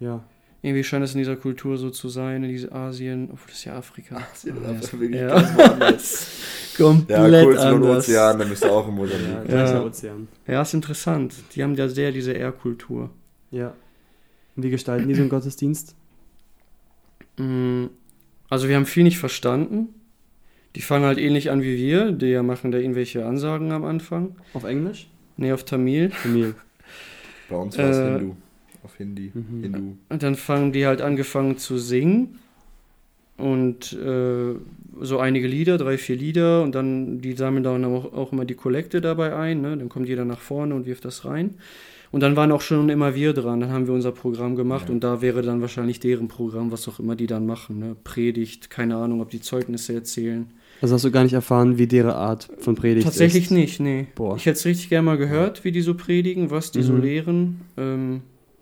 ja. 0.00 0.24
Irgendwie 0.64 0.84
scheint 0.84 1.04
es 1.04 1.12
in 1.12 1.18
dieser 1.18 1.34
Kultur 1.34 1.76
so 1.76 1.90
zu 1.90 2.08
sein, 2.08 2.44
in 2.44 2.50
diesem 2.50 2.72
Asien, 2.72 3.24
obwohl 3.32 3.48
das 3.48 3.56
ist 3.56 3.64
ja 3.64 3.74
Afrika. 3.74 4.22
Asien, 4.32 4.54
das 4.62 4.70
ja. 4.70 4.78
ist 4.78 4.92
wirklich 5.00 5.20
Ja. 5.20 5.26
ganz 5.34 5.56
woanders. 5.56 6.26
Komplett 6.76 7.32
Ja, 7.32 7.42
kurz 7.42 7.62
den 7.62 7.82
Ozean, 7.82 8.38
dann 8.38 8.48
bist 8.48 8.62
du 8.62 8.68
auch 8.68 8.86
im 8.86 8.94
Mosambik. 8.94 9.50
Ja. 9.52 9.82
Ozean. 9.82 10.28
Ja, 10.46 10.62
ist 10.62 10.72
interessant. 10.72 11.34
Die 11.56 11.64
haben 11.64 11.74
ja 11.74 11.88
sehr 11.88 12.12
diese 12.12 12.30
Ehrkultur. 12.30 13.10
Ja. 13.50 13.74
Und 14.54 14.62
wie 14.62 14.70
gestalten 14.70 15.08
die 15.08 15.16
so 15.16 15.22
einen 15.22 15.30
Gottesdienst? 15.30 15.96
Mm, 17.36 17.86
Also 18.48 18.68
wir 18.68 18.76
haben 18.76 18.86
viel 18.86 19.04
nicht 19.04 19.18
verstanden. 19.18 19.88
Die 20.76 20.82
fangen 20.82 21.04
halt 21.04 21.18
ähnlich 21.18 21.50
an 21.50 21.62
wie 21.62 21.76
wir. 21.76 22.12
Die 22.12 22.36
machen 22.42 22.70
da 22.70 22.78
irgendwelche 22.78 23.26
Ansagen 23.26 23.72
am 23.72 23.84
Anfang. 23.84 24.36
Auf 24.54 24.64
Englisch? 24.64 25.08
Nee, 25.36 25.52
auf 25.52 25.64
Tamil. 25.64 26.10
Tamil. 26.22 26.54
Bei 27.48 27.56
uns 27.56 27.76
war 27.78 27.90
es 27.90 27.98
Äh, 27.98 28.04
Hindu. 28.18 28.36
Auf 28.82 28.96
Hindi. 28.96 29.30
Mhm. 29.34 29.62
Hindu. 29.62 29.96
Und 30.08 30.22
dann 30.22 30.34
fangen 30.36 30.72
die 30.72 30.86
halt 30.86 31.00
angefangen 31.02 31.58
zu 31.58 31.78
singen. 31.78 32.38
Und 33.36 33.92
äh, 33.94 34.54
so 35.00 35.18
einige 35.18 35.46
Lieder, 35.48 35.78
drei, 35.78 35.98
vier 35.98 36.16
Lieder. 36.16 36.62
Und 36.62 36.74
dann, 36.74 37.20
die 37.20 37.32
sammeln 37.32 37.64
dann 37.64 37.84
auch, 37.84 38.12
auch 38.12 38.32
immer 38.32 38.44
die 38.44 38.54
Kollekte 38.54 39.00
dabei 39.00 39.34
ein. 39.34 39.60
Ne? 39.60 39.76
Dann 39.76 39.88
kommt 39.88 40.08
jeder 40.08 40.24
nach 40.24 40.40
vorne 40.40 40.74
und 40.74 40.86
wirft 40.86 41.04
das 41.04 41.24
rein. 41.24 41.54
Und 42.12 42.20
dann 42.20 42.36
waren 42.36 42.52
auch 42.52 42.60
schon 42.60 42.88
immer 42.90 43.14
wir 43.14 43.32
dran. 43.32 43.60
Dann 43.60 43.70
haben 43.72 43.86
wir 43.86 43.94
unser 43.94 44.12
Programm 44.12 44.54
gemacht. 44.54 44.88
Ja. 44.88 44.94
Und 44.94 45.02
da 45.02 45.22
wäre 45.22 45.42
dann 45.42 45.60
wahrscheinlich 45.62 45.98
deren 45.98 46.28
Programm, 46.28 46.70
was 46.70 46.86
auch 46.86 47.00
immer 47.00 47.16
die 47.16 47.26
dann 47.26 47.46
machen. 47.46 47.78
Ne? 47.78 47.96
Predigt, 48.04 48.68
keine 48.70 48.96
Ahnung, 48.96 49.20
ob 49.22 49.30
die 49.30 49.40
Zeugnisse 49.40 49.94
erzählen. 49.94 50.46
Also 50.82 50.94
hast 50.94 51.04
du 51.04 51.10
gar 51.10 51.22
nicht 51.22 51.32
erfahren, 51.32 51.78
wie 51.78 51.86
deren 51.86 52.10
Art 52.10 52.50
von 52.58 52.74
Predigt 52.74 53.04
Tatsächlich 53.06 53.44
ist? 53.44 53.50
nicht, 53.50 53.80
nee. 53.80 54.06
Boah. 54.14 54.36
Ich 54.36 54.44
hätte 54.46 54.58
es 54.58 54.64
richtig 54.66 54.90
gerne 54.90 55.04
mal 55.06 55.16
gehört, 55.16 55.64
wie 55.64 55.72
die 55.72 55.80
so 55.80 55.94
predigen, 55.94 56.50
was 56.50 56.70
die 56.70 56.82
so 56.82 56.92
Mhm. 56.92 57.00
lehren. 57.02 57.60
Ähm, 57.78 58.20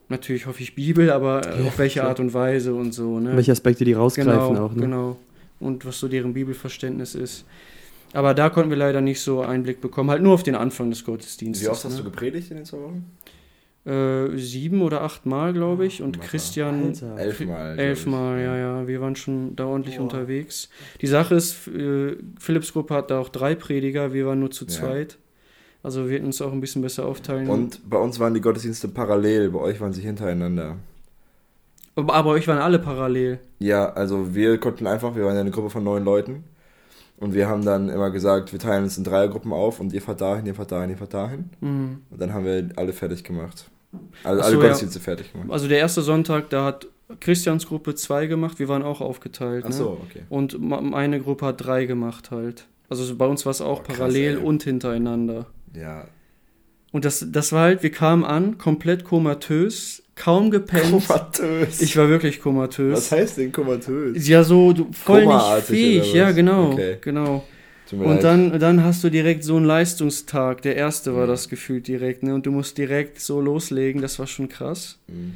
natürlich 0.08 0.46
hoffe 0.46 0.62
ich 0.62 0.74
Bibel, 0.74 1.10
aber 1.10 1.40
Ja, 1.44 1.66
auf 1.66 1.78
welche 1.78 2.00
klar. 2.00 2.10
Art 2.10 2.20
und 2.20 2.32
Weise 2.32 2.74
und 2.74 2.92
so. 2.94 3.18
Ne? 3.18 3.34
Welche 3.36 3.52
Aspekte 3.52 3.84
die 3.84 3.94
rausgreifen 3.94 4.54
genau, 4.54 4.66
auch, 4.66 4.74
ne? 4.74 4.80
genau. 4.82 5.16
Und 5.58 5.84
was 5.84 5.98
so 5.98 6.06
deren 6.08 6.34
Bibelverständnis 6.34 7.14
ist. 7.16 7.44
Aber 8.12 8.34
da 8.34 8.48
konnten 8.50 8.70
wir 8.70 8.76
leider 8.76 9.00
nicht 9.00 9.20
so 9.20 9.40
Einblick 9.40 9.80
bekommen, 9.80 10.10
halt 10.10 10.22
nur 10.22 10.34
auf 10.34 10.42
den 10.42 10.54
Anfang 10.54 10.90
des 10.90 11.04
Gottesdienstes. 11.04 11.66
Wie 11.66 11.70
oft 11.70 11.84
hast 11.84 11.92
ne? 11.92 11.98
du 11.98 12.04
gepredigt 12.04 12.50
in 12.50 12.56
den 12.58 12.66
zwei 12.66 12.78
Wochen? 12.78 13.04
Äh, 13.86 14.36
sieben 14.36 14.82
oder 14.82 15.00
acht 15.02 15.24
Mal, 15.24 15.52
glaube 15.54 15.86
ich. 15.86 16.02
Und 16.02 16.16
Alter. 16.18 16.28
Christian 16.28 16.84
Alter. 16.88 17.16
Elfmal. 17.18 17.78
elfmal, 17.78 18.40
ja, 18.40 18.56
ja. 18.56 18.86
Wir 18.86 19.00
waren 19.00 19.16
schon 19.16 19.56
da 19.56 19.64
ordentlich 19.64 19.96
Boah. 19.96 20.02
unterwegs. 20.02 20.68
Die 21.00 21.06
Sache 21.06 21.34
ist, 21.34 21.66
äh, 21.68 22.16
Philips 22.38 22.72
Gruppe 22.74 22.94
hat 22.94 23.10
da 23.10 23.18
auch 23.18 23.30
drei 23.30 23.54
Prediger, 23.54 24.12
wir 24.12 24.26
waren 24.26 24.38
nur 24.40 24.50
zu 24.50 24.66
Ja. 24.66 24.70
zweit. 24.70 25.18
Also 25.82 26.08
wir 26.08 26.16
hätten 26.16 26.26
uns 26.26 26.42
auch 26.42 26.52
ein 26.52 26.60
bisschen 26.60 26.82
besser 26.82 27.06
aufteilen. 27.06 27.48
Und 27.48 27.80
bei 27.88 27.96
uns 27.96 28.20
waren 28.20 28.34
die 28.34 28.42
Gottesdienste 28.42 28.86
parallel, 28.88 29.48
bei 29.50 29.60
euch 29.60 29.80
waren 29.80 29.94
sie 29.94 30.02
hintereinander. 30.02 30.76
aber, 31.96 32.14
aber 32.14 32.30
euch 32.30 32.46
waren 32.46 32.58
alle 32.58 32.78
parallel. 32.78 33.38
Ja, 33.60 33.90
also 33.94 34.34
wir 34.34 34.58
konnten 34.58 34.86
einfach, 34.86 35.16
wir 35.16 35.24
waren 35.24 35.34
ja 35.36 35.40
eine 35.40 35.50
Gruppe 35.50 35.70
von 35.70 35.82
neun 35.82 36.04
Leuten 36.04 36.44
und 37.20 37.34
wir 37.34 37.48
haben 37.48 37.64
dann 37.64 37.90
immer 37.90 38.10
gesagt, 38.10 38.52
wir 38.52 38.58
teilen 38.58 38.84
uns 38.84 38.96
in 38.96 39.04
Dreiergruppen 39.04 39.52
auf 39.52 39.78
und 39.78 39.92
ihr 39.92 40.00
fahrt 40.00 40.22
dahin, 40.22 40.46
ihr 40.46 40.54
fahrt 40.54 40.72
dahin, 40.72 40.90
ihr 40.90 40.96
fahrt 40.96 41.14
dahin. 41.14 41.50
Mhm. 41.60 41.98
Und 42.10 42.20
dann 42.20 42.32
haben 42.32 42.46
wir 42.46 42.70
alle 42.76 42.92
fertig 42.94 43.22
gemacht. 43.24 43.70
Also 44.24 44.42
alle 44.42 44.52
so, 44.52 44.56
ja. 44.56 44.62
Gottesdienste 44.62 45.00
fertig 45.00 45.32
gemacht. 45.32 45.50
Also 45.50 45.68
der 45.68 45.78
erste 45.78 46.00
Sonntag, 46.00 46.48
da 46.48 46.64
hat 46.64 46.88
Christians 47.20 47.66
Gruppe 47.66 47.94
zwei 47.94 48.26
gemacht, 48.26 48.58
wir 48.58 48.68
waren 48.68 48.82
auch 48.82 49.02
aufgeteilt. 49.02 49.64
Ach 49.66 49.70
ne? 49.70 49.74
so, 49.74 50.00
okay. 50.08 50.22
Und 50.30 50.58
meine 50.60 51.20
Gruppe 51.20 51.46
hat 51.46 51.64
drei 51.64 51.84
gemacht 51.84 52.30
halt. 52.30 52.66
Also 52.88 53.04
so 53.04 53.16
bei 53.16 53.26
uns 53.26 53.44
war 53.44 53.50
es 53.50 53.60
auch 53.60 53.80
Boah, 53.80 53.84
krass, 53.84 53.98
parallel 53.98 54.38
ey. 54.38 54.42
und 54.42 54.62
hintereinander. 54.62 55.46
Ja. 55.74 56.06
Und 56.92 57.04
das, 57.04 57.26
das 57.30 57.52
war 57.52 57.62
halt, 57.62 57.82
wir 57.82 57.92
kamen 57.92 58.24
an, 58.24 58.58
komplett 58.58 59.04
komatös, 59.04 60.02
kaum 60.20 60.50
gepennt. 60.50 60.90
Komatös. 60.90 61.80
Ich 61.80 61.96
war 61.96 62.08
wirklich 62.08 62.40
komatös. 62.40 62.96
Was 62.96 63.12
heißt 63.12 63.38
denn 63.38 63.52
komatös? 63.52 64.26
Ja, 64.28 64.44
so 64.44 64.72
du, 64.72 64.88
voll 64.92 65.26
nicht 65.26 65.62
fähig, 65.64 66.12
ja, 66.12 66.30
genau. 66.32 66.72
Okay. 66.72 66.98
genau. 67.00 67.44
Und 67.92 68.04
leid. 68.06 68.22
dann, 68.24 68.58
dann 68.60 68.84
hast 68.84 69.02
du 69.02 69.10
direkt 69.10 69.42
so 69.42 69.56
einen 69.56 69.66
Leistungstag. 69.66 70.62
Der 70.62 70.76
erste 70.76 71.16
war 71.16 71.24
Mhm. 71.24 71.30
das 71.30 71.48
gefühlt 71.48 71.88
direkt, 71.88 72.22
ne? 72.22 72.34
Und 72.34 72.46
du 72.46 72.52
musst 72.52 72.78
direkt 72.78 73.20
so 73.20 73.40
loslegen, 73.40 74.00
das 74.00 74.18
war 74.20 74.26
schon 74.28 74.48
krass. 74.48 74.98
Mhm. 75.08 75.34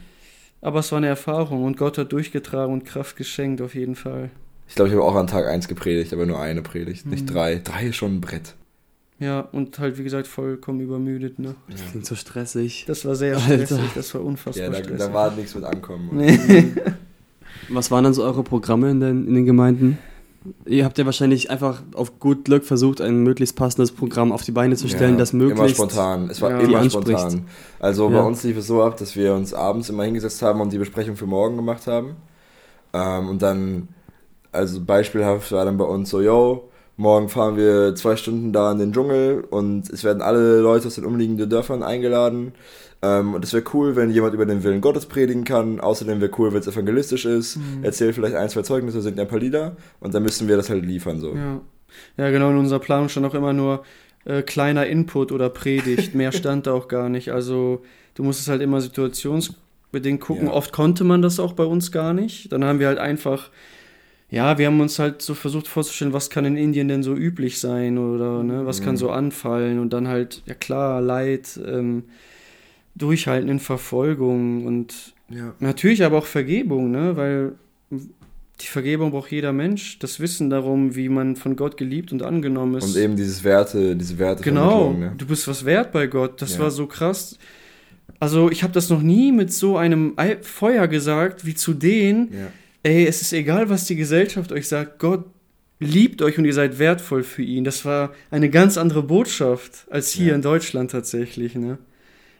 Aber 0.61 0.79
es 0.81 0.93
war 0.93 0.99
eine 0.99 1.09
Erfahrung 1.09 1.65
und 1.65 1.77
Gott 1.77 1.99
hat 1.99 2.13
durchgetragen 2.13 2.73
und 2.73 2.85
Kraft 2.85 3.17
geschenkt, 3.17 3.61
auf 3.61 3.75
jeden 3.75 3.97
Fall. 3.97 4.31
Ich 4.69 4.77
glaube, 4.77 4.89
ich 4.89 4.95
habe 4.95 5.05
auch 5.05 5.15
an 5.17 5.27
Tag 5.27 5.47
1 5.47 5.67
gepredigt, 5.69 6.13
aber 6.13 6.27
nur 6.27 6.41
eine 6.41 6.63
Predigt, 6.63 7.07
nicht 7.07 7.25
Mhm. 7.29 7.33
drei. 7.35 7.61
Drei 7.63 7.87
ist 7.89 7.97
schon 7.97 8.15
ein 8.17 8.21
Brett. 8.21 8.55
Ja, 9.21 9.41
und 9.53 9.79
halt, 9.79 9.97
wie 9.97 10.03
gesagt, 10.05 10.27
vollkommen 10.27 10.81
übermüdet, 10.81 11.39
ne? 11.39 11.55
Das 11.71 11.81
klingt 11.91 12.05
so 12.05 12.15
stressig. 12.17 12.85
Das 12.87 13.05
war 13.05 13.15
sehr 13.15 13.37
Alter. 13.37 13.67
stressig, 13.67 13.91
das 13.95 14.13
war 14.15 14.23
unfassbar 14.25 14.65
Ja, 14.65 14.71
da, 14.71 14.79
stressig. 14.79 14.99
da 14.99 15.13
war 15.15 15.31
nichts 15.31 15.55
mit 15.55 15.65
Ankommen. 15.65 16.09
nee. 16.13 16.39
Was 17.69 17.91
waren 17.91 18.05
dann 18.05 18.13
so 18.13 18.23
eure 18.25 18.43
Programme 18.43 18.91
in 18.91 19.01
den, 19.01 19.27
in 19.27 19.35
den 19.35 19.47
Gemeinden? 19.47 19.99
Ihr 20.67 20.85
habt 20.85 20.99
ja 20.99 21.07
wahrscheinlich 21.07 21.51
einfach 21.51 21.83
auf 21.95 22.19
gut 22.19 22.45
Glück 22.45 22.65
versucht, 22.65 23.01
ein 23.01 23.23
möglichst 23.23 23.57
passendes 23.57 23.93
Programm 23.93 24.33
auf 24.33 24.43
die 24.43 24.51
Beine 24.53 24.77
zu 24.77 24.89
stellen, 24.89 25.13
Ja, 25.13 25.19
das 25.21 25.33
Immer 25.33 25.45
möglichst. 25.45 25.77
spontan. 25.77 26.29
Es 26.29 26.43
war 26.43 26.51
Ja. 26.51 26.59
Immer 26.59 26.91
spontan. 26.91 27.47
Also 27.79 28.09
bei 28.11 28.17
Ja. 28.17 28.23
uns 28.23 28.43
lief 28.43 28.59
es 28.59 28.67
so 28.67 28.83
ab, 28.83 28.99
dass 28.99 29.17
wir 29.17 29.33
uns 29.33 29.55
abends 29.55 29.89
immer 29.89 30.05
hingesetzt 30.05 30.43
haben 30.43 30.61
und 30.61 30.73
die 30.73 30.79
Besprechung 30.79 31.17
für 31.17 31.27
morgen 31.27 31.57
gemacht 31.57 31.87
haben. 31.87 32.17
Ähm, 32.93 33.29
und 33.31 33.41
dann, 33.41 33.89
also 34.53 34.81
beispielhaft 34.85 35.51
war 35.53 35.65
dann 35.65 35.79
bei 35.79 35.85
uns 35.87 36.11
so, 36.11 36.21
yo, 36.21 36.69
morgen 36.97 37.29
fahren 37.29 37.57
wir 37.57 37.95
zwei 37.95 38.17
Stunden 38.17 38.53
da 38.53 38.71
in 38.73 38.79
den 38.79 38.93
Dschungel 38.93 39.45
und 39.51 39.91
es 39.91 40.05
werden 40.05 40.23
alle 40.23 40.61
Leute 40.61 40.87
aus 40.87 40.95
den 40.95 41.05
umliegenden 41.05 41.49
Dörfern 41.49 41.83
eingeladen. 41.83 42.53
Ähm, 43.03 43.35
und 43.35 43.45
es 43.45 43.53
wäre 43.53 43.65
cool, 43.75 43.97
wenn 43.97 44.11
jemand 44.11 44.35
über 44.35 44.47
den 44.47 44.63
Willen 44.63 44.81
Gottes 44.81 45.07
predigen 45.07 45.45
kann. 45.45 45.81
Außerdem 45.81 46.21
wäre 46.21 46.31
cool, 46.39 46.53
wenn 46.53 46.61
es 46.61 46.69
evangelistisch 46.69 47.25
ist. 47.25 47.57
Mhm. 47.57 47.85
Erzählt 47.85 48.15
vielleicht 48.15 48.37
ein, 48.37 48.49
zwei 48.49 48.63
Zeugnisse, 48.63 49.03
singt 49.03 49.19
ein 49.21 49.29
paar 49.29 49.41
Lieder 49.41 49.77
und 50.01 50.15
dann 50.15 50.23
müssen 50.23 50.49
wir 50.49 50.57
das 50.57 50.71
halt 50.71 50.85
liefern 50.85 51.21
so. 51.21 51.35
Ja. 51.35 51.61
ja, 52.17 52.31
genau, 52.31 52.51
in 52.51 52.57
unserer 52.57 52.79
Planung 52.79 53.09
stand 53.09 53.27
auch 53.27 53.35
immer 53.35 53.53
nur 53.53 53.85
äh, 54.25 54.43
kleiner 54.43 54.87
Input 54.87 55.33
oder 55.33 55.51
Predigt. 55.51 56.15
Mehr 56.15 56.33
stand 56.33 56.67
da 56.67 56.73
auch 56.73 56.89
gar 56.89 57.09
nicht. 57.09 57.33
Also 57.33 57.83
du 58.15 58.23
musstest 58.23 58.49
halt 58.49 58.63
immer 58.63 58.81
situationsbedingt 58.81 60.21
gucken. 60.21 60.47
Ja. 60.47 60.53
Oft 60.53 60.73
konnte 60.73 61.05
man 61.05 61.21
das 61.21 61.39
auch 61.41 61.53
bei 61.53 61.65
uns 61.65 61.93
gar 61.93 62.15
nicht. 62.15 62.53
Dann 62.53 62.65
haben 62.65 62.79
wir 62.79 62.87
halt 62.87 62.99
einfach, 62.99 63.51
ja, 64.35 64.59
wir 64.59 64.67
haben 64.67 64.81
uns 64.81 64.99
halt 64.99 65.23
so 65.23 65.35
versucht 65.35 65.69
vorzustellen, 65.69 66.13
was 66.13 66.29
kann 66.31 66.45
in 66.45 66.57
Indien 66.57 66.89
denn 66.89 67.03
so 67.03 67.15
üblich 67.15 67.61
sein 67.61 67.99
oder 67.99 68.43
ne, 68.43 68.67
was 68.67 68.83
kann 68.83 68.95
Mhm. 68.95 68.99
so 68.99 69.11
anfallen 69.11 69.79
und 69.79 69.93
dann 69.93 70.09
halt, 70.09 70.43
ja 70.47 70.55
klar, 70.55 71.01
Leid, 71.01 71.59
ähm, 71.67 72.05
Durchhalten 72.97 73.49
in 73.49 73.59
Verfolgung 73.61 74.67
und 74.67 75.15
Ja. 75.31 75.55
natürlich 75.59 76.05
aber 76.05 76.19
auch 76.19 76.27
Vergebung, 76.27 76.91
ne? 76.91 77.17
Weil 77.17 77.53
die 78.61 78.67
Vergebung 78.67 79.11
braucht 79.11 79.33
jeder 79.33 79.53
Mensch. 79.53 79.99
Das 79.99 80.21
Wissen 80.21 80.49
darum, 80.49 80.95
wie 80.95 81.09
man 81.09 81.35
von 81.35 81.57
Gott 81.57 81.77
geliebt 81.77 82.13
und 82.13 82.23
angenommen 82.23 82.77
ist. 82.77 82.85
Und 82.95 82.97
eben 83.03 83.17
dieses 83.17 83.43
Werte, 83.43 83.97
diese 83.97 84.17
Werte 84.19 84.45
Genau, 84.45 84.93
ne? 84.93 85.13
du 85.19 85.27
bist 85.27 85.49
was 85.49 85.65
wert 85.65 85.91
bei 85.91 86.07
Gott. 86.07 86.41
Das 86.41 86.55
Ja. 86.55 86.61
war 86.61 86.71
so 86.71 86.87
krass. 86.87 87.37
Also 88.21 88.49
ich 88.51 88.63
habe 88.63 88.73
das 88.73 88.91
noch 88.91 89.03
nie 89.03 89.33
mit 89.33 89.53
so 89.53 89.77
einem 89.77 90.13
Ei- 90.17 90.39
Feuer 90.43 90.87
gesagt 90.87 91.45
wie 91.45 91.55
zu 91.55 91.75
denen. 91.75 92.33
Ja. 92.33 92.47
Ey, 92.85 93.07
es 93.07 93.23
ist 93.23 93.33
egal, 93.33 93.71
was 93.71 93.87
die 93.87 93.97
Gesellschaft 93.97 94.53
euch 94.53 94.69
sagt. 94.69 94.99
Gott 94.99 95.25
liebt 95.81 96.21
euch 96.23 96.39
und 96.39 96.45
ihr 96.45 96.53
seid 96.55 96.79
wertvoll 96.79 97.23
für 97.23 97.43
ihn. 97.43 97.65
Das 97.65 97.85
war 97.85 98.13
eine 98.31 98.51
ganz 98.51 98.77
andere 98.79 99.03
Botschaft 99.03 99.87
als 99.91 100.11
hier 100.11 100.29
Ja. 100.29 100.35
in 100.35 100.43
Deutschland 100.43 100.91
tatsächlich. 100.91 101.55
Ne? 101.55 101.79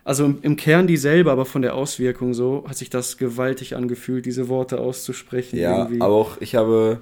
Also 0.05 0.27
im, 0.27 0.39
im 0.43 0.57
Kern 0.57 0.87
dieselbe, 0.87 1.31
aber 1.33 1.47
von 1.47 1.63
der 1.63 1.75
Auswirkung 1.75 2.35
so 2.35 2.65
hat 2.69 2.77
sich 2.77 2.91
das 2.91 3.17
gewaltig 3.17 3.75
angefühlt, 3.75 4.27
diese 4.27 4.49
Worte 4.49 4.79
auszusprechen. 4.79 5.59
Ja, 5.59 5.79
irgendwie. 5.79 6.01
aber 6.03 6.13
auch 6.15 6.41
ich 6.41 6.55
habe 6.55 7.01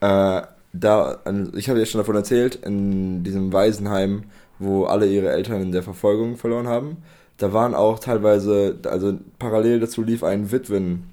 äh, 0.00 0.42
da, 0.72 1.20
ich 1.56 1.68
habe 1.68 1.78
ja 1.78 1.86
schon 1.86 2.00
davon 2.00 2.16
erzählt, 2.16 2.56
in 2.56 3.22
diesem 3.22 3.52
Waisenheim, 3.52 4.24
wo 4.58 4.84
alle 4.84 5.06
ihre 5.06 5.30
Eltern 5.30 5.62
in 5.62 5.72
der 5.72 5.82
Verfolgung 5.84 6.36
verloren 6.36 6.66
haben, 6.66 6.96
da 7.38 7.52
waren 7.52 7.74
auch 7.74 7.98
teilweise, 8.00 8.78
also 8.84 9.18
parallel 9.38 9.80
dazu 9.80 10.02
lief 10.02 10.22
ein 10.24 10.50
Witwen, 10.52 11.04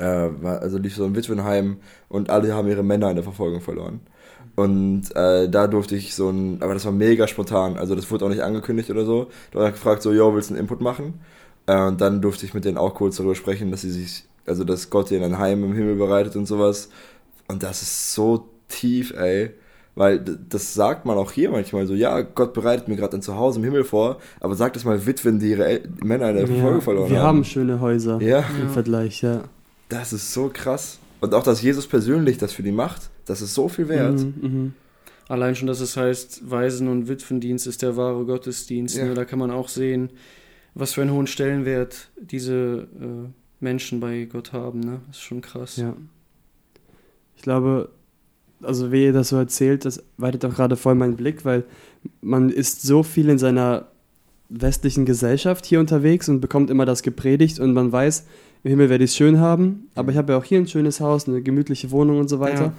also 0.00 0.78
lief 0.78 0.94
so 0.96 1.04
ein 1.04 1.14
Witwenheim 1.14 1.76
und 2.08 2.30
alle 2.30 2.54
haben 2.54 2.68
ihre 2.68 2.82
Männer 2.82 3.10
in 3.10 3.16
der 3.16 3.24
Verfolgung 3.24 3.60
verloren. 3.60 4.00
Und 4.56 5.14
äh, 5.16 5.48
da 5.48 5.66
durfte 5.66 5.96
ich 5.96 6.14
so 6.14 6.30
ein, 6.30 6.62
aber 6.62 6.74
das 6.74 6.84
war 6.84 6.92
mega 6.92 7.26
spontan, 7.26 7.76
also 7.76 7.96
das 7.96 8.08
wurde 8.10 8.24
auch 8.24 8.28
nicht 8.28 8.42
angekündigt 8.42 8.88
oder 8.90 9.04
so. 9.04 9.26
Da 9.52 9.58
war 9.60 9.70
gefragt, 9.72 10.02
so, 10.02 10.12
yo, 10.12 10.32
willst 10.34 10.50
du 10.50 10.54
einen 10.54 10.60
Input 10.62 10.80
machen? 10.80 11.14
Äh, 11.66 11.80
und 11.86 12.00
dann 12.00 12.20
durfte 12.22 12.46
ich 12.46 12.54
mit 12.54 12.64
denen 12.64 12.78
auch 12.78 12.94
kurz 12.94 13.16
darüber 13.16 13.34
sprechen, 13.34 13.70
dass 13.72 13.80
sie 13.80 13.90
sich, 13.90 14.24
also 14.46 14.62
dass 14.62 14.90
Gott 14.90 15.10
ihnen 15.10 15.24
ein 15.24 15.38
Heim 15.38 15.64
im 15.64 15.74
Himmel 15.74 15.96
bereitet 15.96 16.36
und 16.36 16.46
sowas. 16.46 16.88
Und 17.48 17.62
das 17.64 17.82
ist 17.82 18.14
so 18.14 18.48
tief, 18.68 19.12
ey. 19.16 19.50
Weil 19.96 20.18
das 20.20 20.74
sagt 20.74 21.04
man 21.06 21.16
auch 21.18 21.30
hier 21.30 21.50
manchmal 21.50 21.86
so, 21.86 21.94
ja, 21.94 22.20
Gott 22.22 22.52
bereitet 22.52 22.88
mir 22.88 22.96
gerade 22.96 23.16
ein 23.16 23.22
Zuhause 23.22 23.60
im 23.60 23.64
Himmel 23.64 23.84
vor, 23.84 24.18
aber 24.40 24.56
sagt 24.56 24.74
das 24.74 24.84
mal 24.84 25.06
Witwen, 25.06 25.38
die 25.38 25.50
ihre 25.50 25.66
El 25.66 25.88
Männer 26.02 26.30
in 26.30 26.36
der 26.36 26.46
Verfolgung 26.48 26.80
verloren 26.80 27.10
wir 27.10 27.18
haben. 27.18 27.26
haben 27.38 27.44
schöne 27.44 27.80
Häuser 27.80 28.20
Ja, 28.20 28.38
im 28.60 28.66
Ja. 28.66 28.72
Vergleich, 28.72 29.22
ja. 29.22 29.42
Das 29.88 30.12
ist 30.12 30.32
so 30.32 30.50
krass. 30.52 30.98
Und 31.20 31.34
auch, 31.34 31.42
dass 31.42 31.62
Jesus 31.62 31.86
persönlich 31.86 32.38
das 32.38 32.52
für 32.52 32.62
die 32.62 32.72
macht, 32.72 33.10
das 33.24 33.40
ist 33.40 33.54
so 33.54 33.68
viel 33.68 33.88
wert. 33.88 34.20
Mhm, 34.20 34.34
mhm. 34.40 34.74
Allein 35.28 35.56
schon, 35.56 35.68
dass 35.68 35.80
es 35.80 35.96
heißt, 35.96 36.50
Waisen- 36.50 36.88
und 36.88 37.08
Witwendienst 37.08 37.66
ist 37.66 37.82
der 37.82 37.96
wahre 37.96 38.24
Gottesdienst. 38.26 38.96
Ja. 38.96 39.06
Ne? 39.06 39.14
Da 39.14 39.24
kann 39.24 39.38
man 39.38 39.50
auch 39.50 39.68
sehen, 39.68 40.10
was 40.74 40.92
für 40.92 41.02
einen 41.02 41.12
hohen 41.12 41.26
Stellenwert 41.26 42.10
diese 42.20 42.88
äh, 43.00 43.28
Menschen 43.60 44.00
bei 44.00 44.24
Gott 44.24 44.52
haben. 44.52 44.80
Ne? 44.80 45.00
Das 45.06 45.16
ist 45.16 45.22
schon 45.22 45.40
krass. 45.40 45.76
Ja. 45.76 45.96
Ich 47.36 47.42
glaube, 47.42 47.88
also 48.62 48.92
wie 48.92 49.04
ihr 49.04 49.12
das 49.12 49.30
so 49.30 49.36
erzählt, 49.36 49.84
das 49.84 50.02
weitet 50.18 50.44
auch 50.44 50.54
gerade 50.54 50.76
voll 50.76 50.94
meinen 50.94 51.16
Blick, 51.16 51.44
weil 51.44 51.64
man 52.20 52.50
ist 52.50 52.82
so 52.82 53.02
viel 53.02 53.28
in 53.28 53.38
seiner 53.38 53.88
westlichen 54.50 55.04
Gesellschaft 55.04 55.64
hier 55.64 55.80
unterwegs 55.80 56.28
und 56.28 56.40
bekommt 56.40 56.70
immer 56.70 56.84
das 56.84 57.02
gepredigt 57.02 57.60
und 57.60 57.72
man 57.72 57.90
weiß, 57.90 58.26
im 58.64 58.70
Himmel 58.70 58.88
werde 58.88 59.04
ich 59.04 59.10
es 59.10 59.16
schön 59.16 59.38
haben, 59.38 59.88
aber 59.94 60.10
ich 60.10 60.16
habe 60.16 60.32
ja 60.32 60.38
auch 60.38 60.44
hier 60.44 60.58
ein 60.58 60.66
schönes 60.66 60.98
Haus, 61.00 61.28
eine 61.28 61.42
gemütliche 61.42 61.90
Wohnung 61.90 62.18
und 62.18 62.28
so 62.28 62.40
weiter. 62.40 62.64
Ja. 62.64 62.72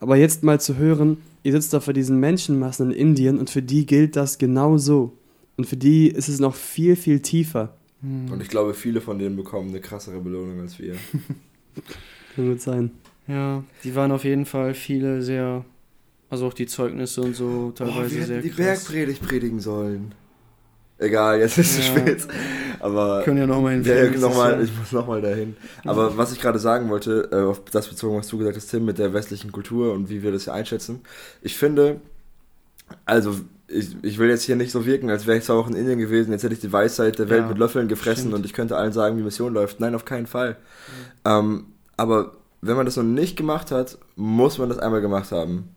Aber 0.00 0.16
jetzt 0.16 0.42
mal 0.42 0.60
zu 0.60 0.76
hören, 0.76 1.18
ihr 1.44 1.52
sitzt 1.52 1.72
da 1.72 1.80
vor 1.80 1.94
diesen 1.94 2.18
Menschenmassen 2.18 2.90
in 2.90 2.96
Indien 2.96 3.38
und 3.38 3.48
für 3.48 3.62
die 3.62 3.86
gilt 3.86 4.16
das 4.16 4.38
genau 4.38 4.78
so. 4.78 5.12
Und 5.56 5.66
für 5.66 5.76
die 5.76 6.08
ist 6.08 6.28
es 6.28 6.40
noch 6.40 6.54
viel, 6.54 6.96
viel 6.96 7.20
tiefer. 7.20 7.76
Hm. 8.02 8.32
Und 8.32 8.42
ich 8.42 8.48
glaube, 8.48 8.74
viele 8.74 9.00
von 9.00 9.18
denen 9.18 9.36
bekommen 9.36 9.70
eine 9.70 9.80
krassere 9.80 10.20
Belohnung 10.20 10.60
als 10.60 10.78
wir. 10.78 10.94
Kann 12.34 12.48
gut 12.48 12.60
sein. 12.60 12.90
Ja, 13.28 13.62
die 13.84 13.94
waren 13.94 14.10
auf 14.10 14.24
jeden 14.24 14.46
Fall 14.46 14.74
viele 14.74 15.22
sehr, 15.22 15.64
also 16.30 16.46
auch 16.46 16.54
die 16.54 16.66
Zeugnisse 16.66 17.20
und 17.22 17.36
so 17.36 17.72
teilweise 17.72 18.10
wir 18.10 18.20
hätten 18.20 18.26
sehr 18.26 18.42
die 18.42 18.50
krass. 18.50 18.84
Bergpredigt 18.84 19.22
predigen 19.22 19.60
sollen. 19.60 20.12
Egal, 20.98 21.38
jetzt 21.40 21.58
ist 21.58 21.78
es 21.78 21.86
Ja. 21.88 21.96
spät. 21.96 22.26
Aber 22.80 23.22
Können 23.24 23.38
ja 23.38 23.46
nochmal 23.46 23.74
hin. 23.74 23.84
Ja, 23.84 24.10
noch 24.18 24.34
mal, 24.36 24.62
ich 24.62 24.70
muss 24.76 24.92
nochmal 24.92 25.20
dahin. 25.22 25.56
Aber 25.84 26.16
was 26.16 26.32
ich 26.32 26.40
gerade 26.40 26.58
sagen 26.58 26.88
wollte, 26.90 27.28
äh, 27.32 27.42
auf 27.42 27.62
das 27.70 27.88
bezogen, 27.88 28.18
was 28.18 28.28
du 28.28 28.38
gesagt 28.38 28.56
hast, 28.56 28.68
Tim, 28.68 28.84
mit 28.84 28.98
der 28.98 29.12
westlichen 29.12 29.50
Kultur 29.52 29.92
und 29.94 30.08
wie 30.10 30.22
wir 30.22 30.32
das 30.32 30.44
hier 30.44 30.54
einschätzen. 30.54 31.00
Ich 31.42 31.56
finde, 31.56 32.00
also 33.04 33.34
ich, 33.68 33.96
ich 34.02 34.18
will 34.18 34.28
jetzt 34.28 34.42
hier 34.44 34.56
nicht 34.56 34.70
so 34.72 34.86
wirken, 34.86 35.10
als 35.10 35.26
wäre 35.26 35.38
ich 35.38 35.44
zwar 35.44 35.56
auch 35.56 35.68
in 35.68 35.76
Indien 35.76 35.98
gewesen, 35.98 36.32
jetzt 36.32 36.42
hätte 36.42 36.54
ich 36.54 36.60
die 36.60 36.72
Weisheit 36.72 37.18
der 37.18 37.28
Welt 37.28 37.42
Ja, 37.42 37.48
mit 37.48 37.58
Löffeln 37.58 37.86
gefressen 37.88 38.22
stimmt. 38.28 38.34
und 38.34 38.44
ich 38.46 38.52
könnte 38.52 38.76
allen 38.76 38.92
sagen, 38.92 39.18
wie 39.18 39.22
Mission 39.22 39.52
läuft. 39.54 39.78
Nein, 39.80 39.94
auf 39.94 40.04
keinen 40.04 40.26
Fall. 40.26 40.56
Ähm, 41.24 41.66
aber 41.96 42.32
wenn 42.60 42.76
man 42.76 42.86
das 42.86 42.96
noch 42.96 43.02
nicht 43.04 43.36
gemacht 43.36 43.70
hat, 43.70 43.98
muss 44.16 44.58
man 44.58 44.68
das 44.68 44.78
einmal 44.78 45.00
gemacht 45.00 45.32
haben. 45.32 45.68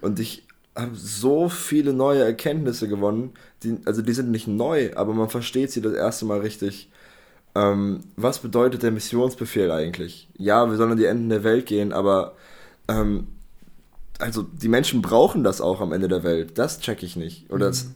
Und 0.00 0.20
ich 0.20 0.46
habe 0.76 0.94
so 0.94 1.48
viele 1.48 1.92
neue 1.92 2.24
Erkenntnisse 2.24 2.88
gewonnen, 2.88 3.32
die, 3.62 3.76
also 3.84 4.02
die 4.02 4.12
sind 4.12 4.30
nicht 4.30 4.48
neu, 4.48 4.90
aber 4.96 5.14
man 5.14 5.28
versteht 5.28 5.70
sie 5.70 5.80
das 5.80 5.92
erste 5.92 6.24
Mal 6.24 6.40
richtig. 6.40 6.90
Ähm, 7.54 8.00
was 8.16 8.40
bedeutet 8.40 8.82
der 8.82 8.90
Missionsbefehl 8.90 9.70
eigentlich? 9.70 10.28
Ja, 10.36 10.68
wir 10.68 10.76
sollen 10.76 10.92
an 10.92 10.98
die 10.98 11.04
Enden 11.04 11.28
der 11.28 11.44
Welt 11.44 11.66
gehen, 11.66 11.92
aber 11.92 12.34
ähm, 12.88 13.28
also 14.18 14.42
die 14.42 14.68
Menschen 14.68 15.02
brauchen 15.02 15.44
das 15.44 15.60
auch 15.60 15.80
am 15.80 15.92
Ende 15.92 16.08
der 16.08 16.24
Welt. 16.24 16.58
Das 16.58 16.80
check 16.80 17.02
ich 17.02 17.14
nicht. 17.16 17.50
Oder 17.50 17.66
das, 17.66 17.90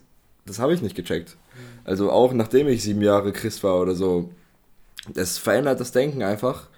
das 0.46 0.58
habe 0.58 0.74
ich 0.74 0.82
nicht 0.82 0.94
gecheckt. 0.94 1.36
Also 1.84 2.10
auch 2.10 2.32
nachdem 2.32 2.68
ich 2.68 2.82
sieben 2.82 3.02
Jahre 3.02 3.32
Christ 3.32 3.64
war 3.64 3.80
oder 3.80 3.94
so. 3.94 4.30
Es 5.14 5.38
verändert 5.38 5.80
das 5.80 5.92
Denken 5.92 6.22
einfach. 6.22 6.68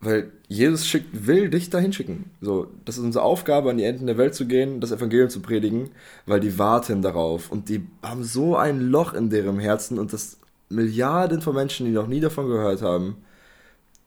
Weil 0.00 0.30
Jesus 0.46 0.86
schickt, 0.86 1.26
will 1.26 1.50
dich 1.50 1.70
dahin 1.70 1.92
schicken. 1.92 2.30
So, 2.40 2.68
das 2.84 2.98
ist 2.98 3.04
unsere 3.04 3.24
Aufgabe, 3.24 3.70
an 3.70 3.78
die 3.78 3.84
Enden 3.84 4.06
der 4.06 4.16
Welt 4.16 4.34
zu 4.34 4.46
gehen, 4.46 4.80
das 4.80 4.92
Evangelium 4.92 5.28
zu 5.28 5.40
predigen, 5.40 5.90
weil 6.26 6.38
die 6.38 6.58
warten 6.58 7.02
darauf. 7.02 7.50
Und 7.50 7.68
die 7.68 7.84
haben 8.02 8.22
so 8.22 8.56
ein 8.56 8.80
Loch 8.80 9.12
in 9.14 9.28
deren 9.28 9.58
Herzen 9.58 9.98
und 9.98 10.12
das 10.12 10.38
Milliarden 10.68 11.40
von 11.40 11.54
Menschen, 11.54 11.86
die 11.86 11.92
noch 11.92 12.06
nie 12.06 12.20
davon 12.20 12.48
gehört 12.48 12.82
haben. 12.82 13.16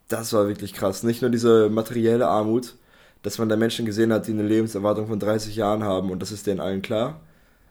Das 0.07 0.31
war 0.33 0.47
wirklich 0.47 0.73
krass. 0.73 1.03
Nicht 1.03 1.21
nur 1.21 1.31
diese 1.31 1.69
materielle 1.69 2.27
Armut, 2.27 2.75
dass 3.23 3.37
man 3.37 3.49
da 3.49 3.55
Menschen 3.55 3.85
gesehen 3.85 4.13
hat, 4.13 4.27
die 4.27 4.31
eine 4.31 4.43
Lebenserwartung 4.43 5.07
von 5.07 5.19
30 5.19 5.55
Jahren 5.55 5.83
haben 5.83 6.11
und 6.11 6.21
das 6.21 6.31
ist 6.31 6.47
denen 6.47 6.59
allen 6.59 6.81
klar. 6.81 7.19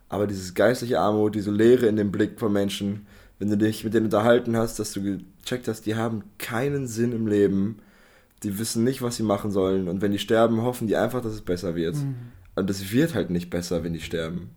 Aber 0.08 0.26
dieses 0.26 0.54
geistliche 0.54 0.98
Armut, 1.00 1.34
diese 1.34 1.50
Leere 1.50 1.86
in 1.86 1.96
dem 1.96 2.10
Blick 2.12 2.38
von 2.38 2.52
Menschen, 2.52 3.06
wenn 3.38 3.48
du 3.48 3.56
dich 3.56 3.84
mit 3.84 3.94
denen 3.94 4.06
unterhalten 4.06 4.56
hast, 4.56 4.78
dass 4.78 4.92
du 4.92 5.02
gecheckt 5.02 5.68
hast, 5.68 5.86
die 5.86 5.94
haben 5.94 6.24
keinen 6.38 6.86
Sinn 6.86 7.12
im 7.12 7.26
Leben, 7.26 7.78
die 8.42 8.58
wissen 8.58 8.84
nicht, 8.84 9.02
was 9.02 9.16
sie 9.16 9.22
machen 9.22 9.50
sollen 9.50 9.88
und 9.88 10.00
wenn 10.00 10.12
die 10.12 10.18
sterben, 10.18 10.62
hoffen 10.62 10.86
die 10.86 10.96
einfach, 10.96 11.20
dass 11.22 11.32
es 11.34 11.42
besser 11.42 11.74
wird. 11.74 11.96
Und 12.56 12.68
es 12.70 12.90
wird 12.92 13.14
halt 13.14 13.30
nicht 13.30 13.50
besser, 13.50 13.84
wenn 13.84 13.92
die 13.92 14.00
sterben. 14.00 14.50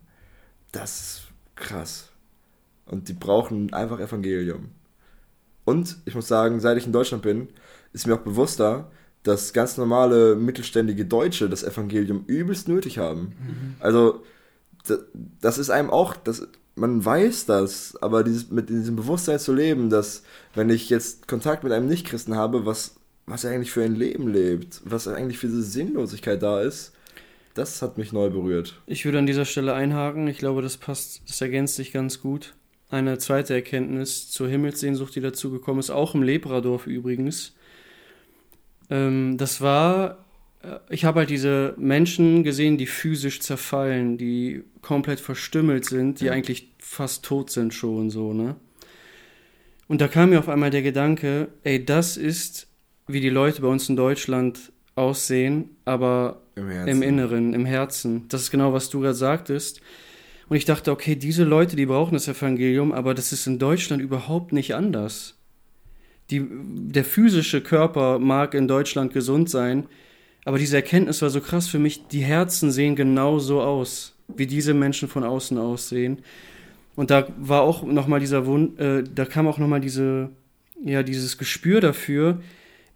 Das 0.72 1.00
ist 1.00 1.22
krass. 1.54 2.08
Und 2.86 3.08
die 3.08 3.12
brauchen 3.12 3.72
einfach 3.72 4.00
Evangelium. 4.00 4.70
Und 5.64 5.96
ich 6.04 6.14
muss 6.14 6.28
sagen, 6.28 6.60
seit 6.60 6.76
ich 6.76 6.86
in 6.86 6.92
Deutschland 6.92 7.22
bin, 7.22 7.48
ist 7.92 8.06
mir 8.06 8.14
auch 8.14 8.18
bewusster, 8.24 8.90
dass 9.22 9.52
ganz 9.54 9.78
normale 9.78 10.36
mittelständige 10.36 11.06
Deutsche 11.06 11.48
das 11.48 11.62
Evangelium 11.62 12.24
übelst 12.26 12.68
nötig 12.68 12.98
haben. 12.98 13.32
Also, 13.80 14.22
da- 14.86 14.98
das 15.40 15.56
ist 15.56 15.70
einem 15.70 15.88
auch, 15.88 16.14
das, 16.16 16.46
man 16.74 17.02
weiß 17.02 17.46
das, 17.46 17.96
aber 18.02 18.22
dieses, 18.24 18.50
mit 18.50 18.68
diesem 18.68 18.96
Bewusstsein 18.96 19.38
zu 19.38 19.54
leben, 19.54 19.88
dass 19.88 20.24
wenn 20.54 20.68
ich 20.68 20.90
jetzt 20.90 21.26
Kontakt 21.28 21.64
mit 21.64 21.72
einem 21.72 21.86
Nichtchristen 21.86 22.34
habe, 22.36 22.66
was, 22.66 22.96
was 23.26 23.44
er 23.44 23.52
eigentlich 23.52 23.70
für 23.70 23.82
ein 23.82 23.94
Leben 23.96 24.32
lebt, 24.32 24.80
was 24.84 25.08
eigentlich 25.08 25.38
für 25.38 25.46
diese 25.46 25.62
Sinnlosigkeit 25.62 26.42
da 26.42 26.60
ist, 26.60 26.92
das 27.54 27.82
hat 27.82 27.98
mich 27.98 28.12
neu 28.12 28.30
berührt. 28.30 28.80
Ich 28.86 29.04
würde 29.04 29.18
an 29.18 29.26
dieser 29.26 29.44
Stelle 29.44 29.74
einhaken. 29.74 30.26
Ich 30.28 30.38
glaube, 30.38 30.60
das 30.60 30.76
passt, 30.76 31.22
das 31.28 31.40
ergänzt 31.40 31.76
sich 31.76 31.92
ganz 31.92 32.20
gut. 32.20 32.54
Eine 32.90 33.18
zweite 33.18 33.54
Erkenntnis 33.54 34.28
zur 34.30 34.48
Himmelssehnsucht, 34.48 35.14
die 35.14 35.20
dazu 35.20 35.50
gekommen 35.50 35.78
ist, 35.80 35.90
auch 35.90 36.14
im 36.14 36.22
Lepradorf 36.22 36.86
übrigens. 36.86 37.54
Ähm, 38.90 39.36
das 39.38 39.60
war, 39.60 40.24
äh, 40.62 40.78
ich 40.90 41.04
habe 41.04 41.20
halt 41.20 41.30
diese 41.30 41.74
Menschen 41.78 42.42
gesehen, 42.44 42.76
die 42.76 42.86
physisch 42.86 43.40
zerfallen, 43.40 44.18
die 44.18 44.64
komplett 44.82 45.20
verstümmelt 45.20 45.84
sind, 45.86 46.20
die 46.20 46.26
Ja. 46.26 46.32
eigentlich 46.32 46.72
fast 46.78 47.24
tot 47.24 47.50
sind 47.50 47.72
schon 47.72 48.10
so, 48.10 48.32
ne? 48.34 48.56
Und 49.88 50.00
da 50.00 50.08
kam 50.08 50.30
mir 50.30 50.38
auf 50.38 50.48
einmal 50.48 50.70
der 50.70 50.82
Gedanke, 50.82 51.48
ey, 51.62 51.84
das 51.84 52.16
ist, 52.16 52.66
wie 53.06 53.20
die 53.20 53.30
Leute 53.30 53.62
bei 53.62 53.68
uns 53.68 53.88
in 53.88 53.96
Deutschland 53.96 54.72
aussehen, 54.94 55.76
aber 55.84 56.42
Im 56.56 56.70
im 56.70 57.02
Inneren, 57.02 57.52
im 57.52 57.66
Herzen. 57.66 58.26
Das 58.28 58.42
ist 58.42 58.50
genau, 58.50 58.72
was 58.72 58.90
du 58.90 59.00
gerade 59.00 59.14
sagtest. 59.14 59.80
Und 60.48 60.56
ich 60.56 60.64
dachte, 60.64 60.92
okay, 60.92 61.16
diese 61.16 61.44
Leute, 61.44 61.74
die 61.76 61.86
brauchen 61.86 62.14
das 62.14 62.28
Evangelium, 62.28 62.92
aber 62.92 63.14
das 63.14 63.32
ist 63.32 63.46
in 63.46 63.58
Deutschland 63.58 64.02
überhaupt 64.02 64.52
nicht 64.52 64.74
anders. 64.74 65.36
Die, 66.30 66.46
der 66.48 67.04
physische 67.04 67.60
Körper 67.60 68.18
mag 68.18 68.54
in 68.54 68.68
Deutschland 68.68 69.12
gesund 69.12 69.50
sein, 69.50 69.86
aber 70.44 70.58
diese 70.58 70.76
Erkenntnis 70.76 71.22
war 71.22 71.30
so 71.30 71.40
krass 71.40 71.68
für 71.68 71.78
mich, 71.78 72.06
die 72.08 72.20
Herzen 72.20 72.70
sehen 72.70 72.96
genau 72.96 73.38
so 73.38 73.62
aus, 73.62 74.14
wie 74.28 74.46
diese 74.46 74.74
Menschen 74.74 75.08
von 75.08 75.24
außen 75.24 75.58
aussehen. 75.58 76.18
Und 76.96 77.10
da 77.10 77.26
war 77.38 77.62
auch 77.62 77.82
nochmal 77.82 78.20
dieser 78.20 78.46
Wund, 78.46 78.78
äh, 78.78 79.02
da 79.02 79.24
kam 79.24 79.46
auch 79.48 79.58
nochmal 79.58 79.80
diese, 79.80 80.30
ja, 80.82 81.02
dieses 81.02 81.38
Gespür 81.38 81.80
dafür, 81.80 82.40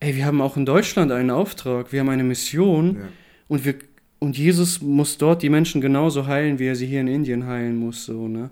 ey, 0.01 0.17
wir 0.17 0.27
haben 0.27 0.41
auch 0.41 0.57
in 0.57 0.67
Deutschland 0.67 1.13
einen 1.13 1.31
Auftrag, 1.31 1.93
wir 1.93 2.01
haben 2.01 2.09
eine 2.09 2.25
Mission 2.25 2.97
Ja. 2.97 3.09
und 3.49 3.65
wir 3.65 3.75
und 4.21 4.37
Jesus 4.37 4.81
muss 4.83 5.17
dort 5.17 5.43
die 5.43 5.49
Menschen 5.49 5.81
genauso 5.81 6.27
heilen, 6.27 6.59
wie 6.59 6.67
er 6.67 6.75
sie 6.75 6.87
hier 6.87 7.01
in 7.01 7.07
Indien 7.07 7.47
heilen 7.47 7.77
muss, 7.77 8.05
so, 8.05 8.27
ne? 8.27 8.51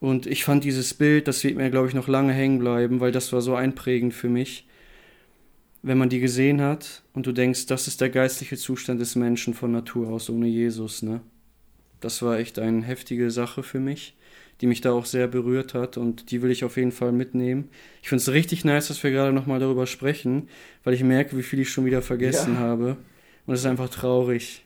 Und 0.00 0.26
ich 0.26 0.44
fand 0.44 0.64
dieses 0.64 0.94
Bild, 0.94 1.28
das 1.28 1.44
wird 1.44 1.56
mir, 1.56 1.70
glaube 1.70 1.88
ich, 1.88 1.94
noch 1.94 2.08
lange 2.08 2.32
hängen 2.32 2.58
bleiben, 2.58 3.00
weil 3.00 3.12
das 3.12 3.32
war 3.34 3.42
so 3.42 3.54
einprägend 3.54 4.14
für 4.14 4.30
mich. 4.30 4.66
Wenn 5.82 5.98
man 5.98 6.08
die 6.08 6.20
gesehen 6.20 6.62
hat 6.62 7.02
und 7.12 7.26
du 7.26 7.32
denkst, 7.32 7.66
das 7.66 7.86
ist 7.86 8.00
der 8.00 8.08
geistliche 8.08 8.56
Zustand 8.56 8.98
des 8.98 9.14
Menschen 9.14 9.52
von 9.52 9.72
Natur 9.72 10.08
aus 10.08 10.30
ohne 10.30 10.46
Jesus, 10.46 11.02
ne? 11.02 11.20
Das 12.00 12.22
war 12.22 12.38
echt 12.38 12.58
eine 12.58 12.82
heftige 12.82 13.30
Sache 13.30 13.62
für 13.62 13.80
mich, 13.80 14.15
die 14.60 14.66
mich 14.66 14.80
da 14.80 14.92
auch 14.92 15.04
sehr 15.04 15.28
berührt 15.28 15.74
hat 15.74 15.96
und 15.98 16.30
die 16.30 16.40
will 16.42 16.50
ich 16.50 16.64
auf 16.64 16.76
jeden 16.76 16.92
Fall 16.92 17.12
mitnehmen. 17.12 17.68
Ich 18.02 18.08
finde 18.08 18.22
es 18.22 18.30
richtig 18.32 18.64
nice, 18.64 18.88
dass 18.88 19.02
wir 19.02 19.10
gerade 19.10 19.32
nochmal 19.32 19.60
darüber 19.60 19.86
sprechen, 19.86 20.48
weil 20.84 20.94
ich 20.94 21.02
merke, 21.04 21.36
wie 21.36 21.42
viel 21.42 21.60
ich 21.60 21.70
schon 21.70 21.84
wieder 21.84 22.02
vergessen 22.02 22.54
Ja. 22.54 22.60
habe. 22.60 22.96
Und 23.46 23.54
es 23.54 23.60
ist 23.60 23.66
einfach 23.66 23.88
traurig. 23.90 24.64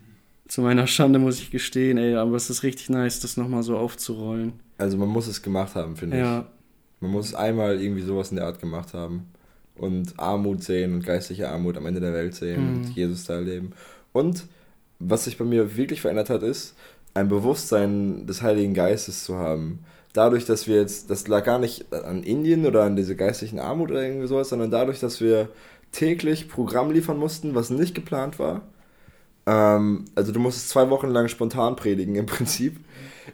Zu 0.48 0.62
meiner 0.62 0.86
Schande 0.86 1.18
muss 1.18 1.38
ich 1.40 1.50
gestehen, 1.50 1.98
ey, 1.98 2.14
aber 2.14 2.36
es 2.36 2.50
ist 2.50 2.62
richtig 2.62 2.88
nice, 2.90 3.20
das 3.20 3.36
nochmal 3.36 3.62
so 3.62 3.76
aufzurollen. 3.76 4.54
Also 4.78 4.96
man 4.96 5.08
muss 5.08 5.26
es 5.26 5.42
gemacht 5.42 5.74
haben, 5.74 5.96
finde 5.96 6.16
ich. 6.16 6.22
Ja, 6.22 6.46
Man 7.00 7.10
muss 7.12 7.34
einmal 7.34 7.80
irgendwie 7.80 8.02
sowas 8.02 8.30
in 8.30 8.36
der 8.36 8.46
Art 8.46 8.60
gemacht 8.60 8.94
haben. 8.94 9.26
Und 9.76 10.18
Armut 10.18 10.62
sehen 10.62 10.92
und 10.94 11.06
geistliche 11.06 11.48
Armut 11.48 11.76
am 11.78 11.86
Ende 11.86 12.00
der 12.00 12.12
Welt 12.12 12.34
sehen 12.34 12.60
Mhm. 12.62 12.76
und 12.76 12.94
Jesus 12.96 13.24
da 13.24 13.34
erleben. 13.34 13.72
Und 14.12 14.46
was 14.98 15.24
sich 15.24 15.38
bei 15.38 15.44
mir 15.46 15.76
wirklich 15.76 16.00
verändert 16.02 16.28
hat, 16.30 16.42
ist, 16.42 16.74
ein 17.14 17.28
Bewusstsein 17.28 18.26
des 18.26 18.42
Heiligen 18.42 18.74
Geistes 18.74 19.24
zu 19.24 19.36
haben. 19.36 19.80
Dadurch, 20.12 20.44
dass 20.44 20.66
wir 20.66 20.76
jetzt, 20.76 21.10
das 21.10 21.28
lag 21.28 21.44
gar 21.44 21.58
nicht 21.58 21.92
an 21.92 22.22
Indien 22.22 22.66
oder 22.66 22.82
an 22.82 22.96
diese 22.96 23.14
geistlichen 23.14 23.60
Armut 23.60 23.90
oder 23.90 24.02
irgendwie 24.02 24.26
sowas, 24.26 24.48
sondern 24.48 24.70
dadurch, 24.70 25.00
dass 25.00 25.20
wir 25.20 25.48
täglich 25.92 26.48
Programm 26.48 26.90
liefern 26.90 27.18
mussten, 27.18 27.54
was 27.54 27.70
nicht 27.70 27.94
geplant 27.94 28.38
war. 28.38 28.62
Ähm, 29.46 30.04
also 30.14 30.32
du 30.32 30.40
musstest 30.40 30.68
zwei 30.68 30.90
Wochen 30.90 31.08
lang 31.08 31.28
spontan 31.28 31.76
predigen 31.76 32.14
im 32.14 32.26
Prinzip. 32.26 32.76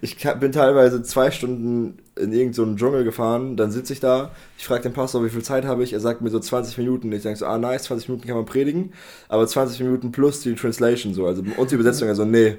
Ich 0.03 0.17
bin 0.41 0.53
teilweise 0.53 1.03
zwei 1.03 1.31
Stunden 1.31 1.99
in 2.17 2.33
irgendeinen 2.33 2.53
so 2.53 2.75
Dschungel 2.75 3.05
gefahren, 3.05 3.57
dann 3.57 3.71
sitze 3.71 3.93
ich 3.93 4.01
da, 4.01 4.31
ich 4.59 4.67
frage 4.67 4.83
den 4.83 4.93
Pastor, 4.93 5.25
wie 5.25 5.31
viel 5.31 5.43
Zeit 5.43 5.65
habe 5.65 5.85
ich, 5.85 5.93
er 5.93 6.01
sagt 6.01 6.21
mir 6.21 6.31
so 6.31 6.39
20 6.41 6.77
Minuten. 6.79 7.13
Ich 7.13 7.23
denke 7.23 7.39
so, 7.39 7.47
ah 7.47 7.59
nice, 7.59 7.85
20 7.85 8.09
Minuten 8.09 8.27
kann 8.27 8.37
man 8.37 8.47
predigen, 8.47 8.93
aber 9.29 9.47
20 9.47 9.81
Minuten 9.81 10.13
plus 10.13 10.41
die 10.41 10.55
Translation 10.55 11.15
so, 11.15 11.27
also 11.27 11.43
und 11.57 11.71
die 11.71 11.75
Übersetzung, 11.75 12.09
also 12.09 12.25
nee, 12.25 12.57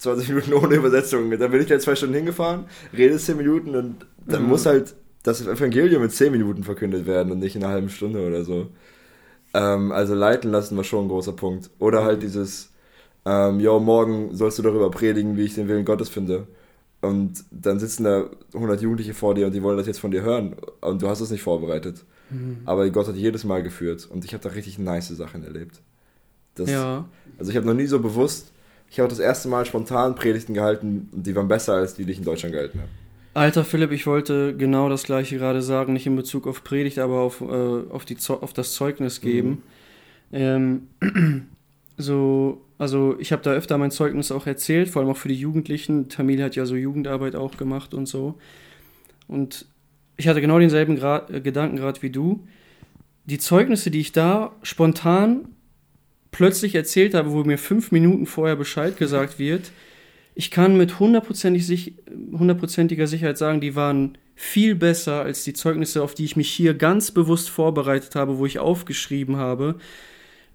20 0.00 0.28
Minuten 0.30 0.52
ohne 0.54 0.74
Übersetzung. 0.76 1.30
Dann 1.30 1.50
bin 1.50 1.60
ich 1.60 1.66
da 1.68 1.78
zwei 1.78 1.94
Stunden 1.94 2.14
hingefahren, 2.14 2.64
rede 2.96 3.16
10 3.18 3.36
Minuten 3.36 3.74
und 3.76 4.06
dann 4.26 4.42
Mhm. 4.42 4.48
muss 4.48 4.66
halt 4.66 4.94
das 5.22 5.46
Evangelium 5.46 6.02
in 6.02 6.10
10 6.10 6.32
Minuten 6.32 6.64
verkündet 6.64 7.06
werden 7.06 7.30
und 7.32 7.38
nicht 7.40 7.54
in 7.56 7.62
einer 7.62 7.72
halben 7.72 7.90
Stunde 7.90 8.26
oder 8.26 8.42
so. 8.44 8.68
Ähm, 9.52 9.92
also 9.92 10.14
leiten 10.14 10.50
lassen 10.50 10.76
war 10.76 10.84
schon 10.84 11.04
ein 11.04 11.08
großer 11.08 11.32
Punkt. 11.32 11.70
Oder 11.78 12.04
halt 12.04 12.22
dieses, 12.22 12.70
ähm, 13.26 13.60
yo, 13.60 13.78
morgen 13.80 14.34
sollst 14.34 14.58
du 14.58 14.62
darüber 14.62 14.90
predigen, 14.90 15.36
wie 15.36 15.44
ich 15.44 15.54
den 15.54 15.68
Willen 15.68 15.84
Gottes 15.84 16.08
finde. 16.08 16.46
Und 17.02 17.44
dann 17.50 17.78
sitzen 17.78 18.04
da 18.04 18.24
100 18.54 18.80
Jugendliche 18.82 19.14
vor 19.14 19.34
dir 19.34 19.46
und 19.46 19.54
die 19.54 19.62
wollen 19.62 19.76
das 19.78 19.86
jetzt 19.86 20.00
von 20.00 20.10
dir 20.10 20.22
hören. 20.22 20.54
Und 20.80 21.02
du 21.02 21.08
hast 21.08 21.20
es 21.20 21.30
nicht 21.30 21.42
vorbereitet. 21.42 22.04
Aber 22.64 22.88
Gott 22.90 23.08
hat 23.08 23.16
jedes 23.16 23.42
Mal 23.44 23.62
geführt. 23.62 24.06
Und 24.08 24.24
ich 24.24 24.34
habe 24.34 24.42
da 24.44 24.50
richtig 24.50 24.78
nice 24.78 25.08
Sachen 25.08 25.42
erlebt. 25.42 25.80
Das, 26.54 26.70
ja. 26.70 27.08
Also 27.38 27.50
ich 27.50 27.56
habe 27.56 27.66
noch 27.66 27.74
nie 27.74 27.86
so 27.86 27.98
bewusst, 27.98 28.52
ich 28.90 28.98
habe 28.98 29.08
das 29.08 29.20
erste 29.20 29.48
Mal 29.48 29.64
spontan 29.64 30.16
Predigten 30.16 30.52
gehalten 30.52 31.08
und 31.12 31.26
die 31.26 31.34
waren 31.36 31.48
besser 31.48 31.74
als 31.74 31.94
die, 31.94 32.04
die 32.04 32.12
ich 32.12 32.18
in 32.18 32.24
Deutschland 32.24 32.52
gehalten 32.52 32.80
habe. 32.80 32.90
Alter 33.32 33.64
Philipp, 33.64 33.92
ich 33.92 34.08
wollte 34.08 34.56
genau 34.56 34.88
das 34.88 35.04
gleiche 35.04 35.38
gerade 35.38 35.62
sagen, 35.62 35.92
nicht 35.92 36.06
in 36.06 36.16
Bezug 36.16 36.48
auf 36.48 36.64
Predigt, 36.64 36.98
aber 36.98 37.20
auf, 37.20 37.40
äh, 37.40 37.44
auf, 37.44 38.04
die 38.04 38.16
auf 38.28 38.52
das 38.52 38.74
Zeugnis 38.74 39.20
geben. 39.20 39.62
Ähm, 40.32 40.88
so, 41.96 42.60
also 42.76 43.16
ich 43.20 43.30
habe 43.30 43.42
da 43.42 43.52
öfter 43.52 43.78
mein 43.78 43.92
Zeugnis 43.92 44.32
auch 44.32 44.46
erzählt, 44.46 44.88
vor 44.88 45.00
allem 45.02 45.12
auch 45.12 45.16
für 45.16 45.28
die 45.28 45.36
Jugendlichen. 45.36 46.08
Tamil 46.08 46.42
hat 46.42 46.56
ja 46.56 46.66
so 46.66 46.74
Jugendarbeit 46.74 47.36
auch 47.36 47.56
gemacht 47.56 47.94
und 47.94 48.06
so. 48.06 48.34
Und 49.28 49.66
ich 50.16 50.26
hatte 50.26 50.40
genau 50.40 50.58
denselben 50.58 50.96
Gra 50.96 51.28
äh, 51.30 51.40
Gedankengrad 51.40 52.02
wie 52.02 52.10
du. 52.10 52.40
Die 53.26 53.38
Zeugnisse, 53.38 53.92
die 53.92 54.00
ich 54.00 54.10
da 54.10 54.50
spontan 54.64 55.46
plötzlich 56.30 56.74
erzählt 56.74 57.14
habe, 57.14 57.32
wo 57.32 57.44
mir 57.44 57.58
fünf 57.58 57.92
Minuten 57.92 58.26
vorher 58.26 58.56
Bescheid 58.56 58.96
gesagt 58.96 59.38
wird, 59.38 59.70
ich 60.34 60.50
kann 60.50 60.76
mit 60.76 60.98
hundertprozentig 60.98 61.66
sich, 61.66 61.94
hundertprozentiger 62.32 63.06
Sicherheit 63.06 63.36
sagen, 63.36 63.60
die 63.60 63.74
waren 63.74 64.16
viel 64.34 64.74
besser 64.74 65.20
als 65.20 65.44
die 65.44 65.52
Zeugnisse, 65.52 66.02
auf 66.02 66.14
die 66.14 66.24
ich 66.24 66.34
mich 66.34 66.50
hier 66.50 66.72
ganz 66.72 67.10
bewusst 67.10 67.50
vorbereitet 67.50 68.14
habe, 68.14 68.38
wo 68.38 68.46
ich 68.46 68.58
aufgeschrieben 68.58 69.36
habe. 69.36 69.74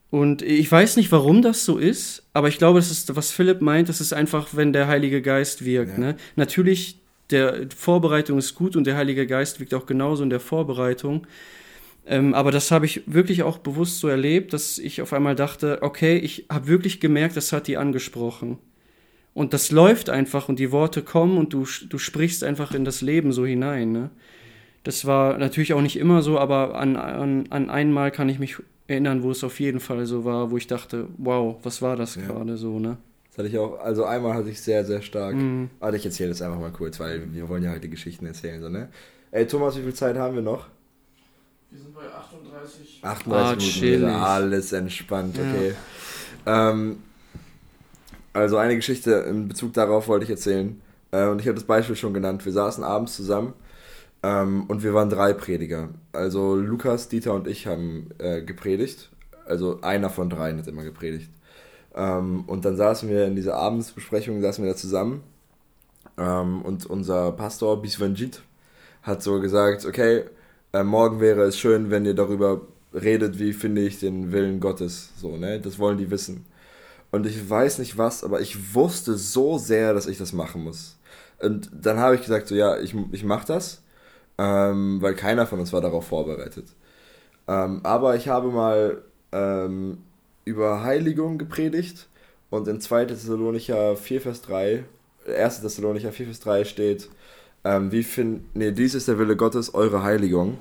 Und 0.09 0.41
ich 0.41 0.71
weiß 0.71 0.95
nicht, 0.95 1.11
warum 1.11 1.41
das 1.41 1.65
so 1.65 1.77
ist, 1.77 2.23
aber 2.33 2.47
ich 2.47 2.57
glaube, 2.57 2.79
das 2.79 2.89
ist, 2.89 3.15
was 3.15 3.31
Philipp 3.31 3.61
meint, 3.61 3.89
das 3.89 4.01
ist 4.01 4.13
einfach, 4.13 4.49
wenn 4.53 4.73
der 4.73 4.87
Heilige 4.87 5.21
Geist 5.21 5.65
wirkt. 5.65 5.97
Ja. 5.97 5.99
Ne? 5.99 6.15
Natürlich, 6.35 6.99
der 7.31 7.67
Vorbereitung 7.75 8.37
ist 8.37 8.55
gut 8.55 8.75
und 8.75 8.87
der 8.87 8.95
Heilige 8.95 9.27
Geist 9.27 9.59
wirkt 9.59 9.73
auch 9.73 9.85
genauso 9.85 10.23
in 10.23 10.29
der 10.29 10.39
Vorbereitung. 10.39 11.27
Ähm, 12.07 12.33
aber 12.33 12.51
das 12.51 12.71
habe 12.71 12.85
ich 12.85 13.01
wirklich 13.07 13.43
auch 13.43 13.57
bewusst 13.57 13.99
so 13.99 14.07
erlebt, 14.07 14.53
dass 14.53 14.77
ich 14.77 15.01
auf 15.01 15.11
einmal 15.13 15.35
dachte, 15.35 15.79
okay, 15.81 16.17
ich 16.17 16.45
habe 16.49 16.67
wirklich 16.67 16.99
gemerkt, 16.99 17.35
das 17.35 17.51
hat 17.51 17.67
die 17.67 17.77
angesprochen. 17.77 18.57
Und 19.33 19.53
das 19.53 19.71
läuft 19.71 20.09
einfach 20.09 20.47
und 20.47 20.59
die 20.59 20.71
Worte 20.71 21.01
kommen 21.01 21.37
und 21.37 21.51
du, 21.51 21.65
du 21.89 21.97
sprichst 21.97 22.43
einfach 22.43 22.73
in 22.73 22.85
das 22.85 23.01
Leben 23.01 23.33
so 23.33 23.45
hinein. 23.45 23.91
Ne? 23.91 24.09
Das 24.83 25.05
war 25.05 25.37
natürlich 25.37 25.73
auch 25.73 25.81
nicht 25.81 25.97
immer 25.97 26.21
so, 26.21 26.39
aber 26.39 26.75
an, 26.75 26.95
an, 26.95 27.45
an 27.49 27.69
einmal 27.69 28.11
kann 28.11 28.29
ich 28.29 28.39
mich 28.39 28.55
erinnern, 28.87 29.23
wo 29.23 29.31
es 29.31 29.43
auf 29.43 29.59
jeden 29.59 29.79
Fall 29.79 30.05
so 30.05 30.23
war, 30.25 30.51
wo 30.51 30.57
ich 30.57 30.67
dachte, 30.67 31.07
wow, 31.17 31.57
was 31.63 31.81
war 31.81 31.95
das 31.95 32.15
Ja. 32.15 32.21
gerade 32.21 32.55
so, 32.55 32.79
ne? 32.79 32.97
Das 33.29 33.39
hatte 33.39 33.49
ich 33.49 33.57
auch, 33.57 33.79
also 33.79 34.05
einmal 34.05 34.33
hatte 34.35 34.49
ich 34.49 34.61
sehr, 34.61 34.85
sehr 34.85 35.01
stark. 35.01 35.35
Mhm. 35.35 35.69
Warte, 35.79 35.97
ich 35.97 36.05
erzähle 36.05 36.29
das 36.29 36.41
einfach 36.41 36.59
mal 36.59 36.71
kurz, 36.71 36.99
weil 37.01 37.33
wir 37.33 37.49
wollen 37.49 37.63
ja 37.63 37.71
halt 37.71 37.83
die 37.83 37.89
Geschichten 37.89 38.25
erzählen, 38.25 38.61
so, 38.61 38.69
ne? 38.69 38.87
Ey, 39.31 39.45
Thomas, 39.45 39.75
wie 39.77 39.81
viel 39.81 39.93
Zeit 39.93 40.15
haben 40.15 40.35
wir 40.35 40.41
noch? 40.41 40.67
Wir 41.75 41.81
sind 41.83 41.93
bei 41.93 42.03
38. 42.03 42.99
38 43.03 43.83
Ah, 43.83 43.85
Minuten, 43.85 44.05
alles 44.09 44.71
entspannt, 44.71 45.35
Ja. 45.35 45.43
okay. 45.43 45.73
Ähm, 46.45 46.99
also 48.31 48.55
eine 48.55 48.77
Geschichte 48.77 49.11
in 49.11 49.49
Bezug 49.49 49.73
darauf 49.73 50.07
wollte 50.07 50.23
ich 50.23 50.29
erzählen. 50.31 50.81
Äh, 51.11 51.25
und 51.27 51.41
ich 51.41 51.47
habe 51.47 51.55
das 51.55 51.65
Beispiel 51.65 51.97
schon 51.97 52.13
genannt. 52.13 52.45
Wir 52.45 52.53
saßen 52.53 52.81
abends 52.81 53.17
zusammen 53.17 53.53
ähm, 54.23 54.63
und 54.69 54.83
wir 54.83 54.93
waren 54.93 55.09
drei 55.09 55.33
Prediger. 55.33 55.89
Also 56.13 56.55
Lukas, 56.55 57.09
Dieter 57.09 57.33
und 57.33 57.45
ich 57.45 57.67
haben 57.67 58.09
äh, 58.19 58.41
gepredigt. 58.41 59.09
Also 59.45 59.81
einer 59.81 60.09
von 60.09 60.29
dreien 60.29 60.57
hat 60.57 60.67
immer 60.67 60.83
gepredigt. 60.83 61.29
Ähm, 61.93 62.45
und 62.47 62.63
dann 62.63 62.77
saßen 62.77 63.09
wir 63.09 63.25
in 63.25 63.35
dieser 63.35 63.55
Abendsbesprechung, 63.57 64.41
saßen 64.41 64.63
wir 64.63 64.71
da 64.71 64.77
zusammen. 64.77 65.23
Ähm, 66.17 66.61
und 66.61 66.85
unser 66.85 67.33
Pastor 67.33 67.81
Biswanjit 67.81 68.41
hat 69.01 69.21
so 69.21 69.41
gesagt, 69.41 69.85
okay, 69.85 70.23
äh, 70.75 70.83
morgen 70.83 71.19
wäre 71.21 71.43
es 71.43 71.57
schön, 71.57 71.89
wenn 71.89 72.05
ihr 72.05 72.15
darüber 72.15 72.61
redet, 72.93 73.39
wie 73.39 73.53
finde 73.53 73.81
ich 73.81 73.99
den 73.99 74.31
Willen 74.31 74.59
Gottes. 74.59 75.11
So, 75.17 75.37
ne? 75.37 75.59
Das 75.59 75.79
wollen 75.79 75.97
die 75.97 76.11
wissen. 76.11 76.45
Und 77.11 77.25
ich 77.25 77.49
weiß 77.49 77.79
nicht 77.79 77.97
was, 77.97 78.23
aber 78.23 78.41
ich 78.41 78.73
wusste 78.75 79.15
so 79.15 79.57
sehr, 79.57 79.93
dass 79.93 80.07
ich 80.07 80.17
das 80.17 80.33
machen 80.33 80.63
muss. 80.63 80.97
Und 81.39 81.69
dann 81.73 81.99
habe 81.99 82.15
ich 82.15 82.21
gesagt, 82.21 82.47
so 82.47 82.55
ja, 82.55 82.77
ich, 82.79 82.95
ich 83.11 83.23
mache 83.23 83.47
das, 83.47 83.83
ähm, 84.37 85.01
weil 85.01 85.15
keiner 85.15 85.47
von 85.47 85.59
uns 85.59 85.71
war 85.71 85.81
darauf 85.81 86.07
vorbereitet. 86.07 86.67
Ähm, 87.47 87.81
aber 87.83 88.15
ich 88.15 88.27
habe 88.27 88.49
mal 88.49 89.01
ähm, 89.31 89.99
über 90.43 90.83
Heiligung 90.83 91.37
gepredigt 91.37 92.07
und 92.49 92.67
in 92.67 92.81
2. 92.81 93.05
Thessalonicher 93.05 93.95
4, 93.95 94.21
Vers 94.21 94.41
3, 94.41 94.83
1. 95.27 95.61
Thessalonicher 95.61 96.11
4, 96.11 96.25
Vers 96.25 96.39
3 96.41 96.65
steht, 96.65 97.09
ähm, 97.65 97.91
wie 97.91 98.03
find, 98.03 98.55
nee, 98.55 98.71
dies 98.71 98.93
ist 98.93 99.07
der 99.07 99.17
Wille 99.17 99.35
Gottes, 99.35 99.73
eure 99.73 100.03
Heiligung. 100.03 100.57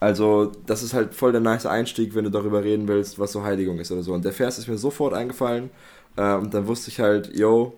Also, 0.00 0.52
das 0.66 0.82
ist 0.82 0.92
halt 0.94 1.14
voll 1.14 1.32
der 1.32 1.40
nice 1.40 1.66
Einstieg, 1.66 2.14
wenn 2.14 2.24
du 2.24 2.30
darüber 2.30 2.62
reden 2.62 2.86
willst, 2.88 3.18
was 3.18 3.32
so 3.32 3.42
Heiligung 3.42 3.78
ist 3.78 3.90
oder 3.90 4.02
so. 4.02 4.12
Und 4.12 4.24
der 4.24 4.32
Vers 4.32 4.58
ist 4.58 4.68
mir 4.68 4.78
sofort 4.78 5.14
eingefallen 5.14 5.70
äh, 6.16 6.34
und 6.34 6.52
dann 6.54 6.66
wusste 6.66 6.90
ich 6.90 7.00
halt, 7.00 7.34
yo, 7.34 7.74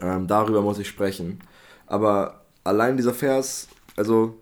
ähm, 0.00 0.26
darüber 0.26 0.62
muss 0.62 0.78
ich 0.78 0.88
sprechen. 0.88 1.40
Aber 1.86 2.42
allein 2.64 2.96
dieser 2.96 3.14
Vers, 3.14 3.68
also, 3.94 4.34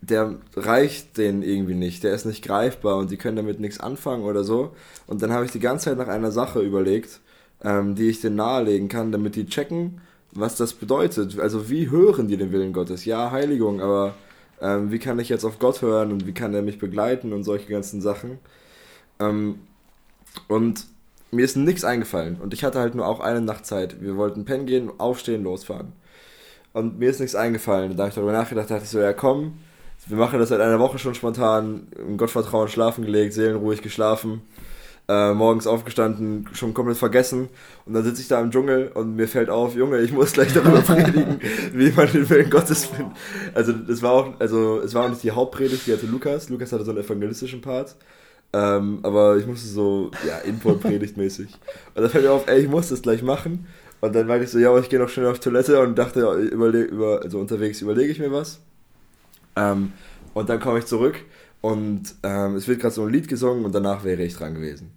der 0.00 0.36
reicht 0.56 1.18
denen 1.18 1.42
irgendwie 1.42 1.74
nicht. 1.74 2.04
Der 2.04 2.14
ist 2.14 2.24
nicht 2.24 2.42
greifbar 2.42 2.96
und 2.96 3.10
die 3.10 3.18
können 3.18 3.36
damit 3.36 3.60
nichts 3.60 3.80
anfangen 3.80 4.24
oder 4.24 4.44
so. 4.44 4.74
Und 5.06 5.22
dann 5.22 5.32
habe 5.32 5.44
ich 5.44 5.52
die 5.52 5.60
ganze 5.60 5.86
Zeit 5.86 5.98
nach 5.98 6.08
einer 6.08 6.32
Sache 6.32 6.60
überlegt, 6.60 7.20
ähm, 7.62 7.94
die 7.94 8.08
ich 8.08 8.20
denen 8.22 8.36
nahelegen 8.36 8.88
kann, 8.88 9.12
damit 9.12 9.36
die 9.36 9.46
checken, 9.46 10.00
was 10.32 10.56
das 10.56 10.74
bedeutet. 10.74 11.38
Also, 11.38 11.70
wie 11.70 11.90
hören 11.90 12.28
die 12.28 12.36
den 12.36 12.52
Willen 12.52 12.72
Gottes? 12.72 13.04
Ja, 13.04 13.30
Heiligung, 13.30 13.80
aber 13.80 14.14
ähm, 14.60 14.92
wie 14.92 14.98
kann 14.98 15.18
ich 15.18 15.28
jetzt 15.28 15.44
auf 15.44 15.58
Gott 15.58 15.82
hören 15.82 16.12
und 16.12 16.26
wie 16.26 16.32
kann 16.32 16.54
er 16.54 16.62
mich 16.62 16.78
begleiten 16.78 17.32
und 17.32 17.44
solche 17.44 17.68
ganzen 17.70 18.00
Sachen. 18.00 18.38
Ähm, 19.20 19.56
und 20.48 20.86
mir 21.30 21.44
ist 21.44 21.56
nichts 21.56 21.84
eingefallen 21.84 22.36
und 22.40 22.54
ich 22.54 22.64
hatte 22.64 22.78
halt 22.78 22.94
nur 22.94 23.06
auch 23.06 23.20
eine 23.20 23.40
Nacht 23.40 23.66
Zeit. 23.66 24.00
Wir 24.00 24.16
wollten 24.16 24.44
pennen 24.44 24.66
gehen, 24.66 24.90
aufstehen, 24.98 25.42
losfahren. 25.44 25.92
und 26.72 26.98
mir 26.98 27.10
ist 27.10 27.20
nichts 27.20 27.34
eingefallen. 27.34 27.96
Da 27.96 28.04
habe 28.04 28.08
ich 28.10 28.14
darüber 28.14 28.32
nachgedacht, 28.32 28.70
dachte 28.70 28.84
ich 28.84 28.90
so, 28.90 29.00
ja 29.00 29.12
komm, 29.12 29.58
wir 30.06 30.16
machen 30.16 30.38
das 30.38 30.48
seit 30.50 30.60
einer 30.60 30.80
Woche 30.80 30.98
schon 30.98 31.14
spontan, 31.14 31.88
im 31.96 32.16
Gottvertrauen 32.16 32.68
schlafen 32.68 33.04
gelegt, 33.04 33.34
seelenruhig 33.34 33.82
geschlafen, 33.82 34.42
äh, 35.12 35.34
morgens 35.34 35.66
aufgestanden, 35.66 36.48
schon 36.52 36.72
komplett 36.72 36.96
vergessen 36.96 37.48
und 37.84 37.92
dann 37.92 38.04
sitze 38.04 38.22
ich 38.22 38.28
da 38.28 38.40
im 38.40 38.50
Dschungel 38.50 38.90
und 38.94 39.16
mir 39.16 39.28
fällt 39.28 39.50
auf, 39.50 39.74
Junge, 39.74 40.00
ich 40.00 40.12
muss 40.12 40.32
gleich 40.32 40.52
darüber 40.54 40.80
predigen, 40.86 41.38
wie 41.74 41.90
man 41.90 42.10
den 42.10 42.28
Willen 42.30 42.48
Gottes 42.48 42.86
findet. 42.86 43.16
Also 43.54 43.72
das 43.72 44.00
war 44.02 44.12
auch, 44.12 44.40
also 44.40 44.80
es 44.80 44.94
war 44.94 45.04
auch 45.04 45.10
nicht 45.10 45.22
die 45.22 45.32
Hauptpredigt, 45.32 45.86
die 45.86 45.92
hatte 45.92 46.06
Lukas. 46.06 46.48
Lukas 46.48 46.72
hatte 46.72 46.84
so 46.84 46.92
einen 46.92 47.04
evangelistischen 47.04 47.60
Part. 47.60 47.96
Ähm, 48.54 49.00
aber 49.02 49.38
ich 49.38 49.46
musste 49.46 49.66
so, 49.66 50.10
ja, 50.26 50.38
Input-Predigt 50.38 51.16
mäßig. 51.16 51.48
Und 51.94 52.02
dann 52.02 52.10
fällt 52.10 52.24
mir 52.24 52.32
auf, 52.32 52.46
ey, 52.48 52.60
ich 52.60 52.68
muss 52.68 52.90
das 52.90 53.00
gleich 53.00 53.22
machen. 53.22 53.66
Und 54.00 54.14
dann 54.14 54.26
meinte 54.26 54.44
ich 54.44 54.50
so, 54.50 54.58
ja, 54.58 54.68
aber 54.68 54.80
ich 54.80 54.90
gehe 54.90 54.98
noch 54.98 55.08
schnell 55.08 55.26
auf 55.26 55.40
Toilette 55.40 55.80
und 55.80 55.96
dachte, 55.96 56.20
überleg, 56.20 56.90
über, 56.90 57.22
also 57.22 57.38
unterwegs 57.38 57.80
überlege 57.80 58.12
ich 58.12 58.18
mir 58.18 58.32
was. 58.32 58.60
Ähm, 59.56 59.92
und 60.34 60.48
dann 60.48 60.60
komme 60.60 60.78
ich 60.80 60.86
zurück 60.86 61.16
und 61.60 62.14
ähm, 62.22 62.56
es 62.56 62.66
wird 62.68 62.80
gerade 62.80 62.94
so 62.94 63.04
ein 63.04 63.12
Lied 63.12 63.28
gesungen 63.28 63.64
und 63.64 63.74
danach 63.74 64.04
wäre 64.04 64.22
ich 64.22 64.34
dran 64.34 64.54
gewesen. 64.54 64.90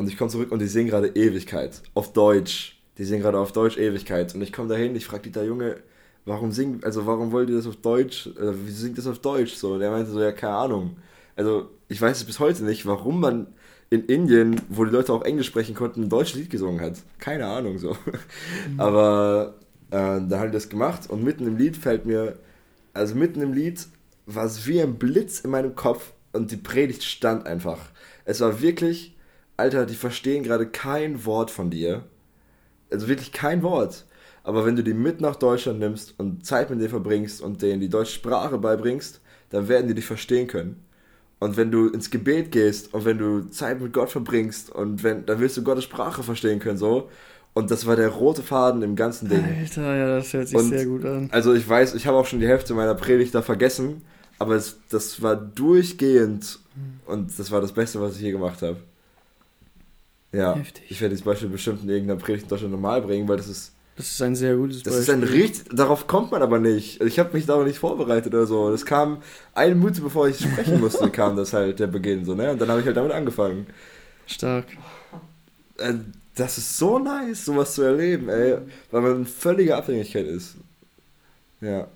Und 0.00 0.08
ich 0.08 0.16
komme 0.16 0.30
zurück 0.30 0.50
und 0.50 0.60
die 0.60 0.66
singen 0.66 0.88
gerade 0.88 1.08
Ewigkeit 1.08 1.82
auf 1.92 2.14
Deutsch. 2.14 2.80
Die 2.96 3.04
singen 3.04 3.20
gerade 3.20 3.38
auf 3.38 3.52
Deutsch 3.52 3.76
Ewigkeit. 3.76 4.34
Und 4.34 4.40
ich 4.40 4.50
komme 4.50 4.66
dahin, 4.66 4.96
ich 4.96 5.04
frage 5.04 5.24
Dieter 5.24 5.44
Junge, 5.44 5.76
warum 6.24 6.52
singen, 6.52 6.80
also 6.82 7.04
warum 7.04 7.32
wollt 7.32 7.50
ihr 7.50 7.56
das 7.56 7.66
auf 7.66 7.76
Deutsch, 7.76 8.28
äh, 8.28 8.54
wie 8.64 8.70
singt 8.70 8.96
das 8.96 9.06
auf 9.06 9.18
Deutsch 9.18 9.52
so? 9.52 9.74
Und 9.74 9.82
er 9.82 9.90
meinte 9.90 10.10
so, 10.10 10.18
ja, 10.18 10.32
keine 10.32 10.54
Ahnung. 10.54 10.96
Also 11.36 11.68
ich 11.88 12.00
weiß 12.00 12.16
es 12.16 12.24
bis 12.24 12.40
heute 12.40 12.64
nicht, 12.64 12.86
warum 12.86 13.20
man 13.20 13.48
in 13.90 14.06
Indien, 14.06 14.58
wo 14.70 14.86
die 14.86 14.90
Leute 14.90 15.12
auch 15.12 15.22
Englisch 15.22 15.48
sprechen 15.48 15.74
konnten, 15.74 16.04
ein 16.04 16.08
deutsches 16.08 16.36
Lied 16.36 16.48
gesungen 16.48 16.80
hat. 16.80 16.94
Keine 17.18 17.46
Ahnung 17.46 17.76
so. 17.76 17.90
Mhm. 17.90 18.78
Aber 18.80 19.56
äh, 19.90 20.18
da 20.26 20.38
habe 20.38 20.46
ich 20.46 20.52
das 20.52 20.70
gemacht 20.70 21.10
und 21.10 21.22
mitten 21.22 21.46
im 21.46 21.58
Lied 21.58 21.76
fällt 21.76 22.06
mir, 22.06 22.38
also 22.94 23.14
mitten 23.14 23.42
im 23.42 23.52
Lied 23.52 23.86
war 24.24 24.46
es 24.46 24.66
wie 24.66 24.80
ein 24.80 24.94
Blitz 24.94 25.40
in 25.40 25.50
meinem 25.50 25.74
Kopf 25.74 26.14
und 26.32 26.50
die 26.50 26.56
Predigt 26.56 27.04
stand 27.04 27.46
einfach. 27.46 27.80
Es 28.24 28.40
war 28.40 28.62
wirklich, 28.62 29.14
Alter, 29.60 29.86
die 29.86 29.94
verstehen 29.94 30.42
gerade 30.42 30.66
kein 30.66 31.24
Wort 31.26 31.50
von 31.50 31.70
dir. 31.70 32.04
Also 32.90 33.08
wirklich 33.08 33.30
kein 33.30 33.62
Wort. 33.62 34.06
Aber 34.42 34.64
wenn 34.64 34.74
du 34.74 34.82
die 34.82 34.94
mit 34.94 35.20
nach 35.20 35.36
Deutschland 35.36 35.78
nimmst 35.78 36.14
und 36.18 36.46
Zeit 36.46 36.70
mit 36.70 36.80
denen 36.80 36.88
verbringst 36.88 37.42
und 37.42 37.60
denen 37.60 37.80
die 37.80 37.90
deutsche 37.90 38.14
Sprache 38.14 38.58
beibringst, 38.58 39.20
dann 39.50 39.68
werden 39.68 39.86
die 39.86 39.94
dich 39.94 40.06
verstehen 40.06 40.46
können. 40.46 40.82
Und 41.40 41.56
wenn 41.56 41.70
du 41.70 41.88
ins 41.88 42.10
Gebet 42.10 42.52
gehst 42.52 42.94
und 42.94 43.04
wenn 43.04 43.18
du 43.18 43.50
Zeit 43.50 43.80
mit 43.80 43.92
Gott 43.92 44.10
verbringst 44.10 44.70
und 44.70 45.02
wenn, 45.02 45.26
dann 45.26 45.40
wirst 45.40 45.56
du 45.56 45.62
Gottes 45.62 45.84
Sprache 45.84 46.22
verstehen 46.22 46.58
können, 46.58 46.78
so. 46.78 47.10
Und 47.52 47.70
das 47.70 47.84
war 47.84 47.96
der 47.96 48.08
rote 48.08 48.42
Faden 48.42 48.82
im 48.82 48.96
ganzen 48.96 49.28
Ding. 49.28 49.44
Alter, 49.44 49.96
ja, 49.96 50.16
das 50.16 50.32
hört 50.32 50.48
sich 50.48 50.56
und 50.56 50.68
sehr 50.68 50.86
gut 50.86 51.04
an. 51.04 51.28
Also 51.32 51.52
ich 51.52 51.68
weiß, 51.68 51.94
ich 51.94 52.06
habe 52.06 52.16
auch 52.16 52.26
schon 52.26 52.40
die 52.40 52.48
Hälfte 52.48 52.74
meiner 52.74 52.94
Predigt 52.94 53.34
da 53.34 53.42
vergessen, 53.42 54.02
aber 54.38 54.54
es, 54.54 54.78
das 54.88 55.20
war 55.20 55.36
durchgehend 55.36 56.60
und 57.06 57.38
das 57.38 57.50
war 57.50 57.60
das 57.60 57.72
Beste, 57.72 58.00
was 58.00 58.16
ich 58.16 58.22
je 58.22 58.32
gemacht 58.32 58.62
habe. 58.62 58.78
Ja, 60.32 60.54
Heftig. 60.54 60.84
ich 60.88 61.00
werde 61.00 61.14
dieses 61.14 61.24
Beispiel 61.24 61.48
bestimmt 61.48 61.82
in 61.82 61.88
irgendeiner 61.88 62.20
Predigt 62.20 62.44
in 62.44 62.48
Deutschland 62.48 62.72
normal 62.72 63.02
bringen, 63.02 63.28
weil 63.28 63.36
das 63.36 63.48
ist 63.48 63.72
das 63.96 64.12
ist 64.12 64.22
ein 64.22 64.34
sehr 64.34 64.56
gutes 64.56 64.78
Beispiel. 64.78 64.92
Das 64.92 65.00
ist 65.00 65.10
ein 65.10 65.22
richtig, 65.22 65.76
darauf 65.76 66.06
kommt 66.06 66.30
man 66.30 66.40
aber 66.40 66.58
nicht. 66.58 67.02
Ich 67.02 67.18
habe 67.18 67.34
mich 67.34 67.44
darauf 67.44 67.66
nicht 67.66 67.78
vorbereitet 67.78 68.32
oder 68.32 68.46
so. 68.46 68.70
Das 68.70 68.86
kam 68.86 69.20
eine 69.52 69.74
Minute 69.74 70.00
bevor 70.00 70.26
ich 70.26 70.38
sprechen 70.38 70.80
musste, 70.80 71.10
kam 71.10 71.36
das 71.36 71.52
halt 71.52 71.80
der 71.80 71.88
Beginn 71.88 72.24
so, 72.24 72.34
ne? 72.34 72.52
Und 72.52 72.60
dann 72.60 72.70
habe 72.70 72.80
ich 72.80 72.86
halt 72.86 72.96
damit 72.96 73.12
angefangen. 73.12 73.66
Stark. 74.26 74.66
Äh, 75.76 75.94
das 76.34 76.56
ist 76.56 76.78
so 76.78 76.98
nice, 76.98 77.44
sowas 77.44 77.74
zu 77.74 77.82
erleben, 77.82 78.30
ey, 78.30 78.56
weil 78.90 79.02
man 79.02 79.16
in 79.16 79.26
völliger 79.26 79.76
Abhängigkeit 79.76 80.26
ist. 80.26 80.54
Ja. 81.60 81.88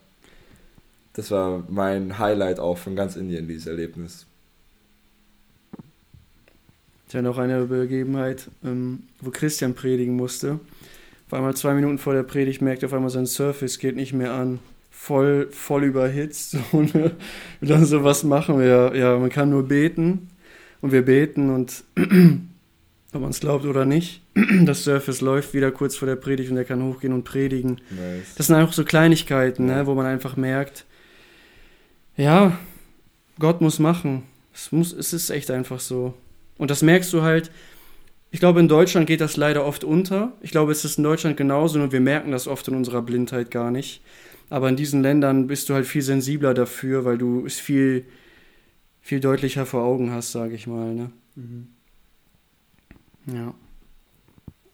Das 1.14 1.30
war 1.30 1.62
mein 1.68 2.18
Highlight 2.18 2.58
auch 2.58 2.76
von 2.76 2.96
ganz 2.96 3.16
Indien, 3.16 3.48
dieses 3.48 3.66
Erlebnis. 3.66 4.26
Ich 7.08 7.14
hatte 7.14 7.22
noch 7.22 7.38
eine 7.38 7.64
Begebenheit, 7.66 8.50
ähm, 8.64 9.04
wo 9.20 9.30
Christian 9.30 9.74
predigen 9.74 10.16
musste 10.16 10.60
auf 11.26 11.32
einmal 11.32 11.56
zwei 11.56 11.74
Minuten 11.74 11.98
vor 11.98 12.14
der 12.14 12.22
Predigt 12.22 12.62
merkt 12.62 12.84
auf 12.84 12.92
einmal 12.92 13.10
sein 13.10 13.26
Surface 13.26 13.78
geht 13.78 13.96
nicht 13.96 14.12
mehr 14.12 14.32
an. 14.32 14.58
Voll, 14.90 15.48
voll 15.50 15.84
überhitzt. 15.84 16.56
So, 16.70 16.82
ne? 16.82 17.12
Und 17.60 17.70
dann 17.70 17.84
so, 17.84 18.04
was 18.04 18.24
machen 18.24 18.58
wir? 18.58 18.92
Ja, 18.94 19.18
man 19.18 19.30
kann 19.30 19.50
nur 19.50 19.66
beten. 19.66 20.30
Und 20.80 20.92
wir 20.92 21.02
beten 21.02 21.50
und 21.50 21.82
ob 23.12 23.20
man 23.20 23.30
es 23.30 23.40
glaubt 23.40 23.64
oder 23.64 23.84
nicht, 23.86 24.22
das 24.64 24.84
Surface 24.84 25.22
läuft 25.22 25.54
wieder 25.54 25.72
kurz 25.72 25.96
vor 25.96 26.06
der 26.06 26.16
Predigt 26.16 26.50
und 26.50 26.56
er 26.56 26.64
kann 26.64 26.82
hochgehen 26.82 27.12
und 27.12 27.24
predigen. 27.24 27.80
Nice. 27.90 28.34
Das 28.36 28.48
sind 28.48 28.56
einfach 28.56 28.74
so 28.74 28.84
Kleinigkeiten, 28.84 29.66
ne, 29.66 29.86
wo 29.86 29.94
man 29.94 30.06
einfach 30.06 30.36
merkt, 30.36 30.84
ja, 32.16 32.56
Gott 33.38 33.60
muss 33.60 33.78
machen. 33.78 34.24
Es, 34.52 34.70
muss, 34.72 34.92
es 34.92 35.12
ist 35.12 35.30
echt 35.30 35.50
einfach 35.50 35.80
so. 35.80 36.14
Und 36.58 36.70
das 36.70 36.82
merkst 36.82 37.12
du 37.12 37.22
halt, 37.22 37.50
ich 38.30 38.40
glaube, 38.40 38.58
in 38.58 38.68
Deutschland 38.68 39.06
geht 39.06 39.20
das 39.20 39.36
leider 39.36 39.64
oft 39.64 39.84
unter. 39.84 40.32
Ich 40.40 40.50
glaube, 40.50 40.72
es 40.72 40.84
ist 40.84 40.98
in 40.98 41.04
Deutschland 41.04 41.36
genauso, 41.36 41.78
nur 41.78 41.92
wir 41.92 42.00
merken 42.00 42.32
das 42.32 42.48
oft 42.48 42.66
in 42.66 42.74
unserer 42.74 43.00
Blindheit 43.00 43.50
gar 43.50 43.70
nicht. 43.70 44.00
Aber 44.50 44.68
in 44.68 44.76
diesen 44.76 45.02
Ländern 45.02 45.46
bist 45.46 45.68
du 45.68 45.74
halt 45.74 45.86
viel 45.86 46.02
sensibler 46.02 46.52
dafür, 46.52 47.04
weil 47.04 47.16
du 47.16 47.46
es 47.46 47.60
viel, 47.60 48.04
viel 49.00 49.20
deutlicher 49.20 49.66
vor 49.66 49.84
Augen 49.84 50.10
hast, 50.10 50.32
sage 50.32 50.54
ich 50.54 50.66
mal. 50.66 50.94
Ne? 50.94 51.10
Mhm. 51.36 51.66
Ja. 53.32 53.54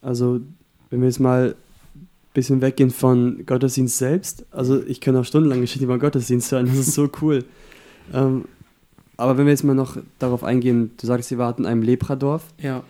Also, 0.03 0.41
wenn 0.89 1.01
wir 1.01 1.09
jetzt 1.09 1.21
mal 1.21 1.55
ein 1.95 2.09
bisschen 2.33 2.63
weggehen 2.63 2.91
von 2.91 3.45
Gottesdienst 3.45 3.99
selbst, 3.99 4.47
also 4.51 4.83
ich 4.87 5.01
kann 5.01 5.17
auch 5.17 5.25
stundenlang 5.25 5.61
Geschichten 5.61 5.85
über 5.85 5.99
Gottesdienst 5.99 6.51
hören, 6.51 6.67
das 6.67 6.79
ist 6.79 6.95
so 6.95 7.11
cool. 7.21 7.45
ähm, 8.15 8.47
aber 9.21 9.39
wenn 9.39 9.47
wir 9.47 9.53
jetzt 9.53 9.65
mal 9.65 9.75
noch 9.75 9.97
darauf 10.19 10.45
eingehen, 10.45 10.93
du 10.97 11.07
sagst, 11.07 11.29
Sie 11.29 11.39
warten 11.39 11.63
in 11.63 11.69
einem 11.69 11.83
Lepradorf. 11.83 12.45
Ja. 12.59 12.83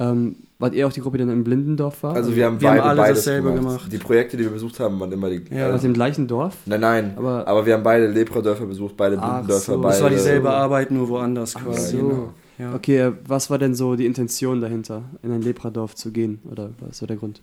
Ähm, 0.00 0.36
wart 0.58 0.74
ihr 0.74 0.86
auch 0.86 0.92
die 0.92 1.00
Gruppe, 1.00 1.18
die 1.18 1.24
dann 1.24 1.32
im 1.32 1.44
Blindendorf 1.44 2.02
war? 2.02 2.14
Also 2.14 2.34
wir 2.36 2.46
haben 2.46 2.60
wir 2.60 2.68
beide 2.68 2.84
haben 2.84 2.96
beides 2.96 3.24
gemacht. 3.24 3.56
gemacht. 3.56 3.92
Die 3.92 3.98
Projekte, 3.98 4.36
die 4.36 4.44
wir 4.44 4.50
besucht 4.50 4.78
haben, 4.78 5.00
waren 5.00 5.10
immer 5.10 5.28
die... 5.28 5.42
Ja, 5.50 5.70
äh, 5.70 5.72
aus 5.72 5.82
dem 5.82 5.94
gleichen 5.94 6.28
Dorf? 6.28 6.56
Nein, 6.66 6.80
nein, 6.80 7.12
aber, 7.16 7.46
aber 7.48 7.66
wir 7.66 7.74
haben 7.74 7.82
beide 7.82 8.06
Lepra-Dörfer 8.06 8.66
besucht, 8.66 8.96
beide 8.96 9.16
Blindendörfer. 9.16 9.72
So. 9.72 9.80
Beide 9.80 9.94
Das 9.94 10.02
war 10.02 10.10
dieselbe 10.10 10.50
Arbeit, 10.50 10.90
nur 10.90 11.08
woanders 11.08 11.56
Ach 11.56 11.64
quasi. 11.64 11.96
So. 11.96 12.08
Genau. 12.08 12.34
Ja. 12.58 12.74
Okay, 12.74 12.98
äh, 12.98 13.12
was 13.26 13.50
war 13.50 13.58
denn 13.58 13.74
so 13.74 13.96
die 13.96 14.06
Intention 14.06 14.60
dahinter, 14.60 15.02
in 15.22 15.32
ein 15.32 15.42
Lepradorf 15.42 15.94
zu 15.94 16.10
gehen? 16.10 16.40
Oder 16.50 16.70
was 16.80 17.00
war 17.02 17.06
der 17.06 17.16
Grund? 17.16 17.40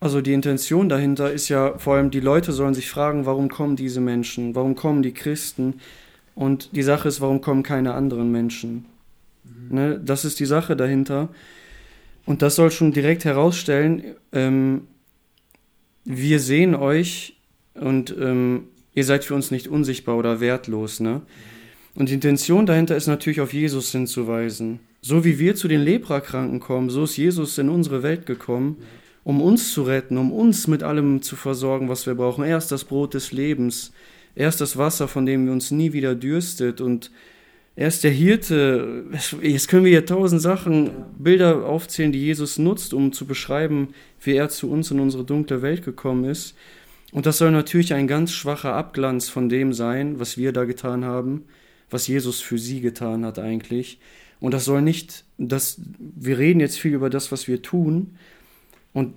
Also 0.00 0.20
die 0.20 0.32
Intention 0.34 0.88
dahinter 0.88 1.32
ist 1.32 1.48
ja 1.48 1.78
vor 1.78 1.94
allem, 1.94 2.10
die 2.10 2.20
Leute 2.20 2.52
sollen 2.52 2.74
sich 2.74 2.90
fragen, 2.90 3.24
warum 3.24 3.48
kommen 3.48 3.76
diese 3.76 4.00
Menschen? 4.00 4.54
Warum 4.54 4.74
kommen 4.74 5.02
die 5.02 5.12
Christen? 5.12 5.80
Und 6.36 6.76
die 6.76 6.82
Sache 6.82 7.08
ist, 7.08 7.20
warum 7.20 7.40
kommen 7.40 7.64
keine 7.64 7.94
anderen 7.94 8.30
Menschen? 8.30 8.84
Mhm. 9.42 9.74
Ne? 9.74 10.00
Das 10.04 10.24
ist 10.24 10.38
die 10.38 10.46
Sache 10.46 10.76
dahinter. 10.76 11.30
Und 12.26 12.42
das 12.42 12.54
soll 12.56 12.70
schon 12.70 12.92
direkt 12.92 13.24
herausstellen, 13.24 14.04
ähm, 14.32 14.82
wir 16.04 16.38
sehen 16.38 16.74
euch 16.74 17.36
und 17.74 18.14
ähm, 18.20 18.68
ihr 18.94 19.04
seid 19.04 19.24
für 19.24 19.34
uns 19.34 19.50
nicht 19.50 19.66
unsichtbar 19.66 20.16
oder 20.16 20.40
wertlos. 20.40 21.00
Ne? 21.00 21.22
Und 21.94 22.10
die 22.10 22.14
Intention 22.14 22.66
dahinter 22.66 22.96
ist 22.96 23.06
natürlich 23.06 23.40
auf 23.40 23.54
Jesus 23.54 23.90
hinzuweisen. 23.90 24.80
So 25.00 25.24
wie 25.24 25.38
wir 25.38 25.54
zu 25.54 25.68
den 25.68 25.80
Leprakranken 25.80 26.60
kommen, 26.60 26.90
so 26.90 27.04
ist 27.04 27.16
Jesus 27.16 27.56
in 27.58 27.70
unsere 27.70 28.02
Welt 28.02 28.26
gekommen, 28.26 28.76
um 29.24 29.40
uns 29.40 29.72
zu 29.72 29.84
retten, 29.84 30.18
um 30.18 30.32
uns 30.32 30.68
mit 30.68 30.82
allem 30.82 31.22
zu 31.22 31.34
versorgen, 31.34 31.88
was 31.88 32.06
wir 32.06 32.14
brauchen. 32.14 32.44
Er 32.44 32.58
ist 32.58 32.70
das 32.72 32.84
Brot 32.84 33.14
des 33.14 33.32
Lebens. 33.32 33.92
Er 34.36 34.48
ist 34.48 34.60
das 34.60 34.76
Wasser, 34.76 35.08
von 35.08 35.26
dem 35.26 35.46
wir 35.46 35.52
uns 35.52 35.72
nie 35.72 35.92
wieder 35.92 36.14
dürstet. 36.14 36.80
Und 36.80 37.10
er 37.74 37.88
ist 37.88 38.04
der 38.04 38.10
Hirte. 38.10 39.06
Jetzt 39.42 39.68
können 39.68 39.84
wir 39.84 39.92
ja 39.92 40.02
tausend 40.02 40.42
Sachen, 40.42 40.90
Bilder 41.18 41.66
aufzählen, 41.66 42.12
die 42.12 42.24
Jesus 42.24 42.58
nutzt, 42.58 42.94
um 42.94 43.12
zu 43.12 43.26
beschreiben, 43.26 43.88
wie 44.20 44.34
er 44.34 44.50
zu 44.50 44.70
uns 44.70 44.90
in 44.90 45.00
unsere 45.00 45.24
dunkle 45.24 45.62
Welt 45.62 45.84
gekommen 45.84 46.24
ist. 46.24 46.54
Und 47.12 47.24
das 47.24 47.38
soll 47.38 47.50
natürlich 47.50 47.94
ein 47.94 48.06
ganz 48.06 48.32
schwacher 48.32 48.74
Abglanz 48.74 49.28
von 49.30 49.48
dem 49.48 49.72
sein, 49.72 50.20
was 50.20 50.36
wir 50.36 50.52
da 50.52 50.64
getan 50.64 51.04
haben, 51.04 51.44
was 51.88 52.06
Jesus 52.06 52.40
für 52.40 52.58
sie 52.58 52.80
getan 52.82 53.24
hat 53.24 53.38
eigentlich. 53.38 53.98
Und 54.38 54.52
das 54.52 54.66
soll 54.66 54.82
nicht, 54.82 55.24
das, 55.38 55.80
wir 55.98 56.36
reden 56.36 56.60
jetzt 56.60 56.78
viel 56.78 56.92
über 56.92 57.08
das, 57.08 57.32
was 57.32 57.48
wir 57.48 57.62
tun. 57.62 58.16
Und 58.92 59.14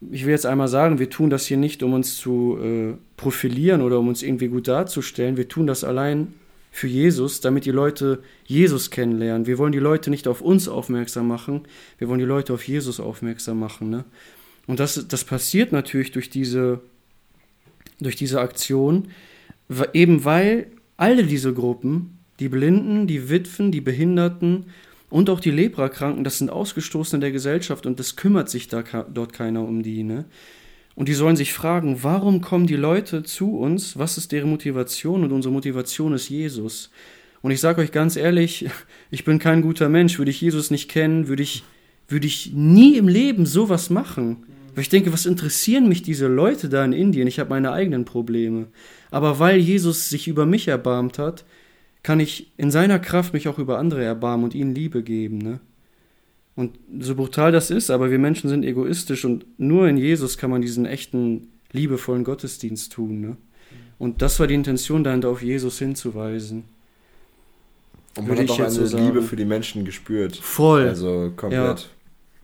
ich 0.00 0.24
will 0.24 0.32
jetzt 0.32 0.46
einmal 0.46 0.68
sagen, 0.68 0.98
wir 0.98 1.10
tun 1.10 1.30
das 1.30 1.46
hier 1.46 1.56
nicht, 1.56 1.82
um 1.82 1.94
uns 1.94 2.16
zu 2.16 2.58
äh, 2.62 2.94
profilieren 3.16 3.82
oder 3.82 3.98
um 3.98 4.08
uns 4.08 4.22
irgendwie 4.22 4.48
gut 4.48 4.68
darzustellen. 4.68 5.36
Wir 5.36 5.48
tun 5.48 5.66
das 5.66 5.84
allein 5.84 6.34
für 6.70 6.86
Jesus, 6.86 7.40
damit 7.40 7.64
die 7.64 7.70
Leute 7.70 8.22
Jesus 8.44 8.90
kennenlernen. 8.90 9.46
Wir 9.46 9.56
wollen 9.56 9.72
die 9.72 9.78
Leute 9.78 10.10
nicht 10.10 10.28
auf 10.28 10.42
uns 10.42 10.68
aufmerksam 10.68 11.26
machen, 11.26 11.62
wir 11.98 12.08
wollen 12.08 12.18
die 12.18 12.26
Leute 12.26 12.52
auf 12.52 12.68
Jesus 12.68 13.00
aufmerksam 13.00 13.58
machen. 13.58 13.88
Ne? 13.88 14.04
Und 14.66 14.78
das, 14.78 15.08
das 15.08 15.24
passiert 15.24 15.72
natürlich 15.72 16.12
durch 16.12 16.28
diese, 16.28 16.80
durch 17.98 18.16
diese 18.16 18.40
Aktion, 18.40 19.08
eben 19.94 20.24
weil 20.26 20.66
alle 20.98 21.24
diese 21.24 21.54
Gruppen, 21.54 22.18
die 22.40 22.50
Blinden, 22.50 23.06
die 23.06 23.30
Witwen, 23.30 23.72
die 23.72 23.80
Behinderten 23.80 24.66
und 25.08 25.30
auch 25.30 25.40
die 25.40 25.50
Leprakranken, 25.50 26.24
das 26.24 26.38
sind 26.38 26.50
Ausgestoßene 26.50 27.20
der 27.20 27.32
Gesellschaft 27.32 27.86
und 27.86 28.00
das 28.00 28.16
kümmert 28.16 28.48
sich 28.48 28.68
da 28.68 28.82
dort 28.82 29.32
keiner 29.32 29.62
um 29.62 29.82
die. 29.82 30.02
Ne? 30.02 30.24
Und 30.96 31.08
die 31.08 31.14
sollen 31.14 31.36
sich 31.36 31.52
fragen, 31.52 32.02
warum 32.02 32.40
kommen 32.40 32.66
die 32.66 32.76
Leute 32.76 33.22
zu 33.22 33.56
uns? 33.58 33.98
Was 33.98 34.18
ist 34.18 34.32
deren 34.32 34.50
Motivation? 34.50 35.22
Und 35.22 35.32
unsere 35.32 35.52
Motivation 35.52 36.14
ist 36.14 36.28
Jesus. 36.28 36.90
Und 37.42 37.50
ich 37.50 37.60
sage 37.60 37.82
euch 37.82 37.92
ganz 37.92 38.16
ehrlich, 38.16 38.66
ich 39.10 39.24
bin 39.24 39.38
kein 39.38 39.62
guter 39.62 39.88
Mensch. 39.88 40.18
Würde 40.18 40.30
ich 40.30 40.40
Jesus 40.40 40.70
nicht 40.70 40.90
kennen, 40.90 41.28
würde 41.28 41.42
ich, 41.42 41.62
würde 42.08 42.26
ich 42.26 42.52
nie 42.54 42.96
im 42.96 43.06
Leben 43.06 43.46
sowas 43.46 43.90
machen. 43.90 44.46
Weil 44.74 44.82
ich 44.82 44.88
denke, 44.88 45.12
was 45.12 45.26
interessieren 45.26 45.88
mich 45.88 46.02
diese 46.02 46.26
Leute 46.26 46.68
da 46.68 46.84
in 46.84 46.92
Indien? 46.92 47.28
Ich 47.28 47.38
habe 47.38 47.50
meine 47.50 47.72
eigenen 47.72 48.04
Probleme. 48.04 48.66
Aber 49.10 49.38
weil 49.38 49.58
Jesus 49.58 50.08
sich 50.08 50.26
über 50.28 50.46
mich 50.46 50.66
erbarmt 50.66 51.18
hat, 51.18 51.44
kann 52.06 52.20
ich 52.20 52.52
in 52.56 52.70
seiner 52.70 53.00
Kraft 53.00 53.32
mich 53.32 53.48
auch 53.48 53.58
über 53.58 53.80
andere 53.80 54.04
erbarmen 54.04 54.44
und 54.44 54.54
ihnen 54.54 54.72
Liebe 54.72 55.02
geben. 55.02 55.38
Ne? 55.38 55.58
Und 56.54 56.78
so 57.00 57.16
brutal 57.16 57.50
das 57.50 57.68
ist, 57.68 57.90
aber 57.90 58.12
wir 58.12 58.20
Menschen 58.20 58.48
sind 58.48 58.64
egoistisch 58.64 59.24
und 59.24 59.44
nur 59.58 59.88
in 59.88 59.96
Jesus 59.96 60.38
kann 60.38 60.50
man 60.50 60.62
diesen 60.62 60.86
echten, 60.86 61.48
liebevollen 61.72 62.22
Gottesdienst 62.22 62.92
tun. 62.92 63.20
Ne? 63.20 63.36
Und 63.98 64.22
das 64.22 64.38
war 64.38 64.46
die 64.46 64.54
Intention 64.54 65.02
dahinter, 65.02 65.30
auf 65.30 65.42
Jesus 65.42 65.80
hinzuweisen. 65.80 66.62
Und 68.16 68.28
man 68.28 68.38
Würde 68.38 68.42
hat 68.42 68.50
auch 68.50 68.60
eine 68.60 68.86
so 68.86 68.98
Liebe 68.98 69.20
für 69.22 69.34
die 69.34 69.44
Menschen 69.44 69.84
gespürt. 69.84 70.36
Voll. 70.36 70.86
Also 70.86 71.32
komplett. 71.34 71.88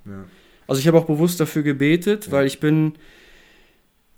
Ja. 0.04 0.24
Also 0.66 0.80
ich 0.80 0.88
habe 0.88 0.98
auch 0.98 1.06
bewusst 1.06 1.38
dafür 1.38 1.62
gebetet, 1.62 2.32
weil 2.32 2.46
ich 2.46 2.58
bin. 2.58 2.94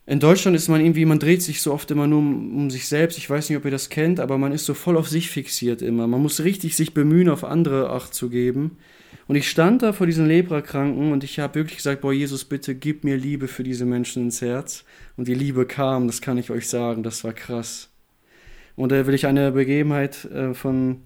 In 0.07 0.21
Deutschland 0.21 0.55
ist 0.55 0.69
man 0.69 0.83
irgendwie, 0.83 1.07
man 1.07 1.19
dreht 1.19 1.41
sich 1.41 1.63
so 1.63 1.73
oft 1.73 1.91
immer 1.91 2.07
nur 2.07 2.19
um, 2.19 2.57
um 2.57 2.71
sich 2.71 2.89
selbst. 2.89 3.17
Ich 3.17 3.31
weiß 3.31 3.49
nicht, 3.49 3.57
ob 3.57 3.65
ihr 3.65 3.71
das 3.71 3.89
kennt, 3.89 4.21
aber 4.21 4.37
man 4.37 4.53
ist 4.53 4.67
so 4.67 4.75
voll 4.75 4.99
auf 4.99 5.09
sich 5.09 5.31
fixiert 5.31 5.81
immer. 5.81 6.07
Man 6.07 6.21
muss 6.21 6.45
richtig 6.45 6.77
sich 6.77 6.93
bemühen, 6.93 7.31
auf 7.31 7.43
andere 7.43 7.89
Acht 7.89 8.13
zu 8.13 8.29
geben. 8.29 8.77
Und 9.27 9.37
ich 9.37 9.49
stand 9.49 9.83
da 9.83 9.95
vor 9.95 10.07
diesen 10.07 10.27
Leprakranken 10.27 11.13
und 11.13 11.25
ich 11.25 11.39
habe 11.39 11.55
wirklich 11.55 11.79
gesagt, 11.79 12.03
boah, 12.03 12.13
Jesus, 12.13 12.45
bitte 12.45 12.75
gib 12.75 13.05
mir 13.05 13.17
Liebe 13.17 13.49
für 13.49 13.63
diese 13.63 13.87
Menschen 13.87 14.25
ins 14.25 14.43
Herz. 14.43 14.85
Und 15.17 15.27
die 15.27 15.35
Liebe 15.35 15.65
kam, 15.65 16.07
das 16.07 16.21
kann 16.21 16.37
ich 16.37 16.51
euch 16.51 16.69
sagen, 16.69 17.03
das 17.03 17.25
war 17.25 17.33
krass. 17.33 17.89
Und 18.77 18.93
da 18.93 19.07
will 19.07 19.15
ich 19.15 19.27
eine 19.27 19.53
Begebenheit 19.53 20.27
äh, 20.27 20.53
von 20.53 20.99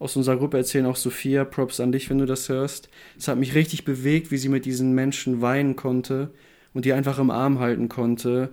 aus 0.00 0.16
unserer 0.16 0.38
Gruppe 0.38 0.56
erzählen, 0.56 0.86
auch 0.86 0.96
Sophia, 0.96 1.44
Props 1.44 1.78
an 1.78 1.92
dich, 1.92 2.10
wenn 2.10 2.18
du 2.18 2.26
das 2.26 2.48
hörst. 2.48 2.88
Es 3.16 3.28
hat 3.28 3.38
mich 3.38 3.54
richtig 3.54 3.84
bewegt, 3.84 4.32
wie 4.32 4.38
sie 4.38 4.48
mit 4.48 4.64
diesen 4.64 4.94
Menschen 4.94 5.40
weinen 5.42 5.76
konnte 5.76 6.32
und 6.74 6.84
die 6.84 6.92
einfach 6.92 7.18
im 7.18 7.30
Arm 7.30 7.58
halten 7.58 7.88
konnte, 7.88 8.50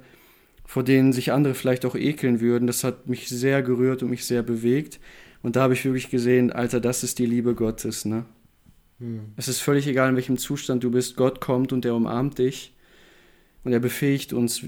vor 0.65 0.83
denen 0.83 1.13
sich 1.13 1.31
andere 1.31 1.53
vielleicht 1.53 1.85
auch 1.85 1.95
ekeln 1.95 2.41
würden. 2.41 2.67
Das 2.67 2.83
hat 2.83 3.07
mich 3.07 3.29
sehr 3.29 3.61
gerührt 3.61 4.03
und 4.03 4.09
mich 4.09 4.25
sehr 4.25 4.43
bewegt. 4.43 4.99
Und 5.41 5.55
da 5.55 5.61
habe 5.61 5.73
ich 5.73 5.85
wirklich 5.85 6.09
gesehen, 6.09 6.51
Alter, 6.51 6.79
das 6.79 7.03
ist 7.03 7.19
die 7.19 7.25
Liebe 7.25 7.55
Gottes, 7.55 8.05
ne? 8.05 8.25
Hm. 8.99 9.33
Es 9.35 9.47
ist 9.47 9.61
völlig 9.61 9.87
egal, 9.87 10.09
in 10.09 10.15
welchem 10.15 10.37
Zustand 10.37 10.83
du 10.83 10.91
bist. 10.91 11.15
Gott 11.15 11.39
kommt 11.39 11.71
und 11.71 11.85
er 11.85 11.95
umarmt 11.95 12.39
dich. 12.39 12.75
Und 13.63 13.71
er 13.71 13.79
befähigt 13.79 14.33
uns, 14.33 14.65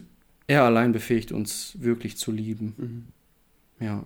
er 0.48 0.64
allein 0.64 0.92
befähigt 0.92 1.32
uns 1.32 1.76
wirklich 1.80 2.18
zu 2.18 2.32
lieben. 2.32 3.12
Ja. 3.80 4.04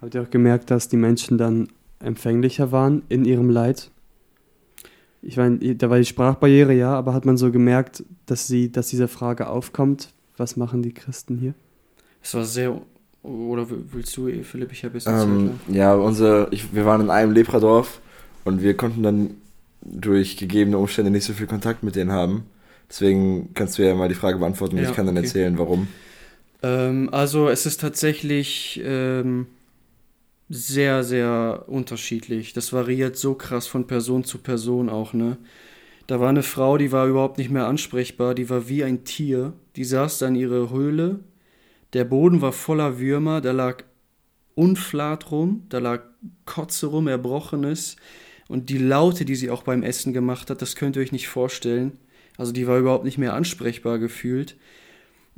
Habt 0.00 0.14
ihr 0.14 0.22
auch 0.22 0.30
gemerkt, 0.30 0.70
dass 0.70 0.88
die 0.88 0.96
Menschen 0.96 1.38
dann 1.38 1.68
empfänglicher 1.98 2.72
waren 2.72 3.02
in 3.08 3.24
ihrem 3.24 3.50
Leid? 3.50 3.90
Ich 5.22 5.36
meine, 5.36 5.58
da 5.74 5.90
war 5.90 5.98
die 5.98 6.04
Sprachbarriere, 6.04 6.72
ja, 6.72 6.94
aber 6.94 7.12
hat 7.12 7.24
man 7.24 7.36
so 7.36 7.50
gemerkt, 7.50 8.04
dass 8.26 8.46
sie, 8.46 8.70
dass 8.70 8.88
diese 8.88 9.08
Frage 9.08 9.48
aufkommt, 9.48 10.10
was 10.36 10.56
machen 10.56 10.82
die 10.82 10.92
Christen 10.92 11.38
hier? 11.38 11.54
Es 12.22 12.34
war 12.34 12.44
sehr. 12.44 12.80
Oder 13.22 13.66
willst 13.68 14.16
du, 14.16 14.30
Philipp? 14.44 14.72
Ich 14.72 14.84
habe 14.84 14.94
jetzt 14.94 15.08
Ähm, 15.08 15.58
ja, 15.68 15.94
unser, 15.94 16.52
ich, 16.52 16.72
wir 16.72 16.86
waren 16.86 17.00
in 17.00 17.10
einem 17.10 17.32
Lepradorf 17.32 18.00
und 18.44 18.62
wir 18.62 18.76
konnten 18.76 19.02
dann 19.02 19.30
durch 19.82 20.36
gegebene 20.36 20.78
Umstände 20.78 21.10
nicht 21.10 21.24
so 21.24 21.32
viel 21.32 21.46
Kontakt 21.46 21.82
mit 21.82 21.96
denen 21.96 22.12
haben. 22.12 22.44
Deswegen 22.88 23.52
kannst 23.54 23.78
du 23.78 23.82
ja 23.82 23.94
mal 23.94 24.08
die 24.08 24.14
Frage 24.14 24.38
beantworten 24.38 24.76
und 24.76 24.82
Ja, 24.82 24.90
ich 24.90 24.96
kann 24.96 25.06
dann 25.06 25.16
okay. 25.16 25.26
erzählen, 25.26 25.58
warum. 25.58 25.88
Ähm, 26.62 27.08
also 27.12 27.48
es 27.48 27.66
ist 27.66 27.80
tatsächlich 27.80 28.80
ähm, 28.84 29.46
sehr, 30.48 31.04
sehr 31.04 31.64
unterschiedlich. 31.66 32.52
Das 32.52 32.72
variiert 32.72 33.16
so 33.16 33.34
krass 33.34 33.66
von 33.66 33.86
Person 33.86 34.24
zu 34.24 34.38
Person 34.38 34.88
auch, 34.88 35.12
ne? 35.12 35.36
Da 36.06 36.20
war 36.20 36.30
eine 36.30 36.42
Frau, 36.42 36.78
die 36.78 36.90
war 36.90 37.06
überhaupt 37.06 37.36
nicht 37.36 37.50
mehr 37.50 37.66
ansprechbar, 37.66 38.34
die 38.34 38.48
war 38.48 38.68
wie 38.68 38.82
ein 38.82 39.04
Tier. 39.04 39.52
Die 39.76 39.84
saß 39.84 40.18
da 40.18 40.28
in 40.28 40.36
ihrer 40.36 40.70
Höhle. 40.70 41.20
Der 41.92 42.04
Boden 42.04 42.40
war 42.40 42.52
voller 42.52 42.98
Würmer, 42.98 43.42
da 43.42 43.52
lag 43.52 43.84
Unflat 44.54 45.30
rum, 45.30 45.66
da 45.68 45.78
lag 45.78 46.02
Kotze 46.46 46.86
rum, 46.86 47.08
Erbrochenes. 47.08 47.96
Und 48.48 48.70
die 48.70 48.78
Laute, 48.78 49.26
die 49.26 49.36
sie 49.36 49.50
auch 49.50 49.62
beim 49.62 49.82
Essen 49.82 50.14
gemacht 50.14 50.48
hat, 50.48 50.62
das 50.62 50.76
könnt 50.76 50.96
ihr 50.96 51.02
euch 51.02 51.12
nicht 51.12 51.28
vorstellen. 51.28 51.98
Also 52.38 52.52
die 52.52 52.66
war 52.66 52.78
überhaupt 52.78 53.04
nicht 53.04 53.18
mehr 53.18 53.34
ansprechbar 53.34 53.98
gefühlt. 53.98 54.56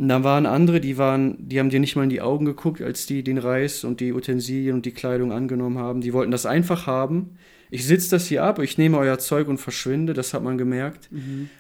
Und 0.01 0.09
dann 0.09 0.25
waren 0.25 0.47
andere, 0.47 0.81
die 0.81 0.97
waren, 0.97 1.37
die 1.47 1.59
haben 1.59 1.69
dir 1.69 1.79
nicht 1.79 1.95
mal 1.95 2.05
in 2.05 2.09
die 2.09 2.23
Augen 2.23 2.47
geguckt, 2.47 2.81
als 2.81 3.05
die 3.05 3.23
den 3.23 3.37
Reis 3.37 3.85
und 3.85 4.01
die 4.01 4.15
Utensilien 4.15 4.77
und 4.77 4.87
die 4.87 4.93
Kleidung 4.93 5.31
angenommen 5.31 5.77
haben. 5.77 6.01
Die 6.01 6.15
wollten 6.15 6.31
das 6.31 6.47
einfach 6.47 6.87
haben. 6.87 7.37
Ich 7.71 7.87
sitze 7.87 8.09
das 8.09 8.27
hier 8.27 8.43
ab, 8.43 8.61
ich 8.61 8.79
nehme 8.79 8.97
euer 8.97 9.19
Zeug 9.19 9.47
und 9.47 9.59
verschwinde, 9.59 10.15
das 10.15 10.33
hat 10.33 10.43
man 10.43 10.57
gemerkt. 10.57 11.11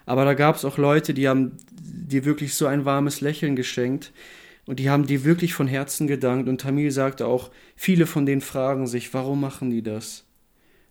Aber 0.06 0.24
da 0.24 0.32
gab 0.32 0.56
es 0.56 0.64
auch 0.64 0.78
Leute, 0.78 1.12
die 1.12 1.28
haben 1.28 1.52
dir 1.82 2.24
wirklich 2.24 2.54
so 2.54 2.64
ein 2.64 2.86
warmes 2.86 3.20
Lächeln 3.20 3.56
geschenkt 3.56 4.10
und 4.64 4.78
die 4.78 4.88
haben 4.88 5.06
dir 5.06 5.22
wirklich 5.24 5.52
von 5.52 5.66
Herzen 5.66 6.06
gedankt. 6.06 6.48
Und 6.48 6.62
Tamil 6.62 6.92
sagte 6.92 7.26
auch, 7.26 7.50
viele 7.76 8.06
von 8.06 8.24
denen 8.24 8.40
fragen 8.40 8.86
sich, 8.86 9.12
warum 9.12 9.42
machen 9.42 9.68
die 9.68 9.82
das? 9.82 10.24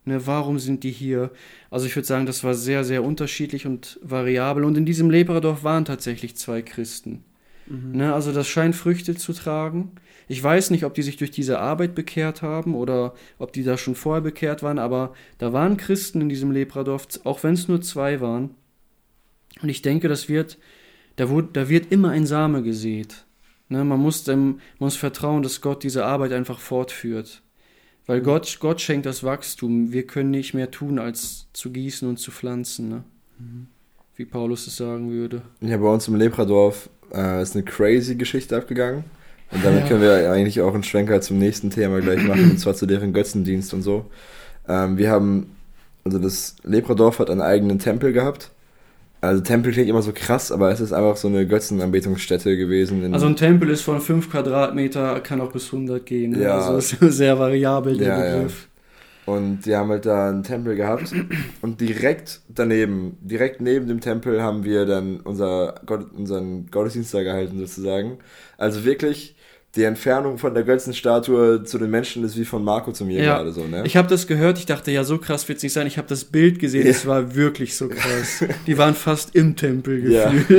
Ne, 0.06 0.28
warum 0.28 0.60
sind 0.60 0.84
die 0.84 0.92
hier? 0.92 1.32
Also 1.72 1.88
ich 1.88 1.96
würde 1.96 2.08
sagen, 2.08 2.28
das 2.28 2.44
war 2.44 2.54
sehr, 2.54 2.84
sehr 2.84 3.04
unterschiedlich 3.04 3.66
und 3.66 4.00
variabel. 4.04 4.64
Und 4.64 4.78
in 4.78 4.86
diesem 4.86 5.10
Lepradorf 5.10 5.64
waren 5.64 5.86
tatsächlich 5.86 6.36
zwei 6.36 6.62
Christen. 6.62 7.24
Ne, 7.70 8.14
also 8.14 8.32
das 8.32 8.48
scheint 8.48 8.76
Früchte 8.76 9.16
zu 9.16 9.32
tragen. 9.32 9.92
Ich 10.28 10.44
weiß 10.44 10.72
nicht, 10.72 10.86
ob 10.86 10.96
die 10.96 11.04
sich 11.04 11.18
durch 11.18 11.32
diese 11.32 11.60
Arbeit 11.60 11.96
bekehrt 11.96 12.42
haben 12.42 12.76
oder 12.76 13.14
ob 13.38 13.54
die 13.54 13.64
da 13.64 13.78
schon 13.78 13.96
vorher 13.96 14.22
bekehrt 14.22 14.64
waren, 14.64 14.80
aber 14.80 15.14
da 15.38 15.54
waren 15.54 15.78
Christen 15.78 16.22
in 16.22 16.30
diesem 16.30 16.52
Lepradorf, 16.52 17.08
auch 17.24 17.44
wenn 17.44 17.54
es 17.54 17.68
nur 17.68 17.82
zwei 17.82 18.22
waren. 18.22 18.52
Und 19.62 19.70
ich 19.70 19.82
denke, 19.82 20.08
das 20.08 20.30
wird, 20.30 20.58
da, 21.16 21.30
wurde, 21.30 21.50
da 21.54 21.70
wird 21.70 21.92
immer 21.92 22.10
ein 22.10 22.26
Same 22.26 22.64
gesät. 22.64 23.26
Ne, 23.70 23.84
man, 23.84 24.00
muss 24.00 24.24
dem, 24.24 24.46
man 24.80 24.88
muss 24.88 24.96
vertrauen, 24.96 25.44
dass 25.44 25.62
Gott 25.62 25.84
diese 25.84 26.06
Arbeit 26.06 26.32
einfach 26.32 26.60
fortführt. 26.60 27.44
Weil 28.08 28.22
Gott, 28.22 28.58
Gott 28.60 28.82
schenkt 28.82 29.06
das 29.06 29.24
Wachstum. 29.24 29.92
Wir 29.92 30.08
können 30.08 30.32
nicht 30.32 30.56
mehr 30.56 30.72
tun, 30.72 30.98
als 30.98 31.48
zu 31.54 31.70
gießen 31.72 32.10
und 32.10 32.18
zu 32.18 32.32
pflanzen. 32.32 32.90
Ne? 32.90 33.04
Wie 34.16 34.26
Paulus 34.26 34.66
es 34.66 34.78
sagen 34.78 35.12
würde. 35.12 35.44
Ja, 35.62 35.78
bei 35.78 35.88
uns 35.88 36.08
im 36.08 36.16
Lepradorf 36.16 36.90
äh, 37.14 37.42
ist 37.42 37.56
eine 37.56 37.64
crazy 37.64 38.16
Geschichte 38.16 38.56
abgegangen. 38.58 39.04
Und 39.52 39.66
damit 39.66 39.82
Ja. 39.84 39.88
können 39.88 40.02
wir 40.02 40.32
eigentlich 40.32 40.62
auch 40.62 40.74
einen 40.74 40.84
Schwenker 40.84 41.22
zum 41.22 41.40
nächsten 41.40 41.70
Thema 41.72 42.02
gleich 42.02 42.24
machen, 42.24 42.52
und 42.52 42.60
zwar 42.60 42.76
zu 42.76 42.86
deren 42.86 43.14
Götzendienst 43.14 43.74
und 43.74 43.82
so. 43.82 44.06
Ähm, 44.68 44.98
wir 44.98 45.10
haben, 45.10 45.56
also 46.06 46.20
das 46.20 46.56
Lepradorf 46.64 47.18
hat 47.20 47.30
einen 47.32 47.42
eigenen 47.42 47.80
Tempel 47.80 48.14
gehabt. 48.14 48.52
Also 49.22 49.42
Tempel 49.42 49.74
klingt 49.74 49.90
immer 49.90 50.02
so 50.02 50.12
krass, 50.14 50.50
aber 50.52 50.72
es 50.72 50.80
ist 50.80 50.94
einfach 50.94 51.18
so 51.18 51.28
eine 51.28 51.46
Götzenanbetungsstätte 51.46 52.56
gewesen. 52.56 53.14
Also 53.14 53.26
ein 53.26 53.36
Tempel 53.36 53.70
ist 53.70 53.82
von 53.82 54.00
5 54.00 54.30
Quadratmeter, 54.32 55.20
kann 55.20 55.42
auch 55.42 55.52
bis 55.52 55.66
100 55.74 56.06
gehen. 56.06 56.40
Ja. 56.40 56.60
Also 56.60 56.78
ist 56.78 56.98
sehr 57.18 57.38
variabel, 57.38 57.98
der 57.98 58.08
Ja, 58.08 58.26
ja. 58.44 58.48
Und 59.30 59.66
die 59.66 59.76
haben 59.76 59.90
halt 59.90 60.06
da 60.06 60.30
einen 60.30 60.44
Tempel 60.44 60.76
gehabt. 60.76 61.14
Und 61.62 61.80
direkt 61.82 62.42
daneben, 62.48 63.18
direkt 63.22 63.62
neben 63.62 63.88
dem 63.88 64.00
Tempel 64.00 64.42
haben 64.42 64.64
wir 64.64 64.86
dann 64.86 65.20
unser 65.20 65.76
Gott, 65.86 66.12
unseren 66.16 66.68
Gottesdienst 66.72 67.14
da 67.14 67.22
gehalten, 67.24 67.60
sozusagen. 67.60 68.18
Also 68.58 68.86
wirklich, 68.86 69.36
die 69.76 69.84
Entfernung 69.84 70.40
von 70.40 70.56
der 70.56 70.64
Götzenstatue 70.64 71.64
zu 71.64 71.78
den 71.78 71.92
Menschen 71.92 72.24
ist 72.24 72.38
wie 72.38 72.46
von 72.46 72.64
Marco 72.64 72.92
zu 72.92 73.06
mir 73.06 73.22
Ja. 73.24 73.36
gerade 73.38 73.52
so, 73.52 73.68
ne? 73.68 73.84
Ich 73.86 73.96
habe 73.96 74.08
das 74.08 74.26
gehört, 74.26 74.58
ich 74.58 74.66
dachte, 74.66 74.90
ja, 74.92 75.04
so 75.04 75.20
krass 75.20 75.48
wird 75.48 75.58
es 75.58 75.64
nicht 75.64 75.74
sein. 75.74 75.86
Ich 75.86 76.00
habe 76.00 76.08
das 76.08 76.24
Bild 76.26 76.58
gesehen, 76.58 76.86
Ja. 76.86 76.90
es 76.92 77.06
war 77.06 77.36
wirklich 77.36 77.76
so 77.78 77.88
krass. 77.88 78.44
Die 78.68 78.78
waren 78.80 78.96
fast 78.96 79.36
im 79.36 79.56
Tempel 79.56 80.12
Ja. 80.12 80.34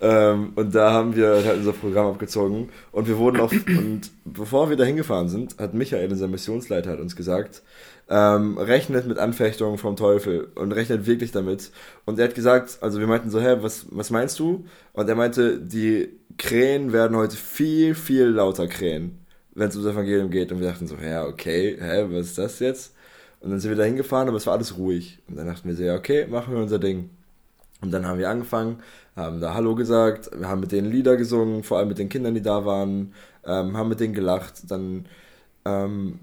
Ähm, 0.00 0.52
und 0.56 0.74
da 0.74 0.92
haben 0.92 1.16
wir 1.16 1.44
halt 1.44 1.58
unser 1.58 1.72
Programm 1.72 2.06
abgezogen. 2.06 2.68
Und 2.92 3.08
wir 3.08 3.18
wurden 3.18 3.40
auch, 3.40 3.52
und 3.52 4.02
bevor 4.24 4.68
wir 4.68 4.76
da 4.76 4.84
hingefahren 4.84 5.28
sind, 5.28 5.58
hat 5.58 5.74
Michael, 5.74 6.10
unser 6.10 6.28
Missionsleiter, 6.28 6.90
hat 6.90 7.00
uns 7.00 7.16
gesagt, 7.16 7.62
ähm, 8.08 8.58
rechnet 8.58 9.06
mit 9.06 9.18
Anfechtungen 9.18 9.78
vom 9.78 9.96
Teufel 9.96 10.48
und 10.54 10.72
rechnet 10.72 11.06
wirklich 11.06 11.32
damit. 11.32 11.70
Und 12.04 12.18
er 12.18 12.28
hat 12.28 12.34
gesagt, 12.34 12.78
also 12.80 13.00
wir 13.00 13.06
meinten 13.06 13.30
so, 13.30 13.40
hä, 13.40 13.56
was, 13.60 13.86
was 13.90 14.10
meinst 14.10 14.38
du? 14.38 14.64
Und 14.92 15.08
er 15.08 15.14
meinte, 15.14 15.58
die 15.58 16.10
Krähen 16.38 16.92
werden 16.92 17.16
heute 17.16 17.36
viel, 17.36 17.94
viel 17.94 18.26
lauter 18.26 18.68
krähen, 18.68 19.18
wenn 19.54 19.68
es 19.68 19.76
ums 19.76 19.90
Evangelium 19.90 20.30
geht. 20.30 20.52
Und 20.52 20.60
wir 20.60 20.68
dachten 20.68 20.86
so, 20.86 20.96
ja, 20.96 21.24
okay, 21.26 21.76
hä, 21.80 22.06
was 22.10 22.26
ist 22.26 22.38
das 22.38 22.58
jetzt? 22.60 22.94
Und 23.40 23.50
dann 23.50 23.60
sind 23.60 23.70
wir 23.70 23.76
da 23.76 23.84
hingefahren, 23.84 24.28
aber 24.28 24.36
es 24.36 24.46
war 24.46 24.54
alles 24.54 24.76
ruhig. 24.76 25.18
Und 25.28 25.36
dann 25.36 25.46
dachten 25.46 25.68
wir 25.68 25.74
so, 25.74 25.82
ja, 25.82 25.94
okay, 25.96 26.26
machen 26.26 26.54
wir 26.54 26.60
unser 26.62 26.78
Ding. 26.78 27.10
Und 27.82 27.90
dann 27.92 28.06
haben 28.06 28.18
wir 28.18 28.30
angefangen, 28.30 28.82
haben 29.16 29.40
da 29.40 29.54
Hallo 29.54 29.74
gesagt, 29.74 30.30
wir 30.36 30.48
haben 30.48 30.60
mit 30.60 30.72
denen 30.72 30.90
Lieder 30.90 31.16
gesungen, 31.16 31.62
vor 31.62 31.78
allem 31.78 31.88
mit 31.88 31.98
den 31.98 32.08
Kindern, 32.08 32.34
die 32.34 32.42
da 32.42 32.64
waren, 32.64 33.12
ähm, 33.44 33.76
haben 33.76 33.88
mit 33.88 34.00
denen 34.00 34.14
gelacht. 34.14 34.70
Dann 34.70 35.06
ähm, 35.64 36.20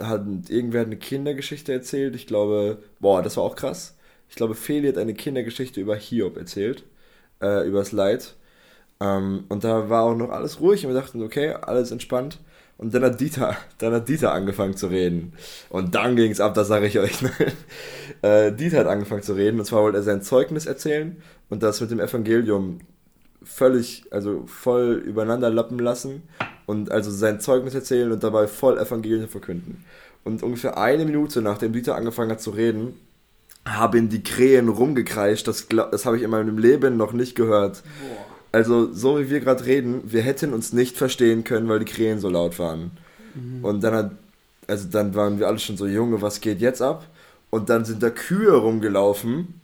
hat 0.00 0.22
irgendwer 0.48 0.82
eine 0.82 0.96
Kindergeschichte 0.96 1.72
erzählt. 1.72 2.14
Ich 2.16 2.26
glaube, 2.26 2.82
boah, 3.00 3.22
das 3.22 3.36
war 3.36 3.44
auch 3.44 3.56
krass. 3.56 3.96
Ich 4.28 4.36
glaube, 4.36 4.54
Feli 4.54 4.88
hat 4.88 4.98
eine 4.98 5.14
Kindergeschichte 5.14 5.80
über 5.80 5.96
Hiob 5.96 6.36
erzählt, 6.36 6.84
äh, 7.42 7.66
über 7.66 7.80
das 7.80 7.92
Leid. 7.92 8.36
Ähm, 9.00 9.44
und 9.48 9.64
da 9.64 9.88
war 9.90 10.04
auch 10.04 10.16
noch 10.16 10.30
alles 10.30 10.60
ruhig 10.60 10.84
und 10.84 10.92
wir 10.92 11.00
dachten, 11.00 11.22
okay, 11.22 11.52
alles 11.52 11.90
entspannt. 11.90 12.38
Und 12.78 12.94
dann 12.94 13.02
hat 13.02 13.20
Dieter, 13.20 13.56
dann 13.78 13.92
hat 13.92 14.08
Dieter 14.08 14.32
angefangen 14.32 14.76
zu 14.76 14.86
reden. 14.86 15.32
Und 15.68 15.96
dann 15.96 16.14
ging 16.14 16.30
es 16.30 16.40
ab, 16.40 16.54
das 16.54 16.68
sage 16.68 16.86
ich 16.86 16.98
euch. 16.98 17.18
äh, 18.22 18.52
Dieter 18.52 18.78
hat 18.78 18.86
angefangen 18.86 19.22
zu 19.22 19.34
reden 19.34 19.58
und 19.58 19.66
zwar 19.66 19.82
wollte 19.82 19.98
er 19.98 20.04
sein 20.04 20.22
Zeugnis 20.22 20.66
erzählen 20.66 21.16
und 21.50 21.62
das 21.64 21.80
mit 21.80 21.90
dem 21.90 21.98
Evangelium 21.98 22.78
völlig, 23.42 24.04
also 24.10 24.44
voll 24.46 25.02
übereinander 25.04 25.50
lappen 25.50 25.80
lassen 25.80 26.22
und 26.66 26.92
also 26.92 27.10
sein 27.10 27.40
Zeugnis 27.40 27.74
erzählen 27.74 28.12
und 28.12 28.22
dabei 28.22 28.46
voll 28.46 28.78
Evangelium 28.78 29.28
verkünden. 29.28 29.84
Und 30.22 30.44
ungefähr 30.44 30.78
eine 30.78 31.04
Minute 31.04 31.42
nachdem 31.42 31.72
Dieter 31.72 31.96
angefangen 31.96 32.30
hat 32.30 32.40
zu 32.40 32.50
reden, 32.50 32.94
haben 33.64 34.08
die 34.08 34.22
Krähen 34.22 34.68
rumgekreischt. 34.68 35.48
Das, 35.48 35.66
das 35.68 36.06
habe 36.06 36.16
ich 36.16 36.22
in 36.22 36.30
meinem 36.30 36.58
Leben 36.58 36.96
noch 36.96 37.12
nicht 37.12 37.34
gehört. 37.34 37.82
Also, 38.52 38.92
so 38.92 39.18
wie 39.18 39.30
wir 39.30 39.40
gerade 39.40 39.66
reden, 39.66 40.02
wir 40.04 40.22
hätten 40.22 40.52
uns 40.54 40.72
nicht 40.72 40.96
verstehen 40.96 41.44
können, 41.44 41.68
weil 41.68 41.80
die 41.80 41.84
Krähen 41.84 42.18
so 42.18 42.28
laut 42.28 42.58
waren. 42.58 42.92
Und 43.62 43.84
dann 43.84 43.94
hat, 43.94 44.10
also 44.66 44.88
dann 44.90 45.14
waren 45.14 45.38
wir 45.38 45.46
alle 45.46 45.58
schon 45.58 45.76
so, 45.76 45.86
Junge, 45.86 46.22
was 46.22 46.40
geht 46.40 46.60
jetzt 46.60 46.82
ab? 46.82 47.06
Und 47.50 47.70
dann 47.70 47.84
sind 47.84 48.02
da 48.02 48.10
Kühe 48.10 48.52
rumgelaufen. 48.52 49.60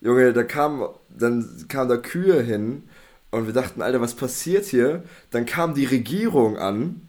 Junge, 0.00 0.32
da 0.32 0.42
kam, 0.42 0.86
dann 1.08 1.64
kam 1.68 1.88
da 1.88 1.96
Kühe 1.96 2.42
hin 2.42 2.84
und 3.30 3.46
wir 3.46 3.54
dachten, 3.54 3.82
Alter, 3.82 4.00
was 4.00 4.14
passiert 4.14 4.66
hier? 4.66 5.02
Dann 5.30 5.46
kam 5.46 5.74
die 5.74 5.84
Regierung 5.84 6.56
an 6.58 7.00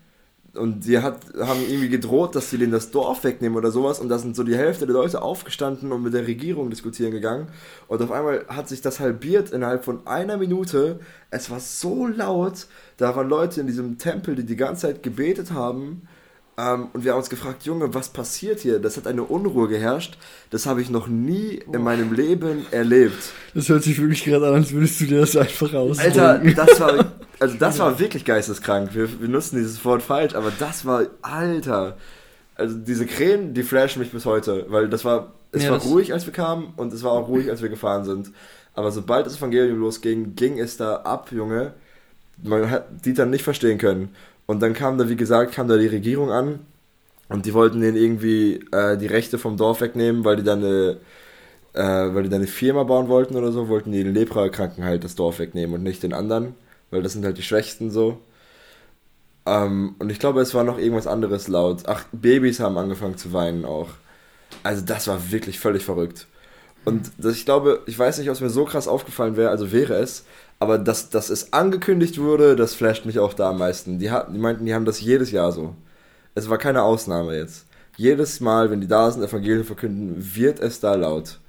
und 0.58 0.86
die 0.86 1.00
hat, 1.00 1.20
haben 1.40 1.62
irgendwie 1.62 1.90
gedroht, 1.90 2.36
dass 2.36 2.50
sie 2.50 2.58
denen 2.58 2.72
das 2.72 2.92
Dorf 2.92 3.24
wegnehmen 3.24 3.58
oder 3.58 3.72
sowas. 3.72 4.00
Und 4.00 4.10
da 4.10 4.18
sind 4.18 4.36
so 4.36 4.44
die 4.44 4.56
Hälfte 4.56 4.86
der 4.86 4.94
Leute 4.94 5.22
aufgestanden 5.22 5.92
und 5.92 6.04
mit 6.04 6.14
der 6.14 6.28
Regierung 6.28 6.70
diskutieren 6.70 7.12
gegangen. 7.12 7.48
Und 7.88 8.02
auf 8.02 8.12
einmal 8.12 8.46
hat 8.48 8.68
sich 8.68 8.82
das 8.82 9.00
halbiert 9.00 9.52
innerhalb 9.52 9.86
von 9.86 10.06
einer 10.06 10.38
Minute. 10.38 11.00
Es 11.30 11.50
war 11.50 11.60
so 11.60 12.08
laut, 12.08 12.68
da 12.98 13.16
waren 13.16 13.30
Leute 13.30 13.62
in 13.62 13.68
diesem 13.68 13.98
Tempel, 13.98 14.36
die 14.36 14.46
die 14.46 14.56
ganze 14.56 14.88
Zeit 14.88 15.04
gebetet 15.04 15.52
haben 15.52 16.08
ähm, 16.58 16.88
und 16.94 17.04
wir 17.04 17.12
haben 17.12 17.20
uns 17.20 17.30
gefragt, 17.30 17.64
Junge, 17.64 17.94
was 17.94 18.10
passiert 18.10 18.60
hier? 18.62 18.80
Das 18.80 18.98
hat 18.98 19.06
eine 19.06 19.24
Unruhe 19.24 19.68
geherrscht, 19.68 20.18
das 20.50 20.66
habe 20.66 20.82
ich 20.82 20.90
noch 20.90 21.08
nie 21.08 21.62
in 21.72 21.84
meinem 21.84 22.14
Leben 22.14 22.66
erlebt. 22.72 23.32
Das 23.54 23.70
hört 23.70 23.84
sich 23.84 24.00
wirklich 24.00 24.24
gerade 24.24 24.48
an, 24.48 24.56
als 24.56 24.72
würdest 24.72 25.00
du 25.00 25.06
dir 25.06 25.20
das 25.20 25.36
einfach 25.38 25.74
aus. 25.74 26.00
Alter, 26.00 26.40
das 26.40 26.80
war, 26.80 27.14
also 27.40 27.56
das 27.58 27.78
war 27.80 28.00
wirklich 28.00 28.26
geisteskrank. 28.26 28.96
Wir, 28.96 29.22
wir 29.22 29.28
nutzen 29.30 29.58
dieses 29.58 29.84
Wort 29.86 30.02
falsch, 30.02 30.34
aber 30.34 30.52
das 30.52 30.86
war, 30.86 31.06
Alter. 31.22 31.98
Also 32.56 32.76
diese 32.76 33.06
Krähen, 33.06 33.54
die 33.54 33.62
flashen 33.62 34.02
mich 34.02 34.12
bis 34.12 34.26
heute, 34.26 34.66
weil 34.70 34.90
das 34.90 35.06
war, 35.06 35.34
es 35.52 35.64
Ja, 35.64 35.72
war 35.72 35.80
ruhig, 35.80 36.12
als 36.12 36.26
wir 36.26 36.34
kamen 36.34 36.74
und 36.76 36.92
es 36.92 37.04
war 37.04 37.12
auch 37.12 37.28
ruhig, 37.28 37.52
als 37.52 37.62
wir 37.62 37.70
gefahren 37.70 38.04
sind. 38.04 38.32
Aber 38.74 38.92
sobald 38.92 39.28
das 39.28 39.38
Evangelium 39.38 39.80
losging, 39.80 40.36
ging 40.36 40.60
es 40.60 40.78
da 40.78 40.98
ab, 40.98 41.32
Junge. 41.32 41.74
Man 42.42 42.70
hat 42.70 43.06
Dieter 43.06 43.26
nicht 43.28 43.44
verstehen 43.44 43.78
können. 43.78 44.10
Und 44.48 44.62
dann 44.62 44.74
kam 44.74 44.98
da, 44.98 45.10
wie 45.10 45.16
gesagt, 45.16 45.54
kam 45.54 45.68
da 45.68 45.78
die 45.78 45.88
Regierung 45.88 46.32
an 46.32 46.60
und 47.30 47.46
die 47.46 47.54
wollten 47.54 47.82
denen 47.82 47.98
irgendwie 47.98 48.66
äh, 48.72 48.98
die 48.98 49.06
Rechte 49.08 49.38
vom 49.38 49.58
Dorf 49.58 49.82
wegnehmen, 49.82 50.24
weil 50.26 50.38
die 50.38 50.44
dann 50.44 50.64
eine, 50.64 50.98
äh, 51.74 52.16
weil 52.16 52.24
die 52.24 52.30
dann 52.30 52.40
eine 52.40 52.48
Firma 52.48 52.84
bauen 52.84 53.10
wollten 53.10 53.36
oder 53.36 53.52
so, 53.52 53.68
wollten 53.68 53.92
die 53.92 54.04
den 54.04 54.14
Lepra-Kranken 54.14 54.86
halt 54.86 55.04
das 55.04 55.16
Dorf 55.16 55.40
wegnehmen 55.40 55.76
und 55.76 55.84
nicht 55.84 56.02
den 56.02 56.14
anderen, 56.14 56.56
weil 56.92 57.04
das 57.04 57.14
sind 57.14 57.26
halt 57.26 57.38
die 57.38 57.44
Schwächsten 57.44 57.92
so. 57.92 58.20
Ähm, 59.46 59.96
und 60.00 60.10
ich 60.12 60.20
glaube, 60.20 60.42
es 60.42 60.54
war 60.54 60.64
noch 60.64 60.78
irgendwas 60.78 61.08
anderes 61.08 61.48
laut. 61.50 61.84
Ach, 61.88 62.06
Babys 62.12 62.60
haben 62.60 62.78
angefangen 62.78 63.18
zu 63.18 63.34
weinen 63.34 63.66
auch. 63.66 63.90
Also 64.64 64.84
das 64.86 65.08
war 65.08 65.32
wirklich 65.32 65.60
völlig 65.60 65.84
verrückt. 65.86 66.28
Und 66.86 67.12
das, 67.18 67.36
ich 67.36 67.46
glaube, 67.46 67.82
ich 67.86 68.00
weiß 68.00 68.18
nicht, 68.18 68.30
ob 68.30 68.36
es 68.36 68.42
mir 68.42 68.50
so 68.50 68.64
krass 68.66 68.88
aufgefallen 68.88 69.36
wäre, 69.36 69.50
also 69.50 69.74
wäre 69.74 69.96
es, 69.96 70.26
aber 70.60 70.78
dass, 70.78 71.10
dass 71.10 71.30
es 71.30 71.54
angekündigt 71.54 72.20
wurde, 72.20 72.56
das 72.56 72.74
flasht 72.74 73.06
mich 73.06 73.20
auch 73.20 73.34
da 73.34 73.50
am 73.50 73.60
meisten. 73.60 74.00
Die, 74.00 74.10
hat, 74.10 74.34
die 74.34 74.40
meinten, 74.40 74.66
die 74.66 74.74
haben 74.74 74.86
das 74.86 75.02
jedes 75.02 75.32
Jahr 75.32 75.52
so. 75.52 75.76
Es 76.36 76.50
war 76.50 76.58
keine 76.58 76.84
Ausnahme 76.84 77.36
jetzt. 77.36 77.66
Jedes 77.96 78.40
Mal, 78.40 78.70
wenn 78.70 78.82
die 78.82 78.88
da 78.88 79.10
sind, 79.10 79.24
Evangelium 79.24 79.66
verkünden, 79.66 80.36
wird 80.36 80.60
es 80.60 80.80
da 80.80 80.96
laut. 80.96 81.40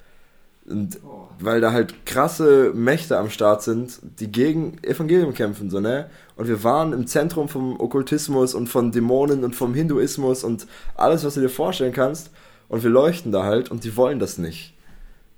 Und 0.66 0.98
weil 1.40 1.60
da 1.60 1.72
halt 1.72 2.04
krasse 2.04 2.72
Mächte 2.74 3.18
am 3.18 3.30
Start 3.30 3.62
sind, 3.62 4.00
die 4.18 4.30
gegen 4.30 4.78
Evangelium 4.82 5.32
kämpfen, 5.32 5.70
so, 5.70 5.80
ne? 5.80 6.10
Und 6.36 6.48
wir 6.48 6.62
waren 6.62 6.92
im 6.92 7.06
Zentrum 7.06 7.48
vom 7.48 7.80
Okkultismus 7.80 8.54
und 8.54 8.68
von 8.68 8.92
Dämonen 8.92 9.44
und 9.44 9.56
vom 9.56 9.74
Hinduismus 9.74 10.44
und 10.44 10.66
alles, 10.94 11.24
was 11.24 11.34
du 11.34 11.40
dir 11.40 11.48
vorstellen 11.48 11.92
kannst. 11.92 12.30
Und 12.68 12.82
wir 12.82 12.90
leuchten 12.90 13.32
da 13.32 13.44
halt 13.44 13.70
und 13.70 13.84
die 13.84 13.96
wollen 13.96 14.18
das 14.18 14.36
nicht. 14.36 14.74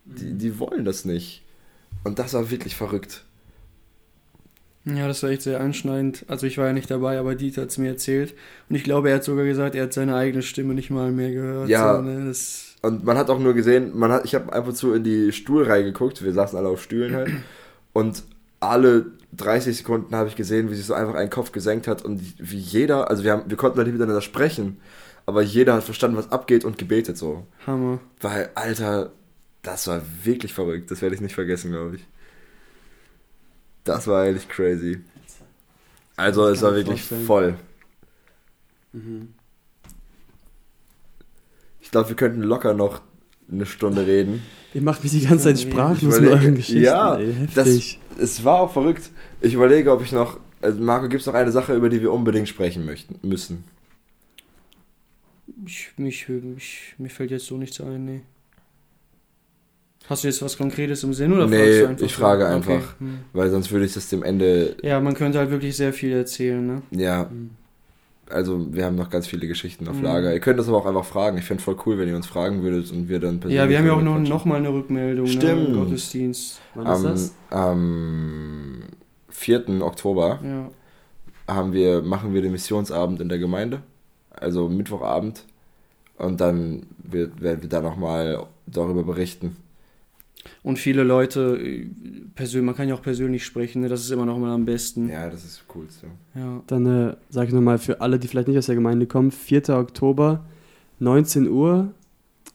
Die, 0.04 0.34
die 0.34 0.58
wollen 0.58 0.84
das 0.84 1.04
nicht. 1.04 1.44
Und 2.02 2.18
das 2.18 2.34
war 2.34 2.50
wirklich 2.50 2.74
verrückt. 2.76 3.24
Ja, 4.96 5.08
das 5.08 5.22
war 5.22 5.30
echt 5.30 5.42
sehr 5.42 5.60
einschneidend. 5.60 6.24
Also 6.28 6.46
ich 6.46 6.58
war 6.58 6.66
ja 6.66 6.72
nicht 6.72 6.90
dabei, 6.90 7.18
aber 7.18 7.34
Dieter 7.34 7.62
hat 7.62 7.70
es 7.70 7.78
mir 7.78 7.88
erzählt. 7.88 8.34
Und 8.68 8.76
ich 8.76 8.84
glaube, 8.84 9.10
er 9.10 9.16
hat 9.16 9.24
sogar 9.24 9.44
gesagt, 9.44 9.74
er 9.74 9.84
hat 9.84 9.92
seine 9.92 10.14
eigene 10.16 10.42
Stimme 10.42 10.74
nicht 10.74 10.90
mal 10.90 11.10
mehr 11.12 11.32
gehört. 11.32 11.68
Ja. 11.68 11.96
So, 11.96 12.02
ne? 12.02 12.32
Und 12.82 13.04
man 13.04 13.18
hat 13.18 13.28
auch 13.28 13.38
nur 13.38 13.54
gesehen, 13.54 13.96
man 13.98 14.10
hat, 14.10 14.24
ich 14.24 14.34
habe 14.34 14.52
einfach 14.52 14.72
zu 14.72 14.94
in 14.94 15.04
die 15.04 15.32
Stuhlreihe 15.32 15.84
geguckt, 15.84 16.22
wir 16.24 16.32
saßen 16.32 16.58
alle 16.58 16.68
auf 16.68 16.82
Stühlen 16.82 17.14
halt. 17.14 17.30
Und 17.92 18.22
alle 18.60 19.06
30 19.36 19.76
Sekunden 19.78 20.14
habe 20.14 20.28
ich 20.28 20.36
gesehen, 20.36 20.70
wie 20.70 20.74
sich 20.74 20.86
so 20.86 20.94
einfach 20.94 21.14
ein 21.14 21.30
Kopf 21.30 21.52
gesenkt 21.52 21.88
hat 21.88 22.04
und 22.04 22.20
wie 22.38 22.58
jeder, 22.58 23.10
also 23.10 23.24
wir, 23.24 23.32
haben, 23.32 23.44
wir 23.48 23.56
konnten 23.56 23.78
halt 23.78 23.86
nicht 23.86 23.94
miteinander 23.94 24.20
sprechen, 24.20 24.78
aber 25.26 25.42
jeder 25.42 25.74
hat 25.74 25.84
verstanden, 25.84 26.16
was 26.16 26.30
abgeht 26.30 26.64
und 26.64 26.78
gebetet 26.78 27.16
so. 27.16 27.46
Hammer. 27.66 28.00
Weil, 28.20 28.50
Alter, 28.54 29.12
das 29.62 29.86
war 29.86 30.02
wirklich 30.24 30.52
verrückt. 30.52 30.90
Das 30.90 31.02
werde 31.02 31.14
ich 31.14 31.20
nicht 31.20 31.34
vergessen, 31.34 31.70
glaube 31.70 31.96
ich. 31.96 32.06
Das 33.84 34.06
war 34.06 34.22
eigentlich 34.24 34.48
crazy. 34.48 35.00
Also, 36.16 36.46
es 36.48 36.60
war 36.62 36.70
ich 36.76 36.86
wirklich 36.86 37.00
vorstellen. 37.02 37.24
voll. 37.26 37.54
Mhm. 38.92 39.28
Ich 41.80 41.90
glaube, 41.90 42.08
wir 42.10 42.16
könnten 42.16 42.42
locker 42.42 42.74
noch 42.74 43.00
eine 43.50 43.66
Stunde 43.66 44.06
reden. 44.06 44.42
Ihr 44.74 44.82
macht 44.82 45.02
mich 45.02 45.12
die 45.12 45.22
ganze 45.26 45.44
Zeit 45.44 45.58
sprachlos 45.60 46.02
mit 46.02 46.22
überlege- 46.22 46.32
euren 46.32 46.54
Geschichten. 46.54 46.82
Ja, 46.82 47.16
ey. 47.16 47.34
das- 47.54 47.66
heftig. 47.66 47.98
Es 48.18 48.44
war 48.44 48.60
auch 48.60 48.72
verrückt. 48.72 49.10
Ich 49.40 49.54
überlege, 49.54 49.90
ob 49.92 50.02
ich 50.02 50.12
noch. 50.12 50.38
Also 50.62 50.78
Marco, 50.80 51.08
gibt 51.08 51.22
es 51.22 51.26
noch 51.26 51.34
eine 51.34 51.50
Sache, 51.50 51.74
über 51.74 51.88
die 51.88 52.02
wir 52.02 52.12
unbedingt 52.12 52.48
sprechen 52.48 52.84
möchten, 52.84 53.18
müssen? 53.26 53.64
Ich, 55.66 55.90
mich, 55.96 56.28
mich, 56.28 56.94
mir 56.98 57.08
fällt 57.08 57.30
jetzt 57.30 57.46
so 57.46 57.56
nichts 57.56 57.80
ein, 57.80 58.04
nee. 58.04 58.20
Hast 60.10 60.24
du 60.24 60.28
jetzt 60.28 60.42
was 60.42 60.58
Konkretes 60.58 61.02
im 61.04 61.14
Sinn 61.14 61.32
oder 61.32 61.46
Nee, 61.46 61.56
fragst 61.56 61.80
du 61.80 61.86
einfach? 61.88 62.04
ich 62.06 62.14
frage 62.14 62.42
so? 62.42 62.48
einfach. 62.52 63.00
Hm. 63.00 63.18
Weil 63.32 63.48
sonst 63.50 63.70
würde 63.70 63.86
ich 63.86 63.94
das 63.94 64.08
dem 64.08 64.22
Ende. 64.24 64.74
Ja, 64.82 65.00
man 65.00 65.14
könnte 65.14 65.38
halt 65.38 65.50
wirklich 65.50 65.76
sehr 65.76 65.92
viel 65.92 66.12
erzählen, 66.12 66.66
ne? 66.66 66.82
Ja, 66.90 67.24
Mhm. 67.30 67.50
also 68.28 68.66
wir 68.74 68.84
haben 68.84 68.96
noch 68.96 69.08
ganz 69.08 69.26
viele 69.28 69.46
Geschichten 69.46 69.86
auf 69.88 69.96
Mhm. 69.96 70.02
Lager. 70.02 70.34
Ihr 70.34 70.40
könnt 70.40 70.58
das 70.58 70.66
aber 70.68 70.78
auch 70.78 70.86
einfach 70.86 71.04
fragen. 71.04 71.38
Ich 71.38 71.44
fände 71.44 71.62
voll 71.62 71.76
cool, 71.86 71.96
wenn 71.96 72.08
ihr 72.08 72.16
uns 72.16 72.26
fragen 72.26 72.62
würdet 72.64 72.90
und 72.90 73.08
wir 73.08 73.20
dann 73.20 73.40
Ja, 73.48 73.68
wir 73.68 73.78
haben 73.78 73.86
ja 73.86 73.92
auch 73.92 74.02
noch, 74.02 74.18
noch 74.18 74.44
mal 74.44 74.56
eine 74.56 74.72
Rückmeldung, 74.72 75.26
ne? 75.26 75.30
Stimmt. 75.30 75.68
Im 75.68 75.74
Gottesdienst. 75.76 76.60
Wann 76.74 76.86
ist 76.86 76.92
Am, 76.92 77.04
das? 77.04 77.34
am 77.50 78.82
4. 79.28 79.80
Oktober 79.82 80.40
Ja. 80.44 81.54
haben 81.54 81.72
wir, 81.72 82.02
machen 82.02 82.34
wir 82.34 82.42
den 82.42 82.52
Missionsabend 82.52 83.20
in 83.20 83.28
der 83.28 83.38
Gemeinde. 83.38 83.80
Also 84.30 84.68
Mittwochabend. 84.68 85.44
Und 86.18 86.40
dann 86.40 86.82
wird, 86.98 87.40
werden 87.40 87.62
wir 87.62 87.68
da 87.68 87.80
nochmal 87.80 88.44
darüber 88.66 89.02
berichten. 89.04 89.56
Und 90.62 90.78
viele 90.78 91.02
Leute, 91.02 91.60
persönlich, 92.34 92.66
man 92.66 92.74
kann 92.74 92.88
ja 92.88 92.94
auch 92.94 93.02
persönlich 93.02 93.44
sprechen, 93.44 93.82
ne? 93.82 93.88
das 93.88 94.00
ist 94.00 94.10
immer 94.10 94.26
noch 94.26 94.38
mal 94.38 94.52
am 94.52 94.64
besten. 94.64 95.08
Ja, 95.08 95.28
das 95.28 95.44
ist 95.44 95.58
das 95.58 95.68
Coolste. 95.68 96.06
Ja. 96.34 96.62
Dann 96.66 96.86
äh, 96.86 97.16
sage 97.28 97.48
ich 97.48 97.54
nochmal 97.54 97.78
für 97.78 98.00
alle, 98.00 98.18
die 98.18 98.28
vielleicht 98.28 98.48
nicht 98.48 98.58
aus 98.58 98.66
der 98.66 98.74
Gemeinde 98.74 99.06
kommen, 99.06 99.30
4. 99.30 99.68
Oktober, 99.70 100.44
19 100.98 101.48
Uhr, 101.48 101.92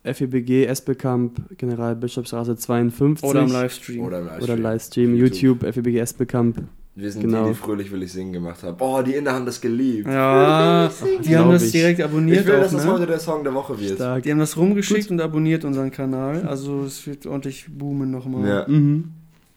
FEBG, 0.03 0.65
Esbekamp, 0.65 1.57
Generalbischofsstraße 1.57 2.55
52. 2.55 3.27
Oder 3.27 3.41
am 3.41 3.51
Livestream. 3.51 4.01
Oder 4.01 4.19
im 4.19 4.25
Oder 4.25 4.57
Livestream. 4.57 4.61
Livestream, 4.61 5.15
YouTube, 5.15 5.73
FEBG 5.73 5.99
Esbekamp. 5.99 6.63
Wir 6.98 7.12
sind 7.12 7.24
Genau. 7.24 7.43
die, 7.43 7.50
die 7.50 7.56
fröhlich 7.56 7.91
will 7.91 8.02
ich 8.04 8.14
singen 8.14 8.32
gemacht 8.32 8.64
haben. 8.64 8.78
Oh, 8.80 9.02
die 9.02 9.16
Inder 9.16 9.34
haben 9.34 9.46
das 9.46 9.60
geliebt. 9.60 10.08
Ja, 10.08 10.89
die 11.22 11.36
haben 11.36 11.52
das 11.52 11.70
direkt 11.72 12.00
abonniert 12.02 12.39
Ich 12.41 12.48
will, 12.48 12.56
auch, 12.56 12.62
dass 12.62 12.72
das 12.72 12.86
ne? 12.86 12.91
heute 12.93 13.06
der 13.06 13.20
Song 13.20 13.43
der 13.43 13.54
Woche 13.54 13.78
wird. 13.80 13.96
Stark. 13.96 14.24
Die 14.24 14.32
haben 14.32 14.39
das 14.39 14.56
rumgeschickt 14.56 15.12
und 15.12 15.20
abonniert 15.20 15.66
unseren 15.66 15.91
Kanal. 15.91 16.48
Also 16.48 16.84
es 16.84 17.06
wird 17.06 17.26
ordentlich 17.28 17.66
boomen 17.70 18.12
nochmal. 18.12 18.48
Ja. 18.48 18.66
Mhm. 18.68 19.12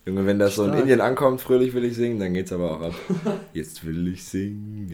Junge, 0.04 0.26
wenn 0.26 0.38
das 0.40 0.56
so 0.56 0.62
in 0.64 0.70
Stark. 0.70 0.80
Indien 0.80 1.00
ankommt, 1.00 1.40
fröhlich 1.40 1.72
will 1.74 1.84
ich 1.84 1.94
singen, 1.94 2.18
dann 2.18 2.34
geht's 2.34 2.52
aber 2.52 2.72
auch 2.72 2.80
ab. 2.80 2.94
Jetzt 3.52 3.86
will 3.86 4.08
ich 4.08 4.24
singen, 4.24 4.90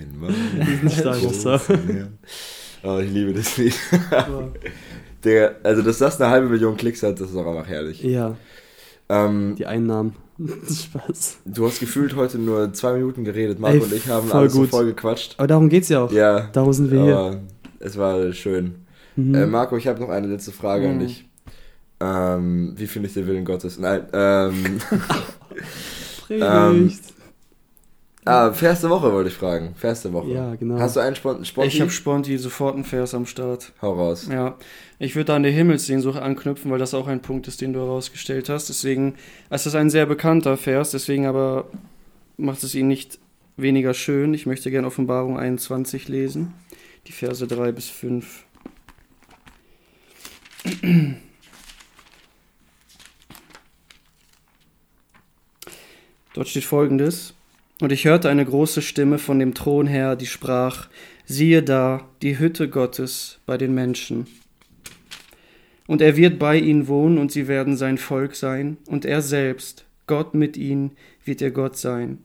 Starker 0.91 1.19
großen 1.21 1.59
Song. 1.59 1.79
Oh, 2.83 2.99
ich 2.99 3.11
liebe 3.11 3.33
das 3.33 3.57
Lied. 3.57 3.75
Der, 5.25 5.57
also, 5.63 5.81
dass 5.81 5.97
das 5.99 6.21
eine 6.21 6.31
halbe 6.31 6.49
Million 6.51 6.77
Klicks 6.77 7.03
hat, 7.03 7.19
das 7.19 7.31
ist 7.31 7.37
auch 7.37 7.47
einfach 7.47 7.67
herrlich. 7.67 8.03
Ja, 8.03 8.37
Ähm, 9.09 9.55
die 9.57 9.65
Einnahmen. 9.65 10.15
Spaß. 10.69 11.39
du 11.45 11.67
hast 11.67 11.81
gefühlt 11.81 12.17
heute 12.17 12.39
nur 12.39 12.73
zwei 12.73 12.95
Minuten 12.95 13.25
geredet. 13.25 13.59
Marco 13.61 13.77
Ey, 13.77 13.83
und 13.83 13.93
ich 13.93 14.09
haben 14.09 14.27
voll 14.29 14.41
alles 14.41 14.53
so 14.53 14.65
voll 14.65 14.87
gequatscht. 14.87 15.35
Aber 15.39 15.47
darum 15.47 15.69
geht's 15.69 15.89
ja 15.89 16.05
auch. 16.05 16.13
Ja, 16.13 16.49
Darum 16.53 16.73
sind 16.73 16.91
wir 16.91 17.03
hier. 17.03 17.41
es 17.81 17.97
war 17.97 18.33
schön. 18.33 18.75
Mhm. 19.17 19.35
Äh, 19.35 19.47
Marco, 19.47 19.77
ich 19.77 19.87
habe 19.87 20.01
noch 20.01 20.09
eine 20.09 20.27
letzte 20.27 20.51
Frage 20.53 20.89
an 20.89 20.97
Mhm. 20.97 21.01
dich. 21.01 21.29
Ähm, 22.01 22.75
wie 22.77 22.87
finde 22.89 23.09
ich 23.09 23.15
den 23.15 23.27
Willen 23.29 23.45
Gottes? 23.45 23.79
Nein, 23.79 24.03
ähm, 24.13 24.53
Predigt. 26.27 27.01
Ah, 28.25 28.53
Vers 28.53 28.81
der 28.81 28.91
Woche 28.91 29.13
wollte 29.13 29.29
ich 29.29 29.37
fragen. 29.37 29.75
Vers 29.77 30.03
der 30.03 30.13
Woche. 30.13 30.31
Ja, 30.31 30.55
genau. 30.55 30.79
Hast 30.79 30.97
du 30.97 31.01
einen 31.01 31.17
Spont 31.17 31.47
Sponti? 31.47 31.69
Ich 31.69 31.81
habe 31.81 31.91
Sponti 31.91 32.39
sofort 32.39 32.75
einen 32.75 32.85
Vers 32.85 33.15
am 33.15 33.27
Start. 33.27 33.73
Hau 33.83 33.93
raus. 33.93 34.29
Ja, 34.31 34.57
ich 34.99 35.15
würde 35.15 35.27
da 35.27 35.37
an 35.37 35.43
der 35.43 35.53
Himmelssehnsucht 35.53 36.19
anknüpfen, 36.19 36.71
weil 36.71 36.79
das 36.79 36.95
auch 36.95 37.07
ein 37.07 37.21
Punkt 37.21 37.49
ist, 37.49 37.61
den 37.61 37.73
du 37.73 37.81
herausgestellt 37.81 38.49
hast. 38.49 38.69
Deswegen, 38.69 39.15
es 39.51 39.67
ist 39.67 39.75
ein 39.75 39.91
sehr 39.91 40.07
bekannter 40.07 40.57
Vers, 40.57 40.91
deswegen 40.91 41.27
aber 41.27 41.67
macht 42.37 42.63
es 42.63 42.75
ihn 42.75 42.89
nicht 42.89 43.19
weniger 43.57 43.95
schön. 43.95 44.35
Ich 44.35 44.47
möchte 44.47 44.71
gerne 44.71 44.87
Offenbarung 44.87 45.39
21 45.39 46.09
lesen, 46.09 46.55
die 47.07 47.13
Verse 47.13 47.47
3 47.47 47.73
bis 47.73 47.89
5. 47.89 48.47
Dort 56.35 56.49
steht 56.49 56.65
folgendes. 56.65 57.34
Und 57.85 57.93
ich 57.93 58.07
hörte 58.07 58.31
eine 58.31 58.47
große 58.47 58.81
Stimme 58.81 59.19
von 59.19 59.39
dem 59.39 59.53
Thron 59.53 59.87
her, 59.87 60.17
die 60.17 60.25
sprach, 60.25 60.89
siehe 61.27 61.63
da, 61.63 62.09
die 62.23 62.39
Hütte 62.39 62.71
Gottes 62.71 63.41
bei 63.45 63.59
den 63.59 63.75
Menschen. 63.75 64.27
Und 65.87 66.01
er 66.01 66.17
wird 66.17 66.39
bei 66.39 66.57
ihnen 66.57 66.89
wohnen, 66.89 67.19
und 67.19 67.31
sie 67.31 67.47
werden 67.47 67.77
sein 67.77 67.99
Volk 67.99 68.37
sein, 68.37 68.79
und 68.87 69.05
er 69.05 69.21
selbst, 69.21 69.85
Gott 70.07 70.33
mit 70.33 70.57
ihnen, 70.57 70.93
wird 71.27 71.43
ihr 71.43 71.51
Gott 71.51 71.77
sein. 71.77 72.21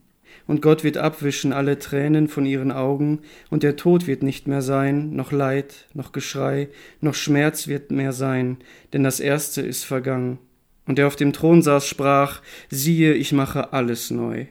Und 0.48 0.62
Gott 0.62 0.86
wird 0.86 0.96
abwischen 0.96 1.52
alle 1.52 1.78
Tränen 1.78 2.30
von 2.30 2.46
ihren 2.46 2.72
Augen, 2.72 3.20
und 3.50 3.62
der 3.62 3.76
Tod 3.76 4.08
wird 4.08 4.24
nicht 4.24 4.48
mehr 4.48 4.62
sein, 4.62 5.14
noch 5.14 5.34
Leid, 5.34 5.88
noch 5.94 6.14
Geschrei, 6.14 6.70
noch 7.02 7.16
Schmerz 7.16 7.68
wird 7.68 7.92
mehr 7.92 8.14
sein, 8.14 8.60
denn 8.94 9.04
das 9.04 9.20
Erste 9.20 9.60
ist 9.62 9.84
vergangen. 9.84 10.40
Und 10.86 11.00
der 11.00 11.08
auf 11.08 11.18
dem 11.18 11.34
Thron 11.34 11.62
saß, 11.62 11.86
sprach, 11.86 12.42
siehe, 12.70 13.14
ich 13.14 13.34
mache 13.34 13.74
alles 13.74 14.10
neu. 14.10 14.46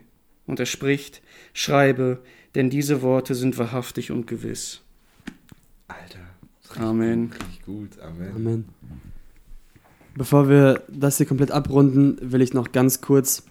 Und 0.48 0.58
er 0.58 0.66
spricht, 0.66 1.22
schreibe, 1.52 2.18
denn 2.56 2.70
diese 2.70 3.02
Worte 3.02 3.36
sind 3.36 3.58
wahrhaftig 3.58 4.10
und 4.10 4.26
gewiss. 4.26 4.80
Alter. 5.86 6.82
Amen. 6.82 7.30
Richtig 7.32 7.64
gut. 7.64 7.90
Amen. 8.00 8.32
Amen. 8.34 8.64
Bevor 10.16 10.48
wir 10.48 10.82
das 10.88 11.18
hier 11.18 11.26
komplett 11.26 11.52
abrunden, 11.52 12.18
will 12.20 12.42
ich 12.42 12.52
noch 12.52 12.72
ganz 12.72 13.00
kurz, 13.00 13.44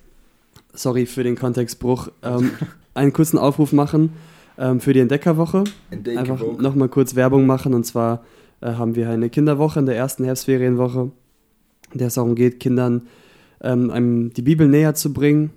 sorry 0.73 1.05
für 1.05 1.23
den 1.23 1.37
Kontextbruch, 1.37 2.09
ähm, 2.23 2.51
einen 2.93 3.13
kurzen 3.13 3.37
Aufruf 3.37 3.71
machen 3.71 4.13
ähm, 4.57 4.81
für 4.81 4.91
die 4.91 4.99
Entdeckerwoche. 4.99 5.63
Einfach 5.91 6.17
Einfach 6.17 6.41
nochmal 6.59 6.89
kurz 6.89 7.15
Werbung 7.15 7.45
machen. 7.45 7.73
Und 7.73 7.85
zwar 7.85 8.25
äh, 8.61 8.73
haben 8.73 8.95
wir 8.95 9.09
eine 9.09 9.29
Kinderwoche 9.29 9.79
in 9.79 9.85
der 9.85 9.95
ersten 9.95 10.25
Herbstferienwoche, 10.25 11.11
in 11.93 11.97
der 11.97 12.07
es 12.07 12.15
darum 12.15 12.35
geht, 12.35 12.59
Kindern 12.59 13.07
ähm, 13.61 13.89
einem 13.89 14.33
die 14.33 14.41
Bibel 14.41 14.67
näher 14.67 14.95
zu 14.95 15.13
bringen. 15.13 15.51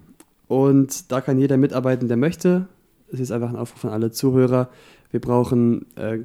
Und 0.51 1.13
da 1.13 1.21
kann 1.21 1.39
jeder 1.39 1.57
mitarbeiten, 1.57 2.09
der 2.09 2.17
möchte. 2.17 2.67
Es 3.13 3.21
ist 3.21 3.31
einfach 3.31 3.51
ein 3.51 3.57
Aufruf 3.57 3.85
an 3.85 3.93
alle 3.93 4.11
Zuhörer. 4.11 4.69
Wir 5.13 5.21
brauchen 5.21 5.87
äh, 5.95 6.19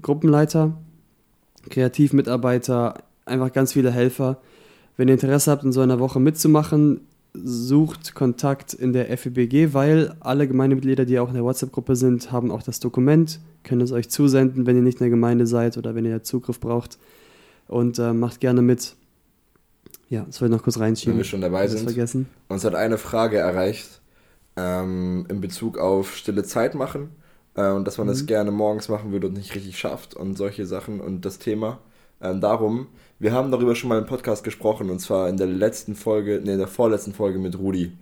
Gruppenleiter, 0.00 0.72
Kreativmitarbeiter, 1.68 3.02
einfach 3.26 3.52
ganz 3.52 3.74
viele 3.74 3.90
Helfer. 3.90 4.38
Wenn 4.96 5.08
ihr 5.08 5.14
Interesse 5.14 5.50
habt, 5.50 5.64
in 5.64 5.72
so 5.72 5.82
einer 5.82 5.98
Woche 5.98 6.18
mitzumachen, 6.18 7.02
sucht 7.34 8.14
Kontakt 8.14 8.72
in 8.72 8.94
der 8.94 9.14
FEBG, 9.18 9.74
weil 9.74 10.14
alle 10.20 10.48
Gemeindemitglieder, 10.48 11.04
die 11.04 11.18
auch 11.18 11.28
in 11.28 11.34
der 11.34 11.44
WhatsApp-Gruppe 11.44 11.94
sind, 11.94 12.32
haben 12.32 12.50
auch 12.50 12.62
das 12.62 12.80
Dokument, 12.80 13.38
können 13.64 13.82
es 13.82 13.92
euch 13.92 14.08
zusenden, 14.08 14.64
wenn 14.64 14.76
ihr 14.76 14.82
nicht 14.82 14.98
in 15.00 15.04
der 15.04 15.10
Gemeinde 15.10 15.46
seid 15.46 15.76
oder 15.76 15.94
wenn 15.94 16.06
ihr 16.06 16.22
Zugriff 16.22 16.58
braucht. 16.58 16.98
Und 17.66 17.98
äh, 17.98 18.14
macht 18.14 18.40
gerne 18.40 18.62
mit. 18.62 18.96
Ja, 20.08 20.22
das 20.26 20.40
wollte 20.40 20.54
ich 20.54 20.58
noch 20.58 20.64
kurz 20.64 20.76
wenn 20.76 20.84
reinschieben. 20.84 21.16
wir 21.16 21.24
schon 21.24 21.40
dabei 21.40 21.64
Das 21.64 21.72
sind. 21.72 21.84
vergessen. 21.84 22.28
Uns 22.48 22.64
hat 22.64 22.74
eine 22.74 22.98
Frage 22.98 23.38
erreicht 23.38 24.00
ähm, 24.56 25.26
in 25.28 25.40
Bezug 25.40 25.78
auf 25.78 26.16
stille 26.16 26.42
Zeit 26.44 26.74
machen 26.74 27.10
äh, 27.54 27.70
und 27.70 27.86
dass 27.86 27.98
man 27.98 28.06
das 28.06 28.22
Mhm. 28.22 28.26
gerne 28.26 28.50
morgens 28.50 28.88
machen 28.88 29.12
würde 29.12 29.26
und 29.28 29.34
nicht 29.34 29.54
richtig 29.54 29.78
schafft 29.78 30.14
und 30.14 30.36
solche 30.36 30.66
Sachen 30.66 31.00
und 31.00 31.24
das 31.24 31.38
Thema. 31.38 31.78
Ähm, 32.20 32.40
darum, 32.40 32.88
wir 33.18 33.32
haben 33.32 33.52
darüber 33.52 33.74
schon 33.76 33.88
mal 33.90 33.98
im 33.98 34.06
Podcast 34.06 34.42
gesprochen 34.44 34.90
und 34.90 34.98
zwar 34.98 35.28
in 35.28 35.36
der 35.36 35.46
letzten 35.46 35.94
Folge, 35.94 36.40
nee, 36.42 36.52
in 36.54 36.58
der 36.58 36.66
vorletzten 36.68 37.12
Folge 37.12 37.38
mit 37.38 37.58
Rudi. 37.58 37.92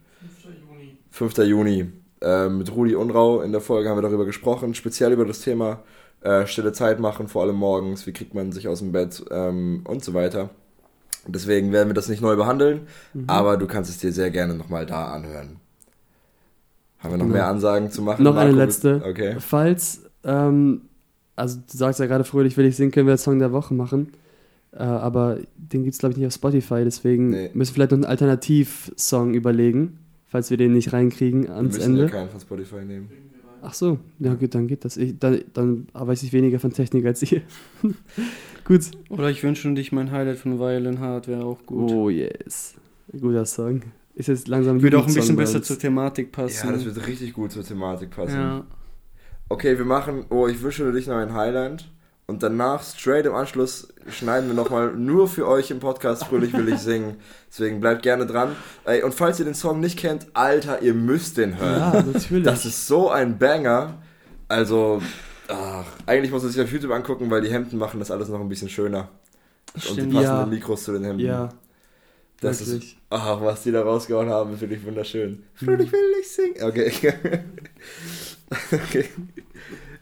5. 0.42 0.54
Juni. 0.70 0.96
5. 1.10 1.38
Juni. 1.38 1.92
Äh, 2.22 2.48
mit 2.48 2.74
Rudi 2.74 2.94
Unrau 2.94 3.42
in 3.42 3.52
der 3.52 3.60
Folge 3.60 3.90
haben 3.90 3.98
wir 3.98 4.02
darüber 4.02 4.24
gesprochen, 4.24 4.74
speziell 4.74 5.12
über 5.12 5.26
das 5.26 5.40
Thema 5.40 5.82
äh, 6.22 6.46
stille 6.46 6.72
Zeit 6.72 6.98
machen, 6.98 7.28
vor 7.28 7.42
allem 7.42 7.56
morgens, 7.56 8.06
wie 8.06 8.12
kriegt 8.12 8.32
man 8.32 8.52
sich 8.52 8.68
aus 8.68 8.78
dem 8.78 8.92
Bett 8.92 9.22
ähm, 9.30 9.82
und 9.86 10.02
so 10.02 10.14
weiter. 10.14 10.48
Deswegen 11.28 11.72
werden 11.72 11.88
wir 11.88 11.94
das 11.94 12.08
nicht 12.08 12.22
neu 12.22 12.36
behandeln, 12.36 12.82
Mhm. 13.14 13.24
aber 13.26 13.56
du 13.56 13.66
kannst 13.66 13.90
es 13.90 13.98
dir 13.98 14.12
sehr 14.12 14.30
gerne 14.30 14.54
nochmal 14.54 14.86
da 14.86 15.06
anhören. 15.12 15.56
Haben 16.98 17.10
wir 17.12 17.18
noch 17.18 17.24
Genau. 17.26 17.34
mehr 17.34 17.46
Ansagen 17.48 17.90
zu 17.90 18.02
machen? 18.02 18.22
Noch 18.22 18.36
eine 18.36 18.52
Marco? 18.52 18.64
letzte. 18.64 19.02
Okay. 19.04 19.36
Falls, 19.38 20.02
ähm, 20.24 20.82
also 21.36 21.58
du 21.70 21.76
sagst 21.76 22.00
ja 22.00 22.06
gerade 22.06 22.24
fröhlich, 22.24 22.56
will 22.56 22.64
ich 22.66 22.76
singen, 22.76 22.90
können 22.92 23.06
wir 23.06 23.16
Song 23.16 23.38
der 23.38 23.52
Woche 23.52 23.74
machen. 23.74 24.12
Äh, 24.72 24.82
aber 24.82 25.38
den 25.56 25.84
gibt 25.84 25.94
es, 25.94 25.98
glaube 25.98 26.12
ich, 26.12 26.18
nicht 26.18 26.26
auf 26.26 26.32
Spotify, 26.34 26.82
deswegen 26.84 27.30
Nee. 27.30 27.50
müssen 27.54 27.70
wir 27.70 27.74
vielleicht 27.74 27.90
noch 27.92 27.96
einen 27.98 28.04
Alternativsong 28.04 29.34
überlegen, 29.34 29.98
falls 30.28 30.50
wir 30.50 30.56
den 30.56 30.72
nicht 30.72 30.92
reinkriegen 30.92 31.44
Wir 31.44 31.54
ans 31.54 31.76
müssen 31.76 31.96
ja 31.96 32.02
Ende. 32.04 32.12
keinen 32.12 32.28
von 32.30 32.40
Spotify 32.40 32.84
nehmen. 32.84 33.08
Ach 33.68 33.74
so, 33.74 33.98
ja 34.20 34.34
gut, 34.34 34.54
dann 34.54 34.68
geht 34.68 34.84
das. 34.84 34.96
Ich, 34.96 35.18
dann, 35.18 35.42
dann 35.52 35.88
weiß 35.92 36.22
ich 36.22 36.32
weniger 36.32 36.60
von 36.60 36.72
Technik 36.72 37.04
als 37.04 37.20
ihr. 37.32 37.42
gut. 38.64 38.82
Oder 39.08 39.28
ich 39.28 39.42
wünsche 39.42 39.72
dich 39.74 39.90
mein 39.90 40.12
Highlight 40.12 40.38
von 40.38 40.60
Violin 40.60 41.00
Heart, 41.00 41.26
wäre 41.26 41.44
auch 41.44 41.58
gut. 41.66 41.90
Oh 41.90 42.08
yes. 42.08 42.76
Guter 43.10 43.44
Song. 43.44 43.82
Ist 44.14 44.28
jetzt 44.28 44.46
langsam 44.46 44.80
Würde 44.82 45.00
auch 45.00 45.08
ein 45.08 45.12
bisschen 45.12 45.34
besser 45.34 45.64
zur 45.64 45.80
Thematik 45.80 46.30
passen. 46.30 46.68
Ja, 46.68 46.72
das 46.74 46.84
wird 46.84 47.04
richtig 47.08 47.32
gut 47.32 47.50
zur 47.50 47.64
Thematik 47.64 48.10
passen. 48.10 48.36
Ja. 48.36 48.64
Okay, 49.48 49.76
wir 49.76 49.84
machen, 49.84 50.26
oh, 50.30 50.46
ich 50.46 50.62
wünsche 50.62 50.92
dich 50.92 51.08
noch 51.08 51.16
ein 51.16 51.34
Highlight. 51.34 51.90
Und 52.28 52.42
danach, 52.42 52.82
straight 52.82 53.24
im 53.24 53.34
Anschluss, 53.34 53.86
schneiden 54.08 54.48
wir 54.48 54.54
nochmal 54.54 54.92
nur 54.92 55.28
für 55.28 55.46
euch 55.46 55.70
im 55.70 55.78
Podcast 55.78 56.24
Fröhlich 56.24 56.52
will 56.54 56.68
ich 56.68 56.78
singen. 56.80 57.18
Deswegen 57.48 57.80
bleibt 57.80 58.02
gerne 58.02 58.26
dran. 58.26 58.56
Ey, 58.84 59.04
und 59.04 59.14
falls 59.14 59.38
ihr 59.38 59.44
den 59.44 59.54
Song 59.54 59.78
nicht 59.78 59.96
kennt, 59.96 60.26
Alter, 60.34 60.82
ihr 60.82 60.92
müsst 60.94 61.36
den 61.36 61.56
hören. 61.58 61.94
Ja, 61.94 62.02
natürlich. 62.02 62.44
Das 62.44 62.64
ist 62.64 62.88
so 62.88 63.10
ein 63.10 63.38
Banger. 63.38 64.02
Also, 64.48 65.00
ach, 65.46 65.84
eigentlich 66.06 66.32
muss 66.32 66.42
man 66.42 66.50
sich 66.50 66.60
auf 66.60 66.72
YouTube 66.72 66.90
angucken, 66.90 67.30
weil 67.30 67.42
die 67.42 67.52
Hemden 67.52 67.78
machen 67.78 68.00
das 68.00 68.10
alles 68.10 68.28
noch 68.28 68.40
ein 68.40 68.48
bisschen 68.48 68.68
schöner. 68.70 69.08
Und 69.74 69.82
die 69.84 69.88
Stimmt. 69.92 70.14
passenden 70.14 70.40
Ja. 70.40 70.46
Mikros 70.46 70.82
zu 70.82 70.92
den 70.92 71.04
Hemden. 71.04 71.24
ja, 71.24 71.48
das 72.40 72.60
ist, 72.60 72.72
wirklich. 72.72 72.98
ach, 73.08 73.40
was 73.40 73.62
die 73.62 73.70
da 73.72 73.82
rausgehauen 73.82 74.28
haben, 74.30 74.56
finde 74.58 74.74
ich 74.74 74.84
wunderschön. 74.84 75.44
Fröhlich 75.54 75.92
will 75.92 76.00
ich 76.20 76.28
singen. 76.28 76.62
Okay. 76.62 76.92
okay. 78.72 79.04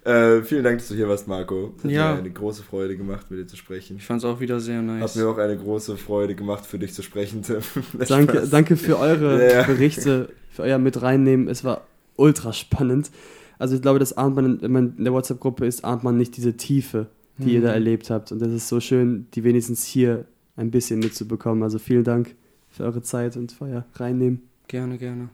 Äh, 0.05 0.43
vielen 0.43 0.63
Dank, 0.65 0.79
dass 0.79 0.89
du 0.89 0.95
hier 0.95 1.09
warst, 1.09 1.27
Marco. 1.29 1.73
Es 1.79 1.85
hat 1.85 1.91
Ja. 1.91 2.13
mir 2.13 2.19
eine 2.19 2.31
große 2.31 2.63
Freude 2.63 2.97
gemacht, 2.97 3.31
mit 3.31 3.41
dir 3.41 3.47
zu 3.47 3.57
sprechen. 3.57 3.97
Ich 3.97 4.05
fand 4.05 4.19
es 4.19 4.25
auch 4.25 4.39
wieder 4.39 4.61
sehr 4.61 4.83
nice. 4.83 5.03
Hat 5.03 5.17
mir 5.17 5.29
auch 5.29 5.39
eine 5.39 5.57
große 5.57 5.97
Freude 5.97 6.35
gemacht, 6.35 6.67
für 6.67 6.79
dich 6.79 6.93
zu 6.93 7.03
sprechen, 7.03 7.43
Tim. 7.43 7.61
Danke, 8.09 8.37
Spaß. 8.39 8.51
danke 8.51 8.77
für 8.77 8.99
eure 8.99 9.51
Ja. 9.51 9.63
Berichte, 9.63 10.29
für 10.51 10.63
euer 10.63 10.79
mit 10.79 11.01
reinnehmen. 11.01 11.49
Es 11.49 11.65
war 11.65 11.87
ultra 12.17 12.53
spannend. 12.53 13.11
Also 13.59 13.77
ich 13.77 13.83
glaube, 13.83 13.99
das 13.99 14.13
ahnt 14.15 14.37
man, 14.37 14.61
wenn 14.61 14.73
man 14.73 14.95
in 14.99 15.05
der 15.05 15.13
WhatsApp-Gruppe 15.15 15.65
ist, 15.65 15.85
ahnt 15.85 16.05
man 16.05 16.19
nicht 16.19 16.37
diese 16.37 16.55
Tiefe, 16.55 17.07
die 17.39 17.55
ihr 17.55 17.63
da 17.63 17.69
Mhm. 17.69 17.75
erlebt 17.75 18.11
habt. 18.11 18.31
Und 18.31 18.41
das 18.41 18.53
ist 18.53 18.69
so 18.69 18.81
schön, 18.81 19.27
die 19.35 19.43
wenigstens 19.43 19.85
hier 19.85 20.27
ein 20.57 20.71
bisschen 20.71 20.99
mitzubekommen. 21.01 21.63
Also 21.63 21.79
vielen 21.79 22.05
Dank 22.05 22.35
für 22.69 22.83
eure 22.85 23.01
Zeit 23.01 23.37
und 23.39 23.53
für 23.53 23.65
euer 23.65 23.85
Reinnehmen. 23.95 24.43
Gerne, 24.69 24.99
gerne. 24.99 25.31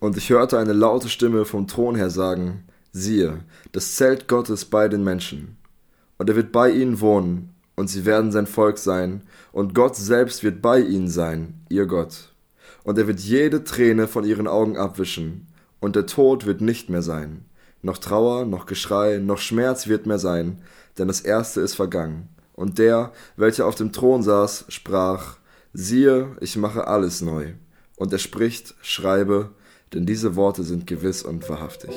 Und 0.00 0.16
ich 0.16 0.30
hörte 0.30 0.58
eine 0.58 0.72
laute 0.72 1.08
Stimme 1.08 1.44
vom 1.44 1.66
Thron 1.66 1.96
her 1.96 2.08
sagen, 2.08 2.62
siehe, 2.92 3.40
das 3.72 3.96
Zelt 3.96 4.28
Gottes 4.28 4.64
bei 4.64 4.88
den 4.88 5.04
Menschen. 5.04 5.56
Und 6.18 6.28
er 6.28 6.36
wird 6.36 6.52
bei 6.52 6.70
ihnen 6.70 7.00
wohnen, 7.00 7.54
und 7.76 7.88
sie 7.88 8.04
werden 8.04 8.32
sein 8.32 8.46
Volk 8.46 8.78
sein, 8.78 9.22
und 9.52 9.74
Gott 9.74 9.96
selbst 9.96 10.42
wird 10.42 10.60
bei 10.60 10.80
ihnen 10.80 11.08
sein, 11.08 11.54
ihr 11.68 11.86
Gott. 11.86 12.32
Und 12.82 12.98
er 12.98 13.06
wird 13.06 13.20
jede 13.20 13.64
Träne 13.64 14.08
von 14.08 14.24
ihren 14.24 14.48
Augen 14.48 14.76
abwischen, 14.76 15.46
und 15.80 15.94
der 15.94 16.06
Tod 16.06 16.46
wird 16.46 16.60
nicht 16.60 16.90
mehr 16.90 17.02
sein. 17.02 17.44
Noch 17.82 17.98
Trauer, 17.98 18.44
noch 18.44 18.66
Geschrei, 18.66 19.18
noch 19.18 19.38
Schmerz 19.38 19.86
wird 19.86 20.06
mehr 20.06 20.18
sein, 20.18 20.60
denn 20.98 21.06
das 21.06 21.20
Erste 21.20 21.60
ist 21.60 21.74
vergangen. 21.74 22.28
Und 22.54 22.78
der, 22.78 23.12
welcher 23.36 23.66
auf 23.66 23.76
dem 23.76 23.92
Thron 23.92 24.24
saß, 24.24 24.64
sprach, 24.68 25.36
siehe, 25.72 26.36
ich 26.40 26.56
mache 26.56 26.88
alles 26.88 27.20
neu. 27.20 27.52
Und 27.94 28.12
er 28.12 28.18
spricht, 28.18 28.74
schreibe, 28.82 29.50
denn 29.94 30.06
diese 30.06 30.34
Worte 30.34 30.64
sind 30.64 30.88
gewiss 30.88 31.22
und 31.22 31.48
wahrhaftig. 31.48 31.94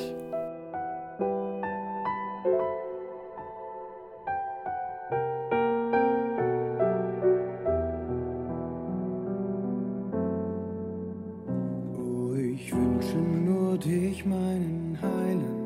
Ich 12.54 12.70
wünsche 12.70 13.16
nur 13.16 13.78
dich, 13.78 14.26
meinen 14.26 14.98
Heilen, 15.00 15.56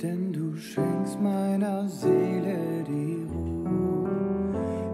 denn 0.00 0.32
du 0.32 0.56
schenkst 0.56 1.20
meiner 1.20 1.88
Seele 1.88 2.84
die 2.86 3.26
Ruhe. 3.32 4.08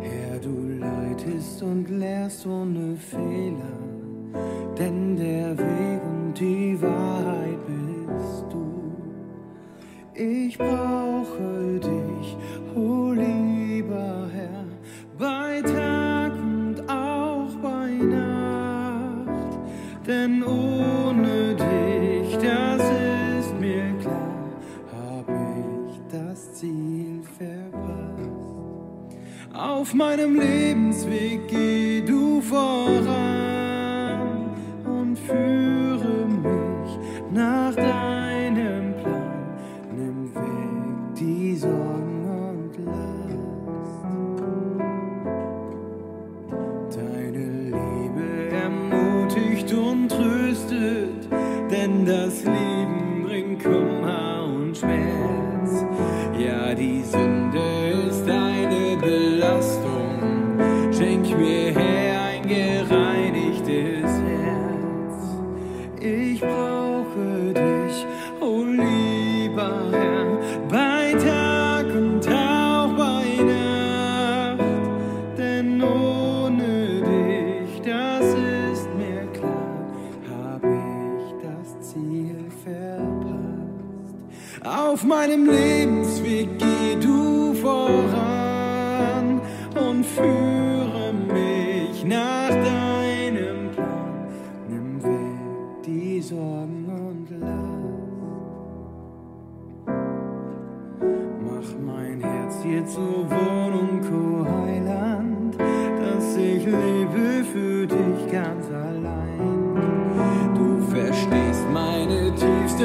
Herr, 0.01 0.39
du 0.39 0.79
leitest 0.79 1.63
und 1.63 1.91
lehrst 1.91 2.47
ohne 2.47 2.97
Fehler, 2.97 3.77
denn 4.79 5.15
der 5.17 5.59
Weg 5.59 6.01
und 6.11 6.41
die 6.41 6.81
Wahrheit 6.81 7.59
bist 7.67 8.47
du. 8.51 8.65
Ich 10.15 10.57
brauche 10.57 11.02
auf 29.93 29.95
meinem 29.95 30.41
Leben. 30.41 30.62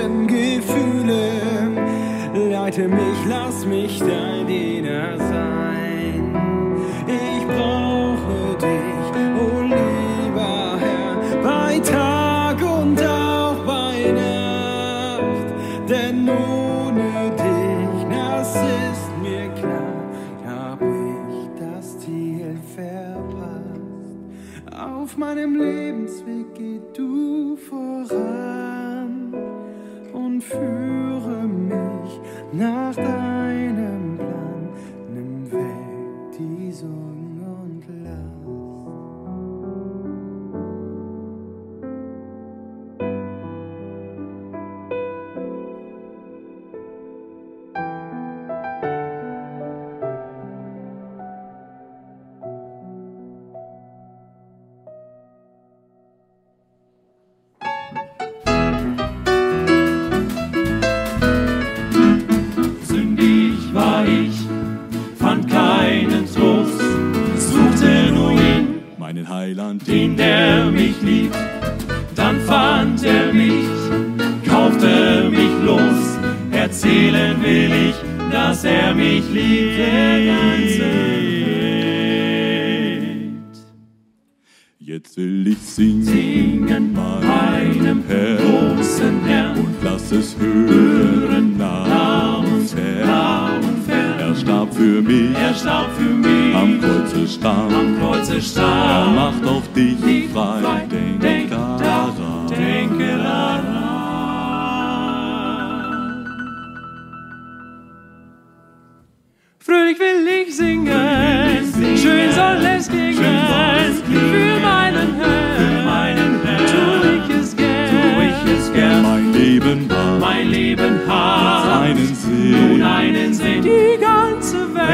meinen 0.08 0.28
Gefühlen. 0.28 1.78
Leite 2.52 2.88
mich, 2.88 3.26
lass 3.28 3.66
mich 3.66 4.00
dein 4.00 4.48
Diener 4.48 5.18
sein. 5.18 5.67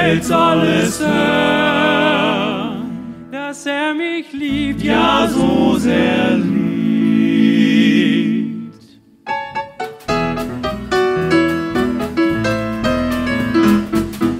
Welts 0.06 0.30
alles 0.32 1.00
Herr, 1.00 2.76
dass 3.32 3.66
er 3.66 3.94
mich 3.94 4.34
liebt, 4.34 4.84
ja 4.84 5.30
so 5.30 5.78
sehr 5.78 6.36
liebt. 6.36 6.74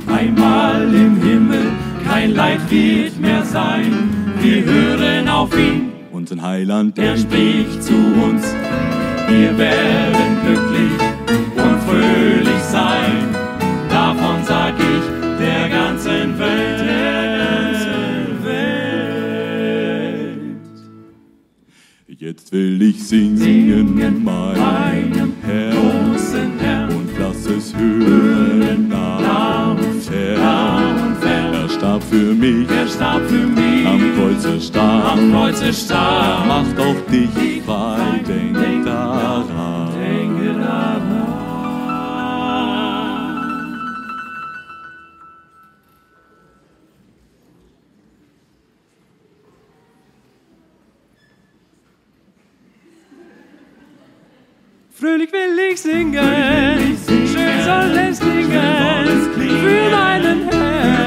Einmal 0.08 0.94
im 0.94 1.16
Himmel 1.22 1.72
kein 2.10 2.36
Leid 2.36 2.60
wird 2.70 3.18
mehr 3.22 3.44
sein, 3.44 4.10
wir 4.42 4.66
hören 4.66 5.30
auf 5.30 5.58
ihn, 5.58 5.94
unseren 6.12 6.42
Heiland, 6.42 7.00
er 7.00 7.16
spricht 7.16 7.82
zu 7.82 7.94
uns, 7.94 8.54
wir 9.30 9.58
werden 9.58 10.42
glücklich 10.44 10.73
Jetzt 22.44 22.52
will 22.52 22.82
ich 22.82 23.02
singen, 23.02 23.38
singen 23.38 24.22
meinem, 24.22 25.32
Herrn, 25.44 25.72
großen 25.72 26.60
Herrn. 26.60 26.94
Und 26.94 27.10
lass 27.18 27.46
es 27.46 27.74
hören, 27.74 28.90
Namen 28.90 30.02
fern. 30.02 31.54
Er 31.54 31.70
starb 31.70 32.04
für 32.04 32.34
mich, 32.34 32.70
er 32.70 32.86
starb 32.86 33.22
für 33.30 33.48
mich, 33.48 33.88
am 33.88 34.02
Kreuze 34.18 34.60
starb, 34.60 35.14
am 35.14 35.32
Kreuze 35.32 35.72
starb, 35.72 36.46
macht 36.46 36.78
auch 36.78 37.00
dich 37.10 37.64
frei, 37.66 38.22
denk, 38.28 38.60
denk 38.60 38.83
Fröhlich 55.04 55.34
will 55.34 55.60
ich 55.70 55.82
singen, 55.82 56.16
schön 56.16 57.62
soll 57.66 57.98
es 57.98 58.22
klingen, 58.22 59.28
für 59.36 59.90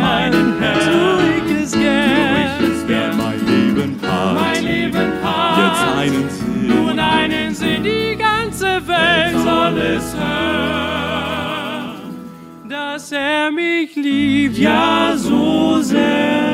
meinen 0.03 0.61
Herrn, 0.61 0.81
tu 0.85 1.01
ich 1.35 1.63
es 1.63 1.73
gern. 1.73 3.17
Mein 3.17 3.41
Leben 3.47 3.99
hat, 4.03 4.35
Mein 4.35 4.65
Leben 4.65 5.13
jetzt 5.57 5.83
einen 5.97 6.29
Sinn. 6.29 6.67
nur 6.67 6.91
einen 7.03 7.55
Sinn, 7.55 7.83
die 7.85 8.17
ganze 8.19 8.87
Welt 8.87 9.39
soll 9.43 9.79
es 9.79 10.15
hören, 10.15 11.89
dass 12.69 13.13
er 13.13 13.51
mich 13.51 13.97
liebt, 13.97 14.59
ja 14.59 15.15
so 15.17 15.81
sehr 15.81 16.46